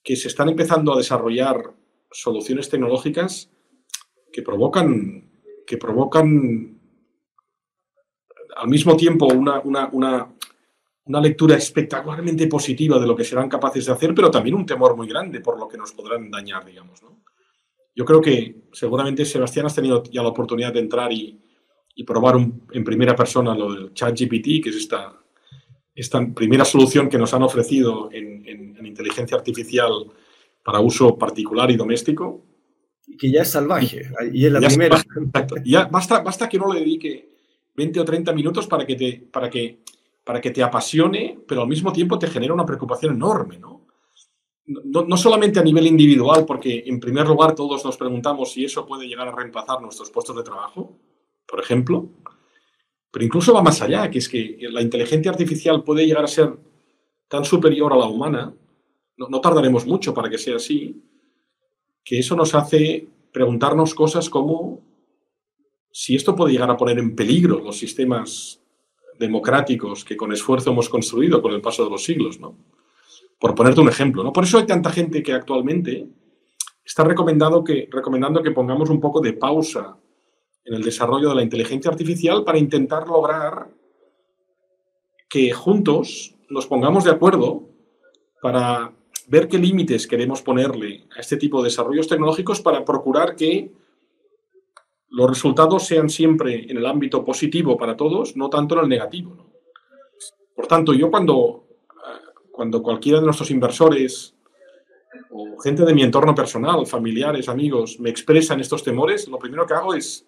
que 0.04 0.14
se 0.14 0.28
están 0.28 0.48
empezando 0.48 0.92
a 0.92 0.96
desarrollar 0.96 1.74
soluciones 2.12 2.68
tecnológicas 2.68 3.50
que 4.32 4.42
provocan, 4.42 5.28
que 5.66 5.76
provocan 5.76 6.80
al 8.56 8.68
mismo 8.68 8.96
tiempo 8.96 9.26
una, 9.26 9.60
una, 9.60 10.28
lectura 11.06 11.56
espectacularmente 11.56 12.46
positiva 12.46 12.98
de 12.98 13.06
lo 13.06 13.16
que 13.16 13.24
serán 13.24 13.48
capaces 13.48 13.86
de 13.86 13.92
hacer, 13.92 14.14
pero 14.14 14.30
también 14.30 14.54
un 14.54 14.66
temor 14.66 14.96
muy 14.96 15.08
grande 15.08 15.40
por 15.40 15.58
lo 15.58 15.68
que 15.68 15.76
nos 15.76 15.92
podrán 15.92 16.30
dañar, 16.30 16.64
digamos. 16.64 17.00
Yo 17.94 18.04
creo 18.04 18.20
que 18.20 18.62
seguramente, 18.72 19.24
Sebastián, 19.24 19.66
has 19.66 19.74
tenido 19.74 20.02
ya 20.04 20.22
la 20.22 20.28
oportunidad 20.28 20.72
de 20.72 20.80
entrar 20.80 21.12
y, 21.12 21.40
probar 22.06 22.36
en 22.36 22.82
primera 22.82 23.14
persona 23.14 23.54
lo 23.54 23.74
del 23.74 23.92
ChatGPT, 23.92 24.62
que 24.64 24.70
es 24.70 24.76
esta, 24.76 25.20
esta 25.94 26.26
primera 26.34 26.64
solución 26.64 27.10
que 27.10 27.18
nos 27.18 27.34
han 27.34 27.42
ofrecido 27.42 28.08
en, 28.10 28.48
en 28.48 28.86
inteligencia 28.86 29.36
artificial 29.36 30.10
para 30.64 30.80
uso 30.80 31.16
particular 31.16 31.70
y 31.70 31.76
doméstico. 31.76 32.46
Que 33.18 33.30
ya 33.30 33.42
es 33.42 33.50
salvaje, 33.50 34.02
y 34.32 34.46
es 34.46 34.52
la 34.52 34.60
primera. 34.60 35.02
Ya 35.64 35.86
basta, 35.86 36.20
basta 36.20 36.48
que 36.48 36.58
uno 36.58 36.72
le 36.72 36.80
dedique 36.80 37.30
20 37.74 38.00
o 38.00 38.04
30 38.04 38.32
minutos 38.32 38.66
para 38.66 38.86
que, 38.86 38.94
te, 38.94 39.26
para, 39.32 39.50
que, 39.50 39.80
para 40.30 40.40
que 40.40 40.52
te 40.52 40.62
apasione, 40.62 41.40
pero 41.48 41.62
al 41.62 41.66
mismo 41.66 41.92
tiempo 41.92 42.16
te 42.16 42.28
genera 42.28 42.54
una 42.54 42.64
preocupación 42.64 43.16
enorme, 43.16 43.58
¿no? 43.58 43.86
No, 44.64 45.02
no 45.02 45.16
solamente 45.16 45.58
a 45.58 45.64
nivel 45.64 45.88
individual, 45.88 46.46
porque 46.46 46.84
en 46.86 47.00
primer 47.00 47.26
lugar 47.26 47.56
todos 47.56 47.84
nos 47.84 47.96
preguntamos 47.96 48.52
si 48.52 48.64
eso 48.64 48.86
puede 48.86 49.08
llegar 49.08 49.26
a 49.26 49.34
reemplazar 49.34 49.82
nuestros 49.82 50.10
puestos 50.10 50.36
de 50.36 50.44
trabajo, 50.44 50.96
por 51.44 51.58
ejemplo, 51.58 52.08
pero 53.10 53.24
incluso 53.24 53.52
va 53.52 53.62
más 53.62 53.82
allá, 53.82 54.08
que 54.08 54.18
es 54.18 54.28
que 54.28 54.56
la 54.70 54.80
inteligencia 54.80 55.32
artificial 55.32 55.82
puede 55.82 56.06
llegar 56.06 56.22
a 56.22 56.28
ser 56.28 56.56
tan 57.26 57.44
superior 57.44 57.92
a 57.92 57.96
la 57.96 58.06
humana 58.06 58.54
no, 59.28 59.40
tardaremos 59.40 59.84
mucho 59.84 60.14
para 60.14 60.30
que 60.30 60.38
sea 60.38 60.56
así, 60.56 61.02
que 62.04 62.20
eso 62.20 62.36
nos 62.36 62.54
hace 62.54 63.08
preguntarnos 63.32 63.94
cosas 63.94 64.30
como 64.30 64.80
si 65.92 66.14
esto 66.14 66.36
puede 66.36 66.52
llegar 66.52 66.70
a 66.70 66.76
poner 66.76 67.00
en 67.00 67.16
peligro 67.16 67.58
los 67.58 67.76
sistemas 67.76 68.59
democráticos 69.20 70.02
que 70.02 70.16
con 70.16 70.32
esfuerzo 70.32 70.70
hemos 70.70 70.88
construido 70.88 71.42
con 71.42 71.52
el 71.52 71.60
paso 71.60 71.84
de 71.84 71.90
los 71.90 72.02
siglos, 72.02 72.40
¿no? 72.40 72.56
Por 73.38 73.54
ponerte 73.54 73.80
un 73.82 73.88
ejemplo, 73.88 74.24
¿no? 74.24 74.32
Por 74.32 74.44
eso 74.44 74.58
hay 74.58 74.64
tanta 74.64 74.90
gente 74.90 75.22
que 75.22 75.34
actualmente 75.34 76.08
está 76.82 77.04
recomendado 77.04 77.62
que, 77.62 77.86
recomendando 77.90 78.42
que 78.42 78.50
pongamos 78.50 78.88
un 78.88 78.98
poco 78.98 79.20
de 79.20 79.34
pausa 79.34 79.98
en 80.64 80.74
el 80.74 80.82
desarrollo 80.82 81.28
de 81.28 81.34
la 81.34 81.42
inteligencia 81.42 81.90
artificial 81.90 82.44
para 82.44 82.58
intentar 82.58 83.06
lograr 83.06 83.68
que 85.28 85.52
juntos 85.52 86.34
nos 86.48 86.66
pongamos 86.66 87.04
de 87.04 87.10
acuerdo 87.10 87.68
para 88.40 88.92
ver 89.28 89.48
qué 89.48 89.58
límites 89.58 90.06
queremos 90.06 90.40
ponerle 90.40 91.04
a 91.14 91.20
este 91.20 91.36
tipo 91.36 91.62
de 91.62 91.68
desarrollos 91.68 92.08
tecnológicos 92.08 92.60
para 92.62 92.84
procurar 92.86 93.36
que 93.36 93.70
los 95.10 95.28
resultados 95.28 95.86
sean 95.86 96.08
siempre 96.08 96.70
en 96.70 96.76
el 96.76 96.86
ámbito 96.86 97.24
positivo 97.24 97.76
para 97.76 97.96
todos, 97.96 98.36
no 98.36 98.48
tanto 98.48 98.76
en 98.76 98.82
el 98.82 98.88
negativo. 98.88 99.36
Por 100.54 100.66
tanto, 100.66 100.92
yo 100.92 101.10
cuando, 101.10 101.64
cuando 102.50 102.82
cualquiera 102.82 103.18
de 103.18 103.24
nuestros 103.24 103.50
inversores 103.50 104.34
o 105.30 105.58
gente 105.60 105.84
de 105.84 105.94
mi 105.94 106.02
entorno 106.02 106.34
personal, 106.34 106.86
familiares, 106.86 107.48
amigos, 107.48 107.98
me 108.00 108.10
expresan 108.10 108.60
estos 108.60 108.82
temores, 108.82 109.28
lo 109.28 109.38
primero 109.38 109.66
que 109.66 109.74
hago 109.74 109.94
es 109.94 110.26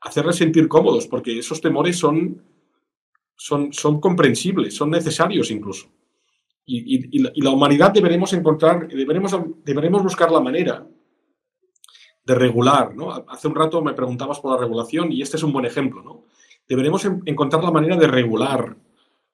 hacerles 0.00 0.36
sentir 0.36 0.68
cómodos, 0.68 1.06
porque 1.06 1.38
esos 1.38 1.60
temores 1.60 1.98
son, 1.98 2.42
son, 3.36 3.72
son 3.72 4.00
comprensibles, 4.00 4.74
son 4.74 4.90
necesarios 4.90 5.50
incluso 5.50 5.88
y, 6.70 7.42
la, 7.42 7.50
humanidad 7.50 7.92
deberemos 7.92 8.32
encontrar, 8.34 8.88
deberemos, 8.88 9.34
deberemos 9.64 10.02
buscar 10.02 10.30
la 10.30 10.40
manera 10.40 10.86
de 12.28 12.34
regular, 12.34 12.94
¿no? 12.94 13.10
Hace 13.26 13.48
un 13.48 13.54
rato 13.54 13.82
me 13.82 13.94
preguntabas 13.94 14.38
por 14.38 14.52
la 14.52 14.60
regulación 14.60 15.10
y 15.10 15.22
este 15.22 15.38
es 15.38 15.42
un 15.42 15.50
buen 15.50 15.64
ejemplo, 15.64 16.02
¿no? 16.02 16.26
Deberemos 16.68 17.02
encontrar 17.24 17.64
la 17.64 17.70
manera 17.70 17.96
de 17.96 18.06
regular 18.06 18.76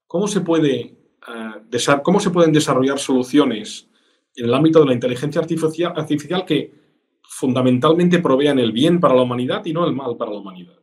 cómo 0.07 0.29
se 0.29 0.43
puede, 0.43 0.95
uh, 1.27 2.03
cómo 2.05 2.21
se 2.21 2.31
pueden 2.31 2.53
desarrollar 2.53 3.01
soluciones 3.01 3.89
en 4.37 4.45
el 4.45 4.55
ámbito 4.55 4.79
de 4.79 4.87
la 4.87 4.95
inteligencia 4.95 5.41
artificial, 5.41 6.45
que 6.47 6.73
fundamentalmente 7.23 8.21
provean 8.21 8.61
el 8.61 8.71
bien 8.71 9.01
para 9.01 9.17
la 9.17 9.23
humanidad 9.23 9.65
y 9.65 9.73
no 9.73 9.85
el 9.85 9.93
mal 9.93 10.17
para 10.17 10.31
la 10.31 10.39
humanidad. 10.39 10.79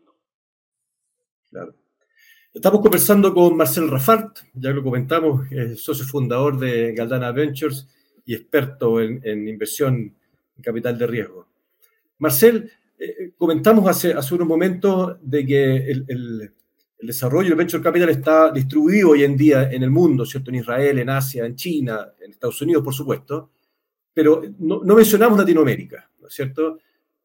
Estamos 2.53 2.81
conversando 2.81 3.33
con 3.33 3.55
Marcel 3.55 3.89
Rafart, 3.89 4.39
ya 4.53 4.71
lo 4.71 4.83
comentamos, 4.83 5.47
socio 5.77 6.03
fundador 6.03 6.59
de 6.59 6.93
Galdana 6.93 7.31
Ventures 7.31 7.87
y 8.25 8.35
experto 8.35 8.99
en, 8.99 9.47
inversión 9.47 9.95
en 10.57 10.61
capital 10.61 10.97
de 10.97 11.07
riesgo. 11.07 11.50
Marcel, 12.21 12.71
eh, 12.99 13.31
comentamos 13.35 13.87
hace, 13.89 14.13
hace 14.13 14.35
unos 14.35 14.47
momentos 14.47 15.17
de 15.21 15.45
que 15.45 15.75
el, 15.91 16.53
desarrollo 17.01 17.49
del 17.49 17.57
venture 17.57 17.81
capital 17.81 18.09
está 18.09 18.51
distribuido 18.51 19.09
hoy 19.09 19.23
en 19.23 19.35
día 19.35 19.71
en 19.71 19.81
el 19.81 19.89
mundo, 19.89 20.23
¿cierto? 20.23 20.51
En 20.51 20.57
Israel, 20.57 20.99
en 20.99 21.09
Asia, 21.09 21.47
en 21.47 21.55
China, 21.55 22.13
en 22.23 22.29
Estados 22.29 22.61
Unidos, 22.61 22.83
por 22.83 22.93
supuesto, 22.93 23.49
pero 24.13 24.43
no, 24.59 24.83
no 24.83 24.95
mencionamos 24.95 25.39
Latinoamérica, 25.39 26.11
¿no 26.19 26.27
es 26.27 26.33
cierto? 26.35 26.77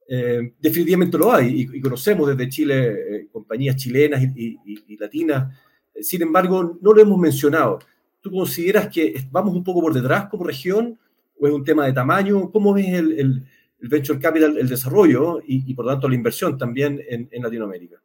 Eh, 0.08 0.54
definitivamente 0.58 1.18
lo 1.18 1.30
hay 1.30 1.68
y, 1.74 1.80
conocemos 1.80 2.28
desde 2.28 2.48
Chile 2.48 3.16
eh, 3.16 3.28
compañías 3.30 3.76
chilenas 3.76 4.22
y, 4.22 4.96
latinas. 4.96 5.54
Sin 6.00 6.22
embargo, 6.22 6.78
no 6.80 6.92
lo 6.94 7.02
hemos 7.02 7.18
mencionado. 7.18 7.80
¿Tú 8.22 8.30
consideras 8.30 8.88
que 8.88 9.26
vamos 9.30 9.54
un 9.54 9.62
poco 9.62 9.82
por 9.82 9.92
detrás 9.92 10.28
como 10.30 10.44
región 10.44 10.98
o 11.38 11.46
es 11.46 11.52
un 11.52 11.64
tema 11.64 11.84
de 11.84 11.92
tamaño? 11.92 12.50
¿Cómo 12.50 12.72
ves 12.72 12.94
el, 12.94 13.44
venture 13.78 14.18
capital, 14.18 14.56
el 14.56 14.68
desarrollo 14.68 15.40
y, 15.46 15.72
por 15.74 15.86
tanto 15.86 16.08
la 16.08 16.14
inversión 16.14 16.56
también 16.56 17.02
en, 17.08 17.28
Latinoamérica? 17.42 18.02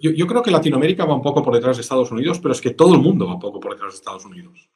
Yo, 0.00 0.26
creo 0.26 0.42
que 0.42 0.50
Latinoamérica 0.50 1.04
va 1.04 1.14
un 1.14 1.22
poco 1.22 1.44
por 1.44 1.54
detrás 1.54 1.76
de 1.76 1.82
Estados 1.82 2.10
Unidos, 2.10 2.40
pero 2.40 2.52
es 2.52 2.60
que 2.60 2.70
todo 2.70 2.94
el 2.94 3.00
mundo 3.00 3.26
va 3.26 3.34
un 3.34 3.40
poco 3.40 3.60
por 3.60 3.72
detrás 3.72 3.92
de 3.92 3.98
Estados 3.98 4.24
Unidos. 4.24 4.68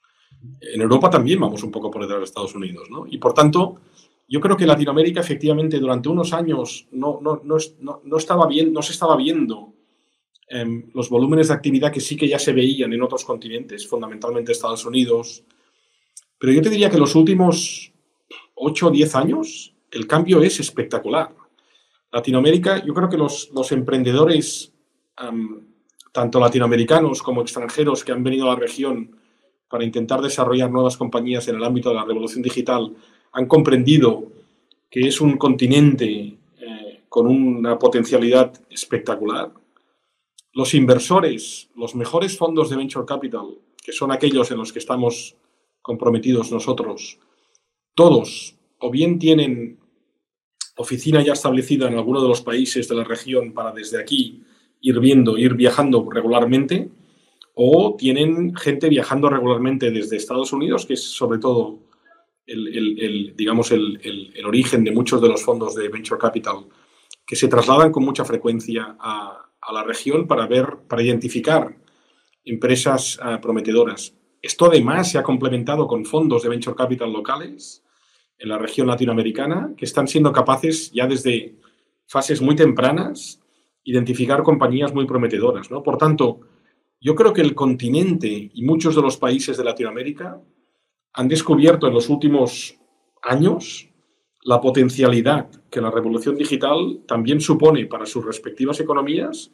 En 0.60 0.80
Europa 0.80 1.10
también 1.10 1.40
vamos 1.40 1.64
un 1.64 1.72
poco 1.72 1.90
por 1.90 2.02
detrás 2.02 2.20
de 2.20 2.24
Estados 2.24 2.54
Unidos, 2.54 2.88
¿no? 2.90 3.06
Y 3.08 3.18
por 3.18 3.34
tanto, 3.34 3.80
yo 4.28 4.40
creo 4.40 4.56
que 4.56 4.66
Latinoamérica 4.66 5.20
efectivamente 5.20 5.78
durante 5.78 6.08
unos 6.08 6.32
años 6.32 6.86
no, 6.92 7.20
no, 7.20 7.42
no, 7.44 8.16
estaba 8.16 8.46
bien, 8.46 8.72
no 8.72 8.82
se 8.82 8.92
estaba 8.92 9.16
viendo 9.16 9.74
em, 10.48 10.90
los 10.94 11.08
volúmenes 11.08 11.48
de 11.48 11.54
actividad 11.54 11.92
que 11.92 12.00
sí 12.00 12.16
que 12.16 12.28
ya 12.28 12.38
se 12.38 12.52
veían 12.52 12.92
en 12.92 13.02
otros 13.02 13.24
continentes, 13.24 13.86
fundamentalmente 13.86 14.52
Estados 14.52 14.84
Unidos. 14.84 15.44
Pero 16.38 16.52
yo 16.52 16.62
te 16.62 16.70
diría 16.70 16.90
que 16.90 16.98
los 16.98 17.14
últimos 17.14 17.92
8 18.54 18.86
o 18.86 18.90
10 18.90 19.14
años 19.14 19.75
el 19.96 20.06
cambio 20.06 20.42
es 20.42 20.60
espectacular. 20.60 21.34
Latinoamérica, 22.12 22.84
yo 22.84 22.92
creo 22.94 23.08
que 23.08 23.16
los, 23.16 23.72
emprendedores 23.72 24.72
tanto 26.12 26.38
latinoamericanos 26.38 27.22
como 27.22 27.40
extranjeros 27.40 28.04
que 28.04 28.12
han 28.12 28.22
venido 28.22 28.46
a 28.46 28.54
la 28.54 28.60
región 28.60 29.16
para 29.68 29.84
intentar 29.84 30.20
desarrollar 30.20 30.70
nuevas 30.70 30.96
compañías 30.96 31.48
en 31.48 31.56
el 31.56 31.64
ámbito 31.64 31.88
de 31.88 31.96
la 31.96 32.04
revolución 32.04 32.42
digital, 32.42 32.94
han 33.32 33.46
comprendido 33.46 34.24
que 34.90 35.08
es 35.08 35.20
un 35.20 35.36
continente 35.36 36.36
eh, 36.58 37.00
con 37.08 37.26
una 37.26 37.78
potencialidad 37.78 38.52
espectacular. 38.70 39.52
Los 40.52 40.74
inversores, 40.74 41.68
los 41.74 41.94
mejores 41.94 42.36
fondos 42.36 42.70
de 42.70 42.76
venture 42.76 43.06
capital, 43.06 43.58
que 43.82 43.92
son 43.92 44.12
aquellos 44.12 44.50
en 44.50 44.58
los 44.58 44.72
que 44.72 44.78
estamos 44.78 45.36
comprometidos 45.82 46.52
nosotros, 46.52 47.18
todos 47.94 48.56
o 48.78 48.90
bien 48.90 49.18
tienen 49.18 49.78
oficina 50.76 51.22
ya 51.22 51.32
establecida 51.32 51.88
en 51.88 51.94
alguno 51.94 52.22
de 52.22 52.28
los 52.28 52.42
países 52.42 52.88
de 52.88 52.94
la 52.94 53.04
región 53.04 53.52
para 53.52 53.72
desde 53.72 54.00
aquí 54.00 54.42
ir 54.80 55.00
viendo, 55.00 55.36
ir 55.38 55.54
viajando 55.54 56.08
regularmente, 56.10 56.88
o 57.54 57.96
tienen 57.96 58.54
gente 58.54 58.88
viajando 58.88 59.30
regularmente 59.30 59.90
desde 59.90 60.16
Estados 60.16 60.52
Unidos, 60.52 60.84
que 60.84 60.94
es 60.94 61.02
sobre 61.02 61.38
todo 61.38 61.78
el, 62.46 63.34
digamos, 63.34 63.72
el, 63.72 64.32
origen 64.46 64.84
de 64.84 64.92
muchos 64.92 65.20
de 65.20 65.28
los 65.28 65.42
fondos 65.42 65.74
de 65.74 65.88
Venture 65.88 66.20
Capital, 66.20 66.66
que 67.26 67.34
se 67.34 67.48
trasladan 67.48 67.90
con 67.90 68.04
mucha 68.04 68.24
frecuencia 68.24 68.96
a, 69.00 69.42
la 69.72 69.82
región 69.82 70.28
para 70.28 70.46
ver, 70.46 70.76
para 70.86 71.02
identificar 71.02 71.76
empresas 72.44 73.18
ah, 73.20 73.40
prometedoras. 73.40 74.14
Esto 74.40 74.66
además 74.66 75.10
se 75.10 75.18
ha 75.18 75.24
complementado 75.24 75.88
con 75.88 76.04
fondos 76.04 76.44
de 76.44 76.50
Venture 76.50 76.76
Capital 76.76 77.12
locales 77.12 77.82
en 78.38 78.48
la 78.48 78.58
región 78.58 78.86
latinoamericana 78.86 79.72
que 79.76 79.84
están 79.84 80.08
siendo 80.08 80.32
capaces 80.32 80.90
ya 80.92 81.06
desde 81.06 81.56
fases 82.06 82.40
muy 82.40 82.54
tempranas 82.54 83.40
identificar 83.84 84.42
compañías 84.42 84.92
muy 84.92 85.06
prometedoras. 85.06 85.70
¿no? 85.70 85.82
Por 85.82 85.96
tanto, 85.96 86.40
yo 87.00 87.14
creo 87.14 87.32
que 87.32 87.40
el 87.40 87.54
continente 87.54 88.50
y 88.52 88.64
muchos 88.64 88.96
de 88.96 89.02
los 89.02 89.16
países 89.16 89.56
de 89.56 89.64
Latinoamérica 89.64 90.40
han 91.12 91.28
descubierto 91.28 91.86
en 91.86 91.94
los 91.94 92.08
últimos 92.08 92.78
años 93.22 93.88
la 94.42 94.60
potencialidad 94.60 95.50
que 95.70 95.80
la 95.80 95.90
revolución 95.90 96.36
digital 96.36 97.00
también 97.06 97.40
supone 97.40 97.86
para 97.86 98.06
sus 98.06 98.24
respectivas 98.24 98.80
economías 98.80 99.50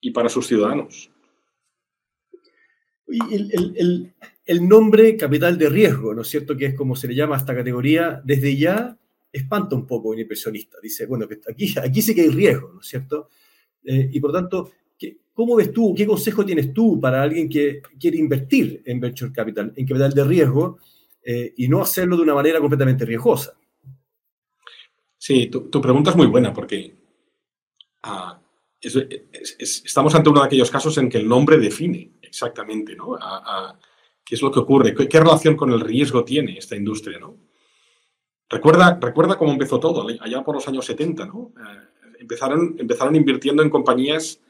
y 0.00 0.10
para 0.10 0.28
sus 0.28 0.46
ciudadanos. 0.46 1.10
El, 4.46 4.68
nombre 4.68 5.16
capital 5.16 5.56
de 5.58 5.68
riesgo, 5.68 6.14
¿no 6.14 6.22
es 6.22 6.28
cierto? 6.28 6.56
Que 6.56 6.66
es 6.66 6.74
como 6.74 6.96
se 6.96 7.08
le 7.08 7.14
llama 7.14 7.34
a 7.36 7.38
esta 7.38 7.54
categoría, 7.54 8.20
desde 8.24 8.56
ya 8.56 8.96
espanta 9.32 9.76
un 9.76 9.86
poco 9.86 10.08
a 10.08 10.12
un 10.12 10.20
inversionista. 10.20 10.78
Dice, 10.82 11.06
bueno, 11.06 11.28
que 11.28 11.40
aquí, 11.48 11.74
aquí 11.82 12.02
sí 12.02 12.14
que 12.14 12.22
hay 12.22 12.30
riesgo, 12.30 12.72
¿no 12.72 12.80
es 12.80 12.86
cierto? 12.86 13.28
Eh, 13.84 14.10
y 14.12 14.20
por 14.20 14.32
tanto, 14.32 14.72
¿cómo 15.32 15.56
ves 15.56 15.72
tú, 15.72 15.94
qué 15.94 16.06
consejo 16.06 16.44
tienes 16.44 16.72
tú 16.72 17.00
para 17.00 17.22
alguien 17.22 17.48
que 17.48 17.80
quiere 17.98 18.18
invertir 18.18 18.82
en 18.84 19.00
venture 19.00 19.32
capital, 19.32 19.72
en 19.76 19.86
capital 19.86 20.12
de 20.12 20.24
riesgo, 20.24 20.78
eh, 21.22 21.54
y 21.56 21.68
no 21.68 21.80
hacerlo 21.80 22.16
de 22.16 22.22
una 22.22 22.34
manera 22.34 22.60
completamente 22.60 23.04
riesgosa? 23.04 23.54
Sí, 25.16 25.46
tu, 25.48 25.80
pregunta 25.80 26.10
es 26.10 26.16
muy 26.16 26.26
buena 26.26 26.52
porque 26.52 26.94
ah, 28.02 28.40
estamos 28.80 30.14
ante 30.14 30.30
uno 30.30 30.40
de 30.40 30.46
aquellos 30.46 30.70
casos 30.70 30.96
en 30.98 31.08
que 31.08 31.18
el 31.18 31.28
nombre 31.28 31.58
define 31.58 32.12
exactamente 32.28 32.94
¿no? 32.94 33.18
qué 34.24 34.34
es 34.34 34.42
lo 34.42 34.52
que 34.52 34.60
ocurre, 34.60 34.94
qué, 34.94 35.20
relación 35.20 35.56
con 35.56 35.72
el 35.72 35.80
riesgo 35.80 36.24
tiene 36.24 36.58
esta 36.58 36.76
industria. 36.76 37.18
¿no? 37.18 37.36
Recuerda, 38.48 38.98
recuerda 39.00 39.36
cómo 39.36 39.52
empezó 39.52 39.80
todo, 39.80 40.06
allá 40.20 40.44
por 40.44 40.54
los 40.54 40.68
años 40.68 40.86
70. 40.86 41.26
¿no? 41.26 41.52
Eh, 41.56 42.12
empezaron, 42.20 42.76
empezaron 42.78 43.16
invirtiendo 43.16 43.62
en 43.62 43.70
compañías 43.70 44.40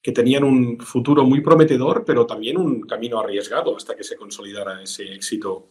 que 0.00 0.12
tenían 0.12 0.44
un 0.44 0.78
futuro 0.80 1.24
muy 1.24 1.40
prometedor, 1.40 2.04
pero 2.04 2.24
también 2.24 2.56
un 2.56 2.82
camino 2.82 3.18
arriesgado 3.18 3.76
hasta 3.76 3.94
que 3.94 4.04
se 4.04 4.16
consolidara 4.16 4.82
ese 4.82 5.12
éxito 5.12 5.68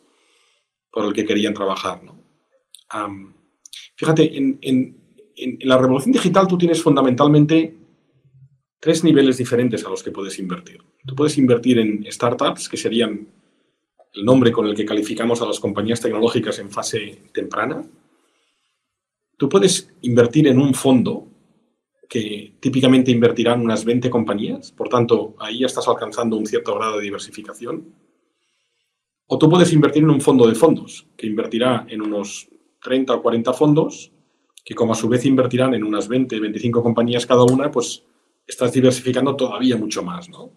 por 0.92 1.06
el 1.06 1.14
que 1.14 1.26
querían 1.26 1.54
trabajar. 1.54 2.04
¿no? 2.04 2.24
fíjate, 3.96 4.38
en, 4.38 4.98
la 5.62 5.78
revolución 5.78 6.12
digital 6.12 6.48
tú 6.48 6.58
tienes 6.58 6.82
fundamentalmente 6.82 7.76
tres 8.80 9.04
niveles 9.04 9.38
diferentes 9.38 9.86
a 9.86 9.90
los 9.90 10.04
que 10.04 10.12
puedes 10.12 10.40
invertir. 10.40 10.82
Tú 11.06 11.16
puedes 11.16 11.38
invertir 11.38 11.80
en 11.80 12.06
startups, 12.12 12.70
que 12.70 12.78
serían 12.78 13.28
el 14.14 14.26
nombre 14.26 14.52
con 14.52 14.68
el 14.68 14.76
que 14.76 14.86
calificamos 14.86 15.42
a 15.42 15.46
las 15.46 15.60
compañías 15.60 16.02
tecnológicas 16.02 16.60
en 16.60 16.70
fase 16.70 17.24
temprana. 17.34 17.86
Tú 19.38 19.48
puedes 19.50 19.94
invertir 20.02 20.48
en 20.48 20.60
un 20.60 20.74
fondo 20.74 21.28
que 22.10 22.54
típicamente 22.60 23.12
invertirán 23.12 23.62
unas 23.62 23.84
20 23.84 24.10
compañías, 24.10 24.72
por 24.72 24.90
tanto, 24.90 25.36
ahí 25.40 25.60
ya 25.60 25.66
estás 25.66 25.88
alcanzando 25.88 26.38
un 26.38 26.46
cierto 26.46 26.76
grado 26.76 26.98
de 26.98 27.04
diversificación. 27.04 27.94
O 29.28 29.38
tú 29.38 29.50
puedes 29.50 29.74
invertir 29.74 30.04
en 30.04 30.10
un 30.10 30.22
fondo 30.22 30.48
de 30.48 30.56
fondos, 30.56 31.06
que 31.18 31.28
invertirá 31.28 31.86
en 31.90 32.02
unos 32.02 32.48
30 32.82 33.14
o 33.14 33.22
40 33.22 33.54
fondos, 33.54 34.12
que 34.64 34.74
como 34.74 34.94
a 34.94 34.96
su 34.96 35.10
vez 35.10 35.26
invertirán 35.26 35.74
en 35.74 35.84
unas 35.84 36.08
20, 36.08 36.40
25 36.40 36.82
compañías 36.82 37.26
cada 37.26 37.44
una, 37.44 37.70
pues 37.70 38.06
estás 38.48 38.72
diversificando 38.72 39.36
todavía 39.36 39.78
mucho 39.78 40.02
más, 40.04 40.30
¿no? 40.30 40.54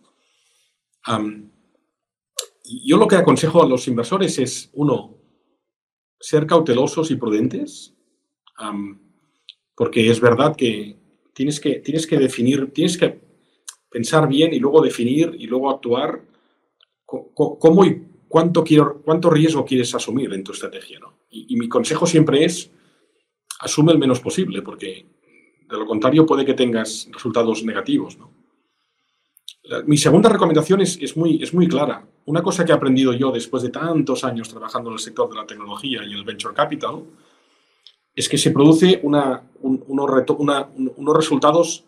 yo 2.62 2.96
lo 2.98 3.08
que 3.08 3.16
aconsejo 3.16 3.62
a 3.62 3.68
los 3.68 3.88
inversores 3.88 4.38
es, 4.38 4.70
uno, 4.74 5.18
ser 6.20 6.46
cautelosos 6.46 7.10
y 7.10 7.16
prudentes, 7.16 7.94
porque 9.74 10.08
es 10.08 10.20
verdad 10.20 10.54
que 10.54 10.96
tienes, 11.34 11.58
que 11.58 11.76
tienes 11.80 12.06
que 12.06 12.18
definir, 12.18 12.72
tienes 12.72 12.96
que 12.96 13.20
pensar 13.90 14.28
bien 14.28 14.54
y 14.54 14.60
luego 14.60 14.82
definir 14.82 15.34
y 15.36 15.46
luego 15.46 15.70
actuar 15.70 16.22
cómo 17.04 17.84
y 17.84 18.06
cuánto, 18.28 18.62
quiero, 18.62 19.02
cuánto 19.02 19.30
riesgo 19.30 19.64
quieres 19.64 19.94
asumir 19.94 20.32
en 20.32 20.44
tu 20.44 20.52
estrategia. 20.52 21.00
¿no? 21.00 21.24
Y, 21.30 21.56
mi 21.56 21.68
consejo 21.68 22.06
siempre 22.06 22.44
es, 22.44 22.70
asume 23.60 23.92
el 23.92 23.98
menos 23.98 24.20
posible, 24.20 24.62
porque 24.62 25.06
de 25.70 25.78
lo 25.78 25.86
contrario 25.86 26.26
puede 26.26 26.44
que 26.44 26.54
tengas 26.54 27.08
resultados 27.12 27.62
negativos. 27.64 28.18
¿no? 28.18 28.30
mi 29.86 29.96
segunda 29.96 30.28
recomendación 30.28 30.80
es, 30.80 30.98
es, 31.00 31.16
muy, 31.16 31.42
es 31.42 31.54
muy 31.54 31.68
clara. 31.68 32.06
Una 32.26 32.42
cosa 32.42 32.64
que 32.64 32.72
he 32.72 32.74
aprendido 32.74 33.12
yo 33.12 33.30
después 33.30 33.62
de 33.62 33.70
tantos 33.70 34.24
años 34.24 34.48
trabajando 34.48 34.90
en 34.90 34.94
el 34.94 35.00
sector 35.00 35.28
de 35.28 35.36
la 35.36 35.46
tecnología 35.46 36.02
y 36.04 36.12
el 36.12 36.24
venture 36.24 36.54
capital 36.54 37.04
es 38.14 38.28
que 38.28 38.38
se 38.38 38.50
produce 38.50 39.00
una, 39.02 39.42
unos 39.62 41.16
resultados 41.16 41.84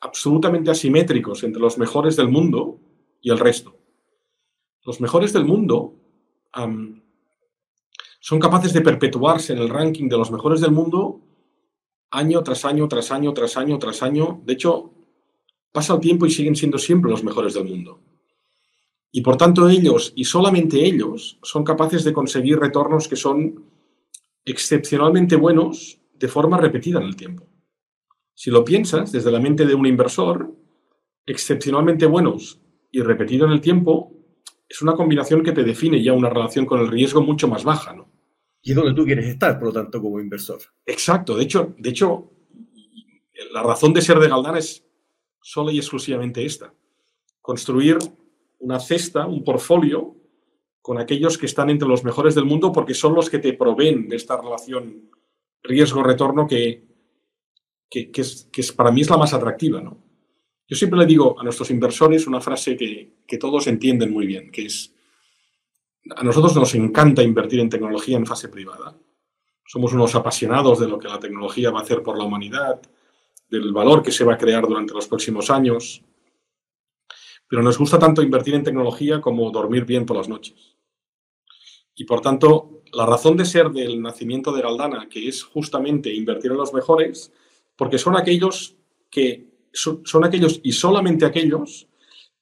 absolutamente 0.00 0.70
asimétricos 0.70 1.42
entre 1.44 1.60
los 1.60 1.78
mejores 1.78 2.16
del 2.16 2.28
mundo 2.28 2.78
y 3.20 3.30
el 3.30 3.38
resto 3.38 3.74
los 4.84 5.00
mejores 5.00 5.32
del 5.32 5.44
mundo 5.44 5.94
son 8.20 8.38
capaces 8.38 8.72
de 8.72 8.80
perpetuarse 8.80 9.52
en 9.52 9.58
el 9.58 9.68
ranking 9.68 10.08
de 10.08 10.16
los 10.16 10.30
mejores 10.30 10.60
del 10.60 10.70
mundo 10.70 11.20
año 12.14 12.42
tras 12.42 12.64
año, 12.64 12.88
tras 12.88 13.10
año, 13.10 13.34
tras 13.34 13.56
año, 13.56 13.78
tras 13.78 14.02
año. 14.02 14.40
De 14.44 14.54
hecho, 14.54 14.92
pasa 15.72 15.94
el 15.94 16.00
tiempo 16.00 16.26
y 16.26 16.30
siguen 16.30 16.56
siendo 16.56 16.78
siempre 16.78 17.10
los 17.10 17.24
mejores 17.24 17.54
del 17.54 17.64
mundo. 17.64 18.00
Y 19.10 19.20
por 19.20 19.36
tanto 19.36 19.68
ellos, 19.68 20.12
y 20.16 20.24
solamente 20.24 20.84
ellos, 20.84 21.38
son 21.42 21.64
capaces 21.64 22.04
de 22.04 22.12
conseguir 22.12 22.58
retornos 22.58 23.06
que 23.06 23.16
son 23.16 23.64
excepcionalmente 24.44 25.36
buenos 25.36 26.00
de 26.14 26.28
forma 26.28 26.58
repetida 26.58 27.00
en 27.00 27.06
el 27.06 27.16
tiempo. 27.16 27.46
Si 28.34 28.50
lo 28.50 28.64
piensas 28.64 29.12
desde 29.12 29.30
la 29.30 29.40
mente 29.40 29.66
de 29.66 29.74
un 29.74 29.86
inversor, 29.86 30.52
excepcionalmente 31.26 32.06
buenos 32.06 32.60
y 32.90 33.00
repetido 33.02 33.46
en 33.46 33.52
el 33.52 33.60
tiempo 33.60 34.12
es 34.68 34.82
una 34.82 34.94
combinación 34.94 35.42
que 35.42 35.52
te 35.52 35.62
define 35.62 36.02
ya 36.02 36.12
una 36.12 36.30
relación 36.30 36.66
con 36.66 36.80
el 36.80 36.88
riesgo 36.88 37.22
mucho 37.22 37.46
más 37.46 37.64
baja, 37.64 37.92
¿no? 37.92 38.13
Y 38.64 38.70
es 38.70 38.76
donde 38.76 38.94
tú 38.94 39.04
quieres 39.04 39.26
estar, 39.26 39.56
por 39.58 39.68
lo 39.68 39.72
tanto, 39.72 40.02
como 40.02 40.18
inversor. 40.18 40.58
Exacto. 40.84 41.36
De 41.36 41.44
hecho, 41.44 41.74
de 41.78 41.90
hecho 41.90 42.32
la 43.52 43.62
razón 43.62 43.92
de 43.92 44.02
ser 44.02 44.18
de 44.18 44.28
Galdán 44.28 44.56
es 44.56 44.84
solo 45.40 45.70
y 45.70 45.78
exclusivamente 45.78 46.44
esta. 46.44 46.74
Construir 47.40 47.98
una 48.58 48.80
cesta, 48.80 49.26
un 49.26 49.44
portfolio, 49.44 50.16
con 50.80 50.98
aquellos 50.98 51.38
que 51.38 51.46
están 51.46 51.70
entre 51.70 51.88
los 51.88 52.04
mejores 52.04 52.34
del 52.34 52.44
mundo 52.44 52.72
porque 52.72 52.94
son 52.94 53.14
los 53.14 53.30
que 53.30 53.38
te 53.38 53.54
proveen 53.54 54.08
de 54.08 54.16
esta 54.16 54.40
relación 54.40 55.10
riesgo-retorno 55.62 56.46
que, 56.46 56.84
que, 57.88 58.10
es, 58.14 58.48
que 58.52 58.60
es, 58.60 58.72
para 58.72 58.90
mí 58.90 59.00
es 59.00 59.08
la 59.08 59.16
más 59.16 59.32
atractiva, 59.32 59.80
¿no? 59.80 60.02
Yo 60.66 60.76
siempre 60.76 60.98
le 60.98 61.06
digo 61.06 61.38
a 61.38 61.44
nuestros 61.44 61.70
inversores 61.70 62.26
una 62.26 62.40
frase 62.40 62.76
que, 62.76 63.38
todos 63.38 63.66
entienden 63.66 64.12
muy 64.12 64.26
bien, 64.26 64.50
que 64.50 64.66
es, 64.66 64.93
a 66.16 66.22
nosotros 66.22 66.54
nos 66.56 66.74
encanta 66.74 67.22
invertir 67.22 67.60
en 67.60 67.70
tecnología 67.70 68.16
en 68.16 68.26
fase 68.26 68.48
privada. 68.48 68.96
Somos 69.66 69.92
unos 69.92 70.14
apasionados 70.14 70.78
de 70.78 70.88
lo 70.88 70.98
que 70.98 71.08
la 71.08 71.18
tecnología 71.18 71.70
va 71.70 71.80
a 71.80 71.82
hacer 71.82 72.02
por 72.02 72.18
la 72.18 72.24
humanidad, 72.24 72.80
del 73.48 73.72
valor 73.72 74.02
que 74.02 74.12
se 74.12 74.24
va 74.24 74.34
a 74.34 74.38
crear 74.38 74.66
durante 74.66 74.94
los 74.94 75.06
próximos 75.06 75.50
años. 75.50 76.02
Pero 77.48 77.62
nos 77.62 77.78
gusta 77.78 77.98
tanto 77.98 78.22
invertir 78.22 78.54
en 78.54 78.64
tecnología 78.64 79.20
como 79.20 79.50
dormir 79.50 79.84
bien 79.84 80.04
por 80.06 80.16
las 80.16 80.28
noches. 80.28 80.76
Y 81.94 82.04
por 82.04 82.20
tanto, 82.20 82.82
la 82.92 83.06
razón 83.06 83.36
de 83.36 83.44
ser 83.44 83.70
del 83.70 84.00
nacimiento 84.02 84.52
de 84.52 84.62
Galdana, 84.62 85.08
que 85.08 85.28
es 85.28 85.42
justamente 85.42 86.12
invertir 86.12 86.50
en 86.50 86.56
los 86.56 86.72
mejores, 86.72 87.32
porque 87.76 87.98
son 87.98 88.16
aquellos 88.16 88.76
que 89.10 89.48
son, 89.72 90.24
aquellos 90.24 90.60
y 90.62 90.72
solamente 90.72 91.24
aquellos 91.24 91.88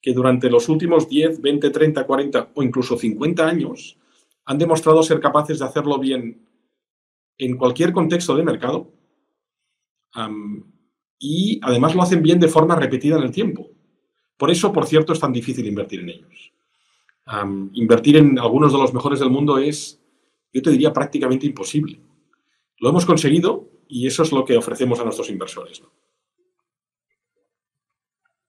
que 0.02 0.12
durante 0.12 0.50
los 0.50 0.68
últimos 0.68 1.08
10, 1.08 1.40
20, 1.40 1.70
30, 1.70 2.04
40 2.04 2.50
o 2.54 2.62
incluso 2.62 2.98
50 2.98 3.46
años 3.46 3.96
han 4.44 4.58
demostrado 4.58 5.00
ser 5.04 5.20
capaces 5.20 5.60
de 5.60 5.64
hacerlo 5.64 5.98
bien 5.98 6.44
en 7.38 7.56
cualquier 7.56 7.92
contexto 7.92 8.34
de 8.34 8.42
mercado 8.42 8.90
y 11.18 11.60
además 11.62 11.94
lo 11.94 12.02
hacen 12.02 12.20
bien 12.20 12.40
de 12.40 12.48
forma 12.48 12.74
repetida 12.74 13.16
en 13.16 13.22
el 13.22 13.30
tiempo. 13.30 13.70
Por 14.36 14.50
eso, 14.50 14.72
por 14.72 14.86
cierto, 14.86 15.12
es 15.12 15.20
tan 15.20 15.32
difícil 15.32 15.66
invertir 15.66 16.00
en 16.00 16.08
ellos. 16.10 16.52
invertir 17.74 18.16
en 18.16 18.38
algunos 18.40 18.72
de 18.72 18.78
los 18.78 18.92
mejores 18.92 19.20
del 19.20 19.30
mundo 19.30 19.58
es, 19.58 20.02
yo 20.52 20.60
te 20.60 20.70
diría, 20.70 20.92
prácticamente 20.92 21.46
imposible. 21.46 22.00
Lo 22.78 22.88
hemos 22.88 23.06
conseguido 23.06 23.70
y 23.86 24.08
eso 24.08 24.24
es 24.24 24.32
lo 24.32 24.44
que 24.44 24.56
ofrecemos 24.56 24.98
a 24.98 25.04
nuestros 25.04 25.30
inversores. 25.30 25.80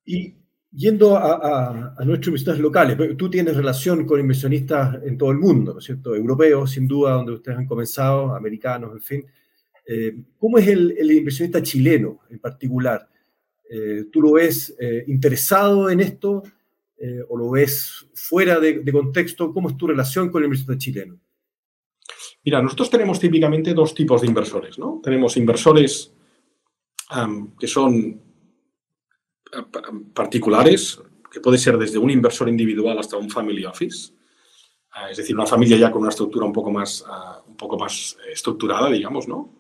Y 0.04 0.34
yendo 0.76 1.16
a, 1.18 1.96
nuestros 2.04 2.28
inversores 2.28 2.60
locales, 2.60 2.98
tú 3.18 3.30
tienes 3.30 3.56
relación 3.56 4.06
con 4.06 4.20
inversionistas 4.20 5.04
en 5.04 5.18
todo 5.18 5.32
el 5.32 5.38
mundo, 5.38 5.74
¿no 5.74 5.80
es 5.80 5.86
cierto? 5.86 6.16
Europeos, 6.16 6.72
sin 6.72 6.88
duda, 6.88 7.14
donde 7.14 7.34
ustedes 7.34 7.58
han 7.58 7.68
comenzado, 7.68 8.36
americanos, 8.36 8.92
en 8.94 9.02
fin. 9.02 9.26
Eh, 9.86 10.16
¿Cómo 10.38 10.58
es 10.58 10.68
el, 10.68 11.12
inversionista 11.12 11.62
chileno 11.62 12.22
en 12.30 12.40
particular? 12.40 13.08
Eh, 13.70 14.06
¿Tú 14.12 14.22
lo 14.22 14.34
ves 14.34 14.76
eh, 14.80 15.04
interesado 15.08 15.90
en 15.90 16.00
esto 16.00 16.44
o 17.28 17.38
lo 17.38 17.50
ves 17.50 18.08
fuera 18.14 18.62
de, 18.62 18.82
contexto? 18.94 19.54
¿Cómo 19.54 19.70
es 19.70 19.76
tu 19.76 19.88
relación 19.88 20.30
con 20.30 20.42
el 20.42 20.46
inversionista 20.46 20.78
chileno? 20.82 21.20
Mira, 22.46 22.62
nosotros 22.62 22.90
tenemos 22.90 23.20
típicamente 23.20 23.74
dos 23.74 23.94
tipos 23.94 24.22
de 24.22 24.28
inversores, 24.28 24.80
¿no? 24.80 25.02
Tenemos 25.04 25.36
inversores 25.36 26.14
que 27.60 27.68
son 27.68 28.23
particulares, 30.14 31.02
que 31.32 31.40
puede 31.40 31.58
ser 31.58 31.78
desde 31.78 31.98
un 31.98 32.10
inversor 32.10 32.48
individual 32.50 32.98
hasta 33.00 33.18
un 33.18 33.30
family 33.30 33.66
office, 33.66 34.14
ah, 34.92 35.10
es 35.10 35.18
decir, 35.18 35.36
una 35.36 35.46
familia 35.46 35.78
ya 35.78 35.92
con 35.92 36.02
una 36.02 36.10
estructura 36.10 36.46
un 36.46 36.54
poco 36.54 36.72
más, 36.72 37.04
ah, 37.08 37.42
un 37.48 37.58
poco 37.58 37.78
más 37.78 38.18
estructurada, 38.32 38.90
digamos, 38.90 39.28
¿no? 39.28 39.58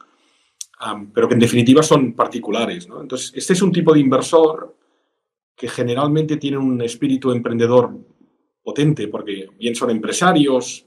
pero 1.13 1.29
que 1.29 1.35
en 1.35 1.39
definitiva 1.39 1.81
son 1.81 2.13
particulares, 2.13 2.89
¿no? 2.89 3.01
Entonces, 3.01 3.31
este 3.35 3.53
es 3.53 3.61
un 3.61 3.71
tipo 3.71 3.93
de 3.93 4.01
inversor 4.01 4.75
que 5.55 5.69
generalmente 5.69 6.37
tiene 6.37 6.57
un 6.57 6.81
espíritu 6.81 7.31
emprendedor 7.31 7.95
potente, 8.61 9.07
porque 9.07 9.49
bien 9.57 9.75
son 9.75 9.91
empresarios 9.91 10.85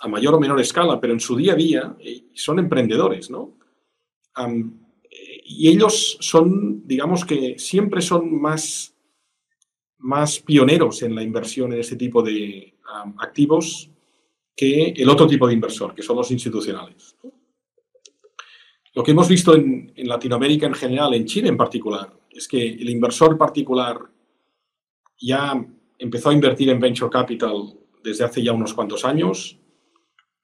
a 0.00 0.08
mayor 0.08 0.34
o 0.34 0.40
menor 0.40 0.60
escala, 0.60 1.00
pero 1.00 1.12
en 1.12 1.20
su 1.20 1.36
día 1.36 1.52
a 1.52 1.56
día 1.56 1.96
eh, 2.00 2.24
son 2.34 2.58
emprendedores, 2.58 3.30
¿no? 3.30 3.56
Y 5.48 5.68
ellos 5.68 6.18
son, 6.20 6.86
digamos 6.86 7.24
que 7.24 7.58
siempre 7.58 8.02
son 8.02 8.40
más, 8.40 8.94
más 9.98 10.38
pioneros 10.40 11.02
en 11.02 11.14
la 11.14 11.22
inversión 11.22 11.72
en 11.72 11.80
este 11.80 11.96
tipo 11.96 12.22
de 12.22 12.74
activos 13.18 13.90
que 14.54 14.92
el 14.96 15.08
otro 15.08 15.26
tipo 15.26 15.46
de 15.46 15.54
inversor, 15.54 15.94
que 15.94 16.02
son 16.02 16.16
los 16.16 16.30
institucionales. 16.30 17.16
Lo 18.94 19.02
que 19.02 19.12
hemos 19.12 19.28
visto 19.28 19.54
en, 19.54 19.92
en, 19.96 20.08
Latinoamérica 20.08 20.66
en 20.66 20.74
general, 20.74 21.14
en 21.14 21.24
Chile 21.24 21.48
en 21.48 21.56
particular, 21.56 22.12
es 22.30 22.46
que 22.46 22.62
el 22.62 22.90
inversor 22.90 23.38
particular 23.38 23.98
ya 25.18 25.64
empezó 25.98 26.28
a 26.28 26.34
invertir 26.34 26.68
en 26.68 26.80
venture 26.80 27.10
capital 27.10 27.74
desde 28.02 28.24
hace 28.24 28.42
ya 28.42 28.52
unos 28.52 28.74
cuantos 28.74 29.04
años, 29.04 29.58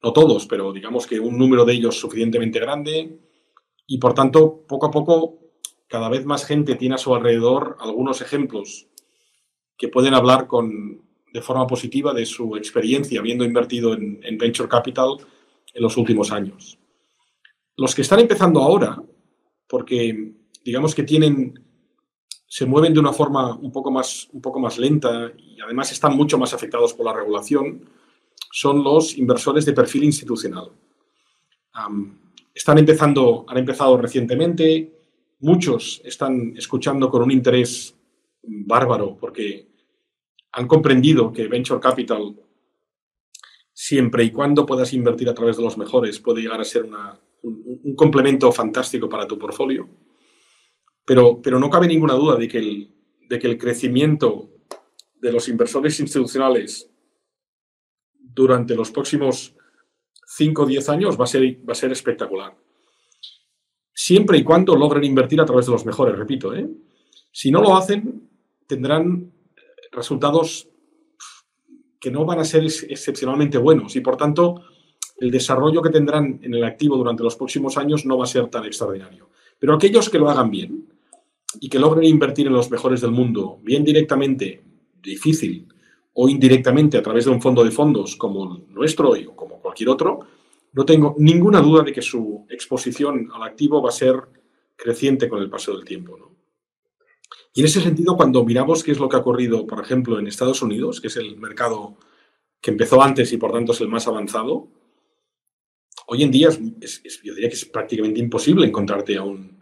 no 0.02 0.12
todos, 0.12 0.46
pero 0.46 0.72
digamos 0.72 1.06
que 1.06 1.20
un 1.20 1.36
número 1.36 1.64
de 1.64 1.74
ellos 1.74 1.98
suficientemente 1.98 2.58
grande, 2.58 3.18
y 3.86 3.98
por 3.98 4.14
tanto, 4.14 4.64
poco 4.66 4.86
a 4.86 4.90
poco, 4.90 5.38
cada 5.88 6.08
vez 6.08 6.24
más 6.24 6.44
gente 6.44 6.74
tiene 6.76 6.94
a 6.94 6.98
su 6.98 7.14
alrededor 7.14 7.76
algunos 7.80 8.20
ejemplos 8.20 8.88
que 9.76 9.88
pueden 9.88 10.14
hablar 10.14 10.46
con, 10.46 11.02
de 11.32 11.42
forma 11.42 11.66
positiva 11.66 12.14
de 12.14 12.24
su 12.24 12.56
experiencia 12.56 13.20
habiendo 13.20 13.44
invertido 13.44 13.92
en, 13.94 14.38
venture 14.38 14.68
capital 14.68 15.16
en 15.72 15.82
los 15.82 15.96
últimos 15.96 16.30
años. 16.30 16.78
Los 17.76 17.94
que 17.94 18.02
están 18.02 18.20
empezando 18.20 18.62
ahora, 18.62 19.02
porque 19.68 20.32
digamos 20.64 20.94
que 20.94 21.02
tienen, 21.02 21.60
se 22.46 22.66
mueven 22.66 22.94
de 22.94 23.00
una 23.00 23.12
forma 23.12 23.54
un 23.56 23.72
poco 23.72 23.90
más, 23.90 24.28
un 24.32 24.40
poco 24.40 24.60
más 24.60 24.78
lenta 24.78 25.32
y 25.36 25.60
además 25.60 25.90
están 25.90 26.16
mucho 26.16 26.38
más 26.38 26.54
afectados 26.54 26.94
por 26.94 27.04
la 27.04 27.12
regulación, 27.12 27.84
son 28.52 28.84
los 28.84 29.18
inversores 29.18 29.66
de 29.66 29.72
perfil 29.72 30.04
institucional 30.04 30.70
están 32.54 32.78
empezando, 32.78 33.44
han 33.48 33.58
empezado 33.58 33.96
recientemente, 33.96 34.92
muchos 35.40 36.00
están 36.04 36.54
escuchando 36.56 37.10
con 37.10 37.22
un 37.22 37.32
interés 37.32 37.96
bárbaro 38.42 39.16
porque 39.16 39.66
han 40.52 40.68
comprendido 40.68 41.32
que 41.32 41.48
Venture 41.48 41.80
Capital, 41.80 42.36
siempre 43.72 44.22
y 44.24 44.30
cuando 44.30 44.64
puedas 44.64 44.92
invertir 44.92 45.28
a 45.28 45.34
través 45.34 45.56
de 45.56 45.64
los 45.64 45.76
mejores, 45.76 46.20
puede 46.20 46.42
llegar 46.42 46.60
a 46.60 46.64
ser 46.64 46.84
un, 47.42 47.96
complemento 47.96 48.52
fantástico 48.52 49.08
para 49.08 49.26
tu 49.26 49.36
portfolio. 49.36 49.88
Pero, 51.04 51.42
pero 51.42 51.58
no 51.58 51.68
cabe 51.68 51.88
ninguna 51.88 52.14
duda 52.14 52.36
de 52.36 52.48
que, 52.48 52.58
el, 52.58 52.94
de 53.28 53.38
que 53.38 53.48
el 53.48 53.58
crecimiento 53.58 54.50
de 55.16 55.32
los 55.32 55.48
inversores 55.48 55.98
institucionales 56.00 56.88
durante 58.14 58.74
los 58.74 58.90
próximos 58.90 59.54
5 60.36 60.62
o 60.62 60.66
10 60.66 60.88
años 60.88 61.18
va 61.18 61.24
a, 61.24 61.28
ser, 61.28 61.42
va 61.68 61.72
a 61.72 61.76
ser 61.76 61.92
espectacular. 61.92 62.56
Siempre 63.92 64.38
y 64.38 64.42
cuando 64.42 64.74
logren 64.74 65.04
invertir 65.04 65.40
a 65.40 65.44
través 65.44 65.66
de 65.66 65.72
los 65.72 65.86
mejores, 65.86 66.18
repito. 66.18 66.52
¿eh? 66.54 66.68
Si 67.30 67.52
no 67.52 67.60
lo 67.60 67.76
hacen, 67.76 68.28
tendrán 68.66 69.32
resultados 69.92 70.68
que 72.00 72.10
no 72.10 72.24
van 72.24 72.40
a 72.40 72.44
ser 72.44 72.64
excepcionalmente 72.64 73.58
buenos 73.58 73.94
y 73.94 74.00
por 74.00 74.16
tanto 74.16 74.62
el 75.18 75.30
desarrollo 75.30 75.80
que 75.80 75.90
tendrán 75.90 76.40
en 76.42 76.52
el 76.52 76.64
activo 76.64 76.96
durante 76.96 77.22
los 77.22 77.36
próximos 77.36 77.78
años 77.78 78.04
no 78.04 78.18
va 78.18 78.24
a 78.24 78.28
ser 78.28 78.48
tan 78.48 78.64
extraordinario. 78.64 79.30
Pero 79.58 79.74
aquellos 79.74 80.10
que 80.10 80.18
lo 80.18 80.28
hagan 80.28 80.50
bien 80.50 80.88
y 81.60 81.68
que 81.68 81.78
logren 81.78 82.04
invertir 82.04 82.48
en 82.48 82.54
los 82.54 82.70
mejores 82.70 83.00
del 83.00 83.12
mundo, 83.12 83.60
bien 83.62 83.84
directamente, 83.84 84.64
difícil, 85.00 85.68
o 86.14 86.28
indirectamente 86.28 86.96
a 86.96 87.02
través 87.02 87.24
de 87.24 87.30
un 87.30 87.42
fondo 87.42 87.64
de 87.64 87.70
fondos 87.70 88.16
como 88.16 88.54
el 88.54 88.74
nuestro 88.74 89.10
o 89.10 89.36
como 89.36 89.60
cualquier 89.60 89.88
otro, 89.88 90.20
no 90.72 90.84
tengo 90.84 91.14
ninguna 91.18 91.60
duda 91.60 91.82
de 91.82 91.92
que 91.92 92.02
su 92.02 92.46
exposición 92.48 93.28
al 93.32 93.42
activo 93.42 93.82
va 93.82 93.88
a 93.88 93.92
ser 93.92 94.16
creciente 94.76 95.28
con 95.28 95.40
el 95.40 95.50
paso 95.50 95.76
del 95.76 95.84
tiempo. 95.84 96.18
Y 97.52 97.60
en 97.60 97.66
ese 97.66 97.80
sentido, 97.80 98.16
cuando 98.16 98.44
miramos 98.44 98.82
qué 98.82 98.92
es 98.92 98.98
lo 98.98 99.08
que 99.08 99.16
ha 99.16 99.20
ocurrido, 99.20 99.66
por 99.66 99.80
ejemplo, 99.80 100.18
en 100.18 100.26
Estados 100.26 100.62
Unidos, 100.62 101.00
que 101.00 101.06
es 101.06 101.16
el 101.16 101.36
mercado 101.36 101.96
que 102.60 102.72
empezó 102.72 103.00
antes 103.02 103.32
y 103.32 103.36
por 103.36 103.52
tanto 103.52 103.72
es 103.72 103.80
el 103.80 103.88
más 103.88 104.08
avanzado, 104.08 104.68
hoy 106.08 106.22
en 106.22 106.30
día 106.30 106.48
es, 106.80 107.02
yo 107.22 107.34
diría 107.34 107.48
que 107.48 107.54
es 107.54 107.64
prácticamente 107.64 108.18
imposible 108.20 108.66
encontrarte 108.66 109.16
a 109.16 109.22
un, 109.22 109.58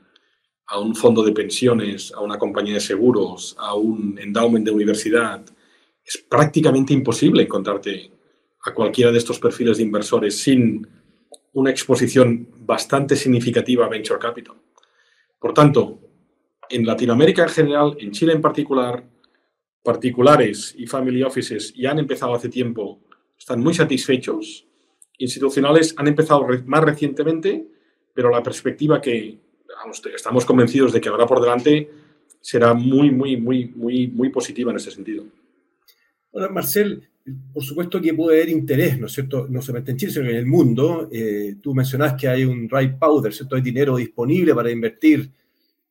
a 0.67 0.79
un 0.79 0.95
fondo 0.95 1.23
de 1.23 1.33
pensiones, 1.33 2.13
a 2.13 2.21
una 2.21 2.39
compañía 2.39 2.75
de 2.75 2.81
seguros, 2.81 3.55
a 3.59 3.75
un 3.75 4.19
endowment 4.19 4.65
de 4.65 4.71
universidad, 4.71 5.45
es 6.05 6.19
prácticamente 6.19 6.93
imposible 6.93 7.43
encontrarte 7.43 8.11
a 8.65 8.75
cualquiera 8.75 9.11
de 9.11 9.19
estos 9.19 9.39
perfiles 9.39 9.79
de 9.79 9.85
inversores 9.85 10.39
sin 10.39 10.87
una 11.55 11.71
exposición 11.71 12.49
bastante 12.61 13.17
significativa 13.17 13.85
a 13.85 13.89
venture 13.89 14.19
capital. 14.19 14.57
Por 15.39 15.53
tanto, 15.53 16.01
en 16.69 16.87
Latinoamérica 16.87 17.43
en 17.43 17.49
general, 17.49 17.97
en 17.99 18.13
Chile 18.13 18.33
en 18.33 18.41
particular, 18.41 19.05
particulares 19.83 20.75
y 20.79 20.87
family 20.87 21.23
offices 21.23 21.75
ya 21.75 21.91
han 21.91 21.99
empezado 21.99 22.35
hace 22.35 22.49
tiempo, 22.49 23.01
están 23.39 23.61
muy 23.61 23.75
satisfechos. 23.75 24.67
Institucionales 25.19 25.95
han 25.99 26.07
empezado 26.07 26.47
más 26.65 26.85
recientemente, 26.85 27.67
pero 28.15 28.31
la 28.31 28.43
perspectiva 28.43 29.01
que 29.01 29.39
estamos 30.15 30.45
convencidos 30.45 30.93
de 30.93 31.01
que 31.01 31.09
habrá 31.09 31.27
por 31.27 31.41
delante 31.41 31.91
será 32.41 32.75
muy, 32.75 33.11
muy, 33.11 33.37
muy, 33.37 33.67
muy, 33.75 34.07
muy 34.09 34.29
positiva 34.31 34.71
en 34.71 34.77
ese 34.77 34.91
sentido. 34.91 35.25
Ahora, 36.33 36.49
Marcel, 36.49 37.09
por 37.53 37.63
supuesto 37.63 38.01
que 38.01 38.15
puede 38.15 38.39
haber 38.39 38.49
interés, 38.49 38.99
¿no 38.99 39.07
es 39.07 39.13
cierto? 39.13 39.47
No 39.49 39.63
solamente 39.63 39.93
en 39.93 39.97
Chile, 39.97 40.31
en 40.31 40.37
el 40.37 40.47
mundo. 40.47 41.09
Eh, 41.13 41.57
tú 41.61 41.75
mencionas 41.75 42.15
que 42.15 42.29
hay 42.29 42.45
un 42.45 42.67
dry 42.67 42.97
powder, 42.97 43.33
¿cierto? 43.33 43.55
Hay 43.55 43.63
dinero 43.63 43.97
disponible 43.97 44.55
para 44.55 44.71
invertir 44.71 45.31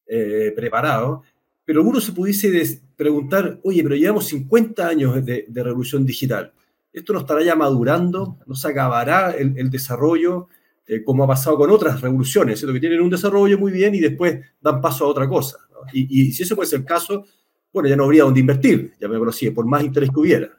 eh, 0.07 0.51
preparado. 0.55 1.23
Pero 1.63 1.83
uno 1.83 2.01
se 2.01 2.11
pudiese 2.11 2.81
preguntar, 2.97 3.59
oye, 3.63 3.81
pero 3.83 3.95
llevamos 3.95 4.25
50 4.25 4.87
años 4.87 5.25
de, 5.25 5.45
revolución 5.53 6.05
digital. 6.05 6.51
¿Esto 6.91 7.13
no 7.13 7.19
estará 7.19 7.41
ya 7.43 7.55
madurando? 7.55 8.37
¿No 8.45 8.55
se 8.55 8.67
acabará 8.67 9.31
el, 9.31 9.69
desarrollo? 9.69 10.49
Eh, 10.85 11.03
como 11.03 11.23
ha 11.23 11.27
pasado 11.27 11.55
con 11.55 11.69
otras 11.69 12.01
revoluciones, 12.01 12.59
¿cierto? 12.59 12.73
Que 12.73 12.81
tienen 12.81 12.99
un 12.99 13.09
desarrollo 13.09 13.57
muy 13.57 13.71
bien 13.71 13.95
y 13.95 13.99
después 13.99 14.39
dan 14.59 14.81
paso 14.81 15.05
a 15.05 15.07
otra 15.07 15.29
cosa. 15.29 15.57
Y, 15.93 16.23
y 16.27 16.31
si 16.33 16.43
ese 16.43 16.55
puede 16.55 16.75
el 16.75 16.83
caso, 16.83 17.25
bueno, 17.73 17.87
ya 17.89 17.95
no 17.95 18.03
habría 18.03 18.23
dónde 18.23 18.39
invertir, 18.39 18.93
ya 18.99 19.07
me 19.07 19.29
así, 19.29 19.49
por 19.51 19.65
más 19.65 19.83
interés 19.83 20.09
que 20.09 20.19
hubiera. 20.19 20.49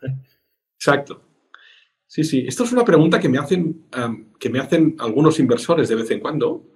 Exacto. 0.77 1.23
Sí, 2.07 2.25
sí. 2.25 2.45
Esto 2.47 2.65
es 2.65 2.73
una 2.73 2.85
pregunta 2.85 3.19
que 3.19 3.29
me 3.29 3.39
hacen, 3.39 3.87
que 4.39 4.51
me 4.51 4.59
hacen 4.59 4.97
algunos 4.99 5.39
inversores 5.39 5.89
de 5.89 5.95
vez 5.95 6.11
en 6.11 6.21
cuando. 6.21 6.67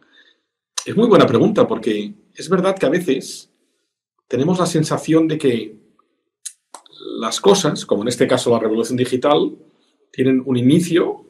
Es 0.84 0.96
muy 0.96 1.08
buena 1.08 1.26
pregunta 1.26 1.66
porque 1.66 2.14
es 2.34 2.48
verdad 2.48 2.78
que 2.78 2.86
a 2.86 2.90
veces 2.90 3.52
tenemos 4.28 4.58
la 4.58 4.66
sensación 4.66 5.28
de 5.28 5.38
que 5.38 5.76
las 7.18 7.40
cosas, 7.40 7.84
como 7.84 8.02
en 8.02 8.08
este 8.08 8.26
caso 8.26 8.50
la 8.50 8.58
revolución 8.58 8.96
digital, 8.96 9.56
tienen 10.10 10.42
un 10.44 10.56
inicio, 10.56 11.26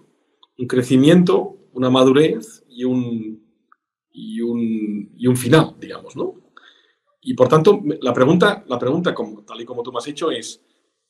un 0.59 0.67
crecimiento, 0.67 1.57
una 1.73 1.91
madurez 1.91 2.65
y 2.69 2.85
un, 2.85 3.45
y 4.13 4.41
un, 4.41 5.13
y 5.17 5.27
un 5.27 5.37
final, 5.37 5.75
digamos, 5.81 6.17
¿no? 6.17 6.46
Y 7.29 7.35
por 7.35 7.49
tanto, 7.49 7.83
la 8.03 8.15
pregunta, 8.15 8.65
la 8.69 8.79
pregunta 8.79 9.13
tal 9.45 9.61
y 9.61 9.65
como 9.65 9.83
tú 9.83 9.91
me 9.91 9.99
has 9.99 10.07
hecho, 10.07 10.31
es, 10.31 10.63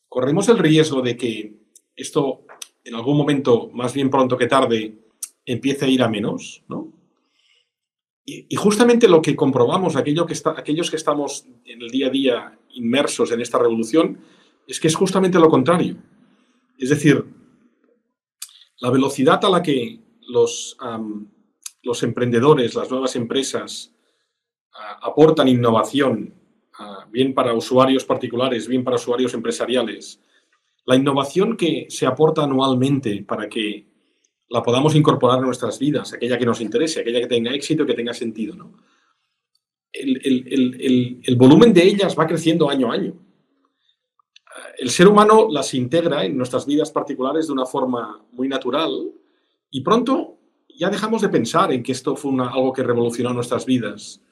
¿corremos 0.09 0.49
el 0.49 0.57
riesgo 0.57 1.03
de 1.03 1.15
que 1.15 1.53
esto 1.95 2.47
en 2.83 2.95
algún 2.95 3.19
momento, 3.19 3.69
más 3.75 3.93
bien 3.93 4.09
pronto 4.09 4.35
que 4.39 4.47
tarde, 4.47 4.97
empiece 5.45 5.85
a 5.85 5.89
ir 5.89 6.03
a 6.03 6.09
menos? 6.09 6.65
¿no? 6.69 6.91
Y, 8.25 8.47
justamente 8.57 9.09
lo 9.09 9.21
que 9.21 9.37
comprobamos, 9.37 9.93
que 9.93 10.15
aquellos 10.57 10.91
que 10.91 10.97
estamos 10.97 11.45
en 11.67 11.83
el 11.83 11.91
día 11.91 12.07
a 12.07 12.11
día 12.11 12.59
inmersos 12.71 13.31
en 13.33 13.43
esta 13.43 13.59
revolución, 13.59 14.19
es 14.67 14.81
que 14.81 14.89
es 14.89 14.95
justamente 14.95 15.39
lo 15.39 15.51
contrario. 15.51 15.99
Es 16.79 16.89
decir, 16.89 17.27
la 18.81 18.89
velocidad 18.89 19.45
a 19.45 19.51
la 19.51 19.63
que 19.63 20.01
los, 20.29 20.79
los 21.83 22.03
emprendedores, 22.03 22.75
las 22.75 22.91
nuevas 22.91 23.17
empresas, 23.17 23.93
aportan 25.03 25.49
innovación, 25.49 26.35
bien 27.11 27.35
para 27.35 27.55
usuarios 27.55 28.05
particulares, 28.05 28.69
bien 28.69 28.85
para 28.85 28.97
usuarios 28.97 29.35
empresariales, 29.35 30.21
la 30.85 30.97
innovación 30.97 31.57
que 31.57 31.87
se 31.89 32.07
aporta 32.07 32.45
anualmente 32.45 33.25
para 33.27 33.49
que 33.49 33.87
la 34.49 34.63
podamos 34.63 34.95
incorporar 34.95 35.39
a 35.39 35.43
nuestras 35.43 35.79
vidas, 35.79 36.13
aquella 36.13 36.39
que 36.39 36.47
nos 36.47 36.61
interese, 36.61 37.01
aquella 37.01 37.21
que 37.21 37.27
tenga 37.27 37.53
éxito, 37.53 37.85
que 37.85 37.95
tenga 37.95 38.15
sentido. 38.15 38.55
¿no? 38.55 38.73
El, 39.93 41.37
volumen 41.37 41.73
de 41.73 41.83
ellas 41.83 42.17
va 42.17 42.27
creciendo 42.27 42.71
año 42.71 42.91
a 42.91 42.95
año. 42.95 43.15
El 44.79 44.91
ser 44.91 45.09
humano 45.09 45.49
las 45.51 45.75
integra 45.75 46.25
en 46.25 46.37
nuestras 46.37 46.67
vidas 46.67 46.91
particulares 46.93 47.49
de 47.49 47.53
una 47.53 47.67
forma 47.67 48.25
muy 48.33 48.47
natural 48.49 49.11
y 49.71 49.81
pronto 49.81 50.39
ya 50.69 50.89
dejamos 50.91 51.23
de 51.23 51.31
pensar 51.31 51.73
en 51.73 51.83
que 51.83 51.93
esto 51.93 52.15
fue 52.15 52.31
algo 52.33 52.73
que 52.73 52.83
revolucionó 52.83 53.33
nuestras 53.33 53.67
vidas 53.67 54.23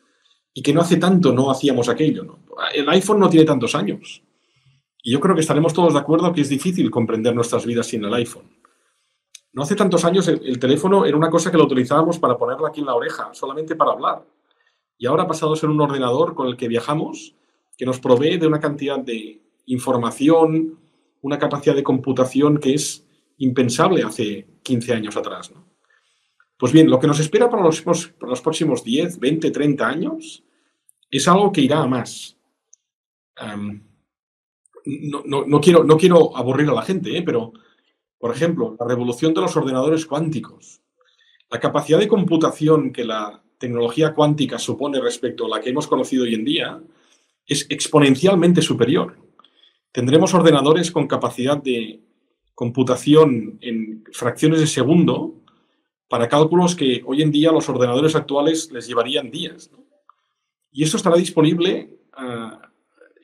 y 0.54 0.62
que 0.62 0.72
no 0.72 0.80
hace 0.80 0.96
tanto 0.96 1.32
no 1.32 1.50
hacíamos 1.50 1.88
aquello. 1.88 2.38
El 2.72 2.88
iPhone 2.88 3.18
no 3.18 3.28
tiene 3.28 3.44
tantos 3.44 3.74
años. 3.74 4.22
Y 5.02 5.12
yo 5.12 5.20
creo 5.20 5.34
que 5.34 5.40
estaremos 5.40 5.74
todos 5.74 5.92
de 5.92 5.98
acuerdo 5.98 6.32
que 6.32 6.40
es 6.40 6.48
difícil 6.48 6.90
comprender 6.90 7.34
nuestras 7.34 7.66
vidas 7.66 7.88
sin 7.88 8.04
el 8.04 8.14
iPhone. 8.14 8.48
No 9.52 9.62
hace 9.62 9.74
tantos 9.74 10.04
años 10.04 10.26
el, 10.28 10.58
teléfono 10.58 11.04
era 11.04 11.16
una 11.16 11.28
cosa 11.28 11.50
que 11.50 11.58
lo 11.58 11.64
utilizábamos 11.64 12.18
para 12.18 12.38
ponerlo 12.38 12.66
aquí 12.66 12.80
en 12.80 12.86
la 12.86 12.94
oreja, 12.94 13.30
solamente 13.34 13.76
para 13.76 13.92
hablar. 13.92 14.24
Y 14.96 15.06
ahora 15.06 15.24
ha 15.24 15.28
pasado 15.28 15.52
a 15.52 15.56
ser 15.56 15.68
un 15.68 15.80
ordenador 15.80 16.34
con 16.34 16.46
el 16.46 16.56
que 16.56 16.68
viajamos, 16.68 17.34
que 17.76 17.84
nos 17.84 17.98
provee 17.98 18.38
de 18.38 18.46
una 18.46 18.60
cantidad 18.60 18.98
de 18.98 19.42
información, 19.66 20.78
una 21.20 21.38
capacidad 21.38 21.74
de 21.74 21.82
computación 21.82 22.58
que 22.58 22.74
es 22.74 23.06
impensable 23.38 24.04
hace 24.04 24.46
15 24.62 24.92
años 24.94 25.16
atrás. 25.16 25.52
Pues 26.56 26.72
bien, 26.72 26.88
lo 26.88 27.00
que 27.00 27.06
nos 27.06 27.18
espera 27.18 27.50
para 27.50 27.62
los, 27.64 27.82
próximos 28.42 28.84
10, 28.84 29.18
20, 29.18 29.50
30 29.50 29.86
años 29.86 30.44
es 31.10 31.26
algo 31.28 31.50
que 31.52 31.60
irá 31.60 31.80
a 31.82 31.86
más. 31.86 32.36
no, 34.84 35.60
quiero, 35.60 35.84
no 35.84 35.96
quiero 35.96 36.36
aburrir 36.36 36.68
a 36.68 36.74
la 36.74 36.82
gente, 36.82 37.16
¿eh? 37.16 37.22
pero, 37.22 37.52
por 38.18 38.34
ejemplo, 38.34 38.76
la 38.78 38.86
revolución 38.86 39.34
de 39.34 39.40
los 39.40 39.56
ordenadores 39.56 40.06
cuánticos, 40.06 40.80
la 41.50 41.58
capacidad 41.58 41.98
de 41.98 42.08
computación 42.08 42.92
que 42.92 43.04
la 43.04 43.42
tecnología 43.58 44.14
cuántica 44.14 44.58
supone 44.58 45.00
respecto 45.00 45.46
a 45.46 45.48
la 45.48 45.60
que 45.60 45.70
hemos 45.70 45.86
conocido 45.86 46.24
hoy 46.24 46.34
en 46.34 46.44
día 46.44 46.80
es 47.46 47.66
exponencialmente 47.68 48.62
superior. 48.62 49.16
Tendremos 49.92 50.34
ordenadores 50.34 50.90
con 50.90 51.06
capacidad 51.06 51.56
de 51.56 52.00
computación 52.54 53.58
en 53.60 54.04
fracciones 54.12 54.60
de 54.60 54.66
segundo 54.66 55.43
para 56.08 56.28
cálculos 56.28 56.74
que 56.74 57.02
hoy 57.06 57.22
en 57.22 57.30
día 57.30 57.52
los 57.52 57.68
ordenadores 57.68 58.14
actuales 58.14 58.70
les 58.70 58.86
llevarían 58.86 59.30
días. 59.30 59.70
Y 60.70 60.82
eso 60.82 60.96
estará 60.96 61.16
disponible 61.16 61.98
ah, 62.12 62.70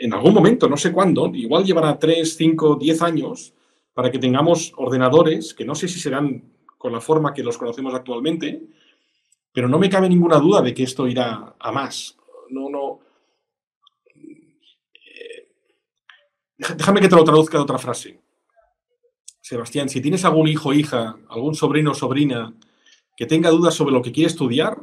en 0.01 0.15
algún 0.15 0.33
momento, 0.33 0.69
no 0.69 0.77
sé 0.77 0.93
cuándo, 0.93 1.31
igual 1.35 1.65
llevará 1.65 1.99
3, 1.99 2.37
5, 2.37 2.77
10 2.77 3.03
años 3.03 3.53
para 3.93 4.11
que 4.11 4.19
tengamos 4.19 4.73
ordenadores 4.77 5.53
que 5.53 5.65
no 5.65 5.75
sé 5.75 5.89
si 5.89 6.01
serán 6.01 6.43
con 6.79 6.93
la 6.93 7.01
forma 7.01 7.35
que 7.35 7.43
los 7.43 7.59
conocemos 7.59 7.93
actualmente, 7.93 8.63
pero 9.53 9.69
no 9.69 9.79
me 9.79 9.91
cabe 9.91 10.09
ninguna 10.09 10.39
duda 10.39 10.63
de 10.63 10.73
que 10.73 10.85
esto 10.85 11.07
irá 11.07 11.55
a 11.59 11.73
más. 11.73 12.17
No, 12.49 12.71
no. 12.71 13.01
Eh, 14.15 15.49
déjame 16.57 17.01
que 17.03 17.09
te 17.09 17.17
lo 17.17 17.25
traduzca 17.25 17.59
de 17.59 17.65
otra 17.65 17.79
frase. 17.79 18.19
Sebastián, 19.43 19.91
si 19.91 20.01
tienes 20.01 20.25
algún 20.25 20.49
hijo 20.49 20.73
hija, 20.73 21.19
algún 21.29 21.55
sobrino 21.55 21.93
sobrina 21.93 22.55
que 23.21 23.27
tenga 23.27 23.51
dudas 23.51 23.75
sobre 23.75 23.93
lo 23.93 24.01
que 24.01 24.13
quiere 24.13 24.29
estudiar, 24.29 24.81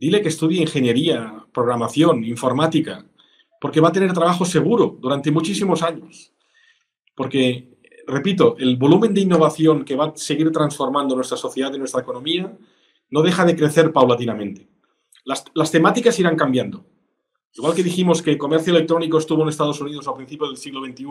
dile 0.00 0.22
que 0.22 0.30
estudie 0.30 0.62
ingeniería, 0.62 1.44
programación, 1.52 2.24
informática, 2.24 3.04
porque 3.60 3.78
va 3.78 3.88
a 3.88 3.92
tener 3.92 4.14
trabajo 4.14 4.46
seguro 4.46 4.96
durante 4.98 5.30
muchísimos 5.30 5.82
años. 5.82 6.32
Porque, 7.14 7.76
repito, 8.06 8.56
el 8.58 8.78
volumen 8.78 9.12
de 9.12 9.20
innovación 9.20 9.84
que 9.84 9.94
va 9.94 10.06
a 10.06 10.16
seguir 10.16 10.50
transformando 10.50 11.14
nuestra 11.14 11.36
sociedad 11.36 11.70
y 11.74 11.78
nuestra 11.78 12.00
economía 12.00 12.56
no 13.10 13.20
deja 13.20 13.44
de 13.44 13.54
crecer 13.54 13.92
paulatinamente. 13.92 14.66
Las, 15.26 15.70
temáticas 15.70 16.18
irán 16.18 16.36
cambiando. 16.36 16.86
Igual 17.52 17.74
que 17.74 17.82
dijimos 17.82 18.22
que 18.22 18.30
el 18.30 18.38
comercio 18.38 18.74
electrónico 18.74 19.18
estuvo 19.18 19.42
en 19.42 19.50
Estados 19.50 19.78
Unidos 19.78 20.08
a 20.08 20.14
principios 20.14 20.48
del 20.48 20.56
siglo 20.56 20.82
XXI 20.86 21.04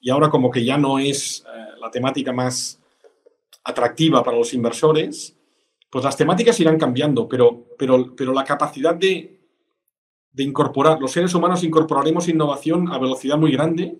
y 0.00 0.10
ahora 0.10 0.30
como 0.30 0.48
que 0.48 0.64
ya 0.64 0.78
no 0.78 1.00
es 1.00 1.44
eh, 1.44 1.80
la 1.80 1.90
temática 1.90 2.32
más 2.32 2.80
atractiva 3.64 4.22
para 4.22 4.36
los 4.36 4.54
inversores, 4.54 5.35
pues 5.96 6.04
las 6.04 6.16
temáticas 6.18 6.60
irán 6.60 6.78
cambiando, 6.78 7.26
pero, 7.26 7.68
pero, 7.78 8.14
pero 8.14 8.34
la 8.34 8.44
capacidad 8.44 8.94
de, 8.94 9.40
incorporar, 10.36 11.00
los 11.00 11.10
seres 11.10 11.34
humanos 11.34 11.64
incorporaremos 11.64 12.28
innovación 12.28 12.92
a 12.92 12.98
velocidad 12.98 13.38
muy 13.38 13.50
grande 13.52 13.96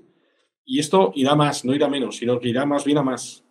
y 0.62 0.78
esto 0.78 1.10
irá 1.14 1.34
más, 1.34 1.64
no 1.64 1.74
irá 1.74 1.88
menos, 1.88 2.18
sino 2.18 2.38
que 2.38 2.50
irá 2.50 2.66
más 2.66 2.84
bien 2.84 2.98
a 2.98 3.02
más. 3.02 3.42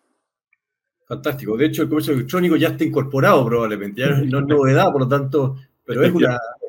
Fantástico. 1.08 1.58
De 1.58 1.66
hecho, 1.66 1.82
el 1.82 1.90
comercio 1.90 2.14
electrónico 2.14 2.56
ya 2.56 2.68
está 2.68 2.84
incorporado 2.84 3.44
probablemente, 3.48 4.02
ya 4.02 4.10
no 4.12 4.42
es 4.42 4.46
novedad, 4.46 4.92
por 4.92 5.02
lo 5.02 5.08
tanto, 5.08 5.56
pero 5.84 6.04
es, 6.04 6.14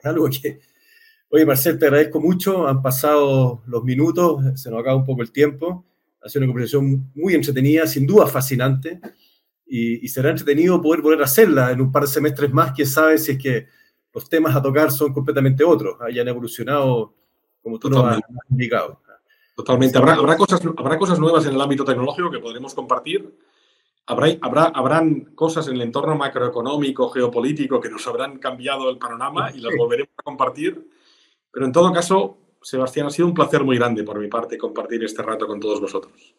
algo 0.02 0.30
que... 0.30 0.58
Oye, 1.28 1.44
Marcel, 1.44 1.78
te 1.78 1.88
agradezco 1.88 2.20
mucho. 2.20 2.66
Han 2.66 2.80
pasado 2.80 3.60
los 3.66 3.84
minutos, 3.84 4.42
se 4.58 4.70
nos 4.70 4.80
acaba 4.80 4.96
un 4.96 5.04
poco 5.04 5.20
el 5.20 5.30
tiempo. 5.30 5.84
Ha 6.22 6.30
sido 6.30 6.44
una 6.44 6.52
conversación 6.54 7.10
muy 7.14 7.34
entretenida, 7.34 7.86
sin 7.86 8.06
duda 8.06 8.26
fascinante 8.26 8.98
y, 9.66 10.06
será 10.08 10.30
entretenido 10.30 10.80
poder 10.80 11.02
volver 11.02 11.20
a 11.20 11.24
hacerla 11.24 11.72
en 11.72 11.80
un 11.80 11.90
par 11.90 12.04
de 12.04 12.08
semestres 12.08 12.52
más, 12.52 12.72
quién 12.72 12.86
sabe 12.86 13.18
si 13.18 13.32
es 13.32 13.38
que 13.38 13.66
los 14.14 14.28
temas 14.28 14.54
a 14.54 14.62
tocar 14.62 14.90
son 14.90 15.12
completamente 15.12 15.64
otros, 15.64 16.00
hayan 16.00 16.28
evolucionado 16.28 17.14
como 17.62 17.78
tú 17.78 17.90
nos 17.90 18.04
has 18.04 18.20
indicado. 18.48 19.02
Totalmente. 19.56 19.98
Habrá, 19.98 20.14
habrá, 20.14 20.36
cosas, 20.36 20.60
habrá 20.76 20.98
cosas 20.98 21.18
nuevas 21.18 21.46
en 21.46 21.54
el 21.54 21.60
ámbito 21.60 21.84
tecnológico 21.84 22.30
que 22.30 22.38
podremos 22.38 22.74
compartir. 22.74 23.34
Habrá, 24.06 24.28
habrá, 24.42 24.64
habrán 24.66 25.34
cosas 25.34 25.66
en 25.66 25.74
el 25.74 25.82
entorno 25.82 26.14
macroeconómico, 26.14 27.08
geopolítico, 27.08 27.80
que 27.80 27.88
nos 27.88 28.06
habrán 28.06 28.38
cambiado 28.38 28.88
el 28.90 28.98
panorama 28.98 29.50
y 29.52 29.60
las 29.60 29.74
volveremos 29.76 30.12
a 30.18 30.22
compartir. 30.22 30.88
Pero 31.50 31.66
en 31.66 31.72
todo 31.72 31.92
caso, 31.92 32.38
Sebastián, 32.62 33.06
ha 33.06 33.10
sido 33.10 33.26
un 33.26 33.34
placer 33.34 33.64
muy 33.64 33.78
grande 33.78 34.04
por 34.04 34.20
mi 34.20 34.28
parte 34.28 34.58
compartir 34.58 35.02
este 35.02 35.22
rato 35.22 35.46
con 35.46 35.58
todos 35.58 35.80
vosotros. 35.80 36.34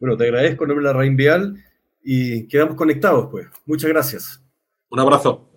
Bueno, 0.00 0.16
te 0.16 0.24
agradezco 0.24 0.64
en 0.64 0.68
nombre 0.68 0.86
de 0.86 0.92
la 0.92 0.98
Rein 0.98 1.16
Vial 1.16 1.64
y 2.02 2.46
quedamos 2.48 2.76
conectados, 2.76 3.28
pues. 3.30 3.46
Muchas 3.66 3.90
gracias. 3.90 4.44
Un 4.90 5.00
abrazo. 5.00 5.50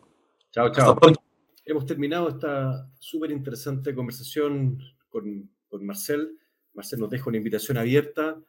Chao, 0.52 0.72
chao. 0.72 0.90
Hasta 0.90 1.00
pronto. 1.00 1.22
Hemos 1.64 1.86
terminado 1.86 2.30
esta 2.30 2.90
súper 3.00 3.32
interesante 3.32 3.94
conversación 3.94 4.80
con, 5.10 5.50
con, 5.70 5.86
Marcel. 5.86 6.38
Marcel 6.74 7.00
nos 7.00 7.10
deja 7.10 7.30
una 7.30 7.38
invitación 7.38 7.78
abierta 7.78 8.42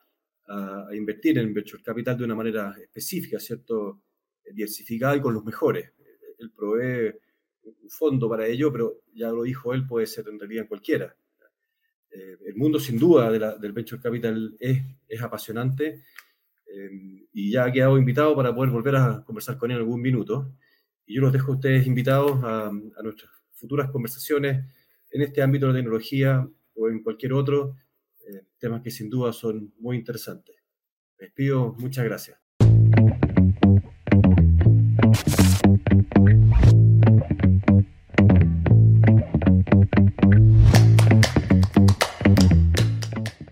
a, 0.49 0.88
invertir 0.95 1.38
en 1.38 1.55
Venture 1.55 1.82
Capital 1.82 2.16
de 2.16 2.24
una 2.24 2.34
manera 2.34 2.74
específica, 2.80 3.38
¿cierto? 3.38 4.01
Diversificada 4.53 5.16
y 5.16 5.20
con 5.20 5.34
los 5.34 5.45
mejores. 5.45 5.93
Él 6.38 6.51
provee 6.51 7.14
un 7.62 7.90
fondo 7.90 8.28
para 8.28 8.47
ello, 8.47 8.72
pero 8.72 9.03
ya 9.14 9.30
lo 9.30 9.45
dijo 9.45 9.72
él, 9.74 9.86
puede 9.86 10.07
ser 10.07 10.26
en 10.28 10.40
realidad 10.40 10.62
en 10.62 10.68
cualquiera. 10.68 11.14
Eh, 12.11 12.38
el 12.47 12.57
mundo 12.57 12.80
sin 12.80 12.99
duda 12.99 13.30
del 13.30 13.72
Venture 13.72 14.03
Capital 14.03 14.57
es, 14.59 14.82
es 15.07 15.22
apasionante 15.22 16.03
Em, 16.75 17.27
y 17.33 17.53
ya 17.53 17.64
ha 17.64 17.73
quedado 17.73 17.99
invitado 17.99 18.35
para 18.35 18.55
poder 18.55 18.70
volver 18.70 18.97
a 18.97 19.23
conversar 19.25 19.59
con 19.59 19.70
él 19.70 19.77
en 19.77 19.83
algún 19.83 20.01
minuto. 20.01 20.55
Y 21.07 21.16
yo 21.16 21.23
los 21.23 21.33
dejo 21.33 21.53
a 21.53 21.55
ustedes 21.57 21.87
invitados 21.87 22.43
a, 22.43 22.70
nuestras 23.03 23.31
futuras 23.53 23.91
conversaciones 23.91 24.64
en 25.11 25.23
este 25.23 25.43
ámbito 25.43 25.66
de 25.66 25.73
la 25.73 25.79
tecnología 25.79 26.49
o 26.75 26.89
en 26.89 27.03
cualquier 27.03 27.35
otro, 27.35 27.77
eh, 28.27 28.47
temas 28.59 28.83
que 28.83 28.91
sin 28.91 29.11
duda 29.11 29.33
son 29.33 29.75
muy 29.79 29.97
interesantes. 29.97 30.57
Les 31.18 31.31
pido 31.33 31.75
muchas 31.79 32.05
gracias. 32.05 32.39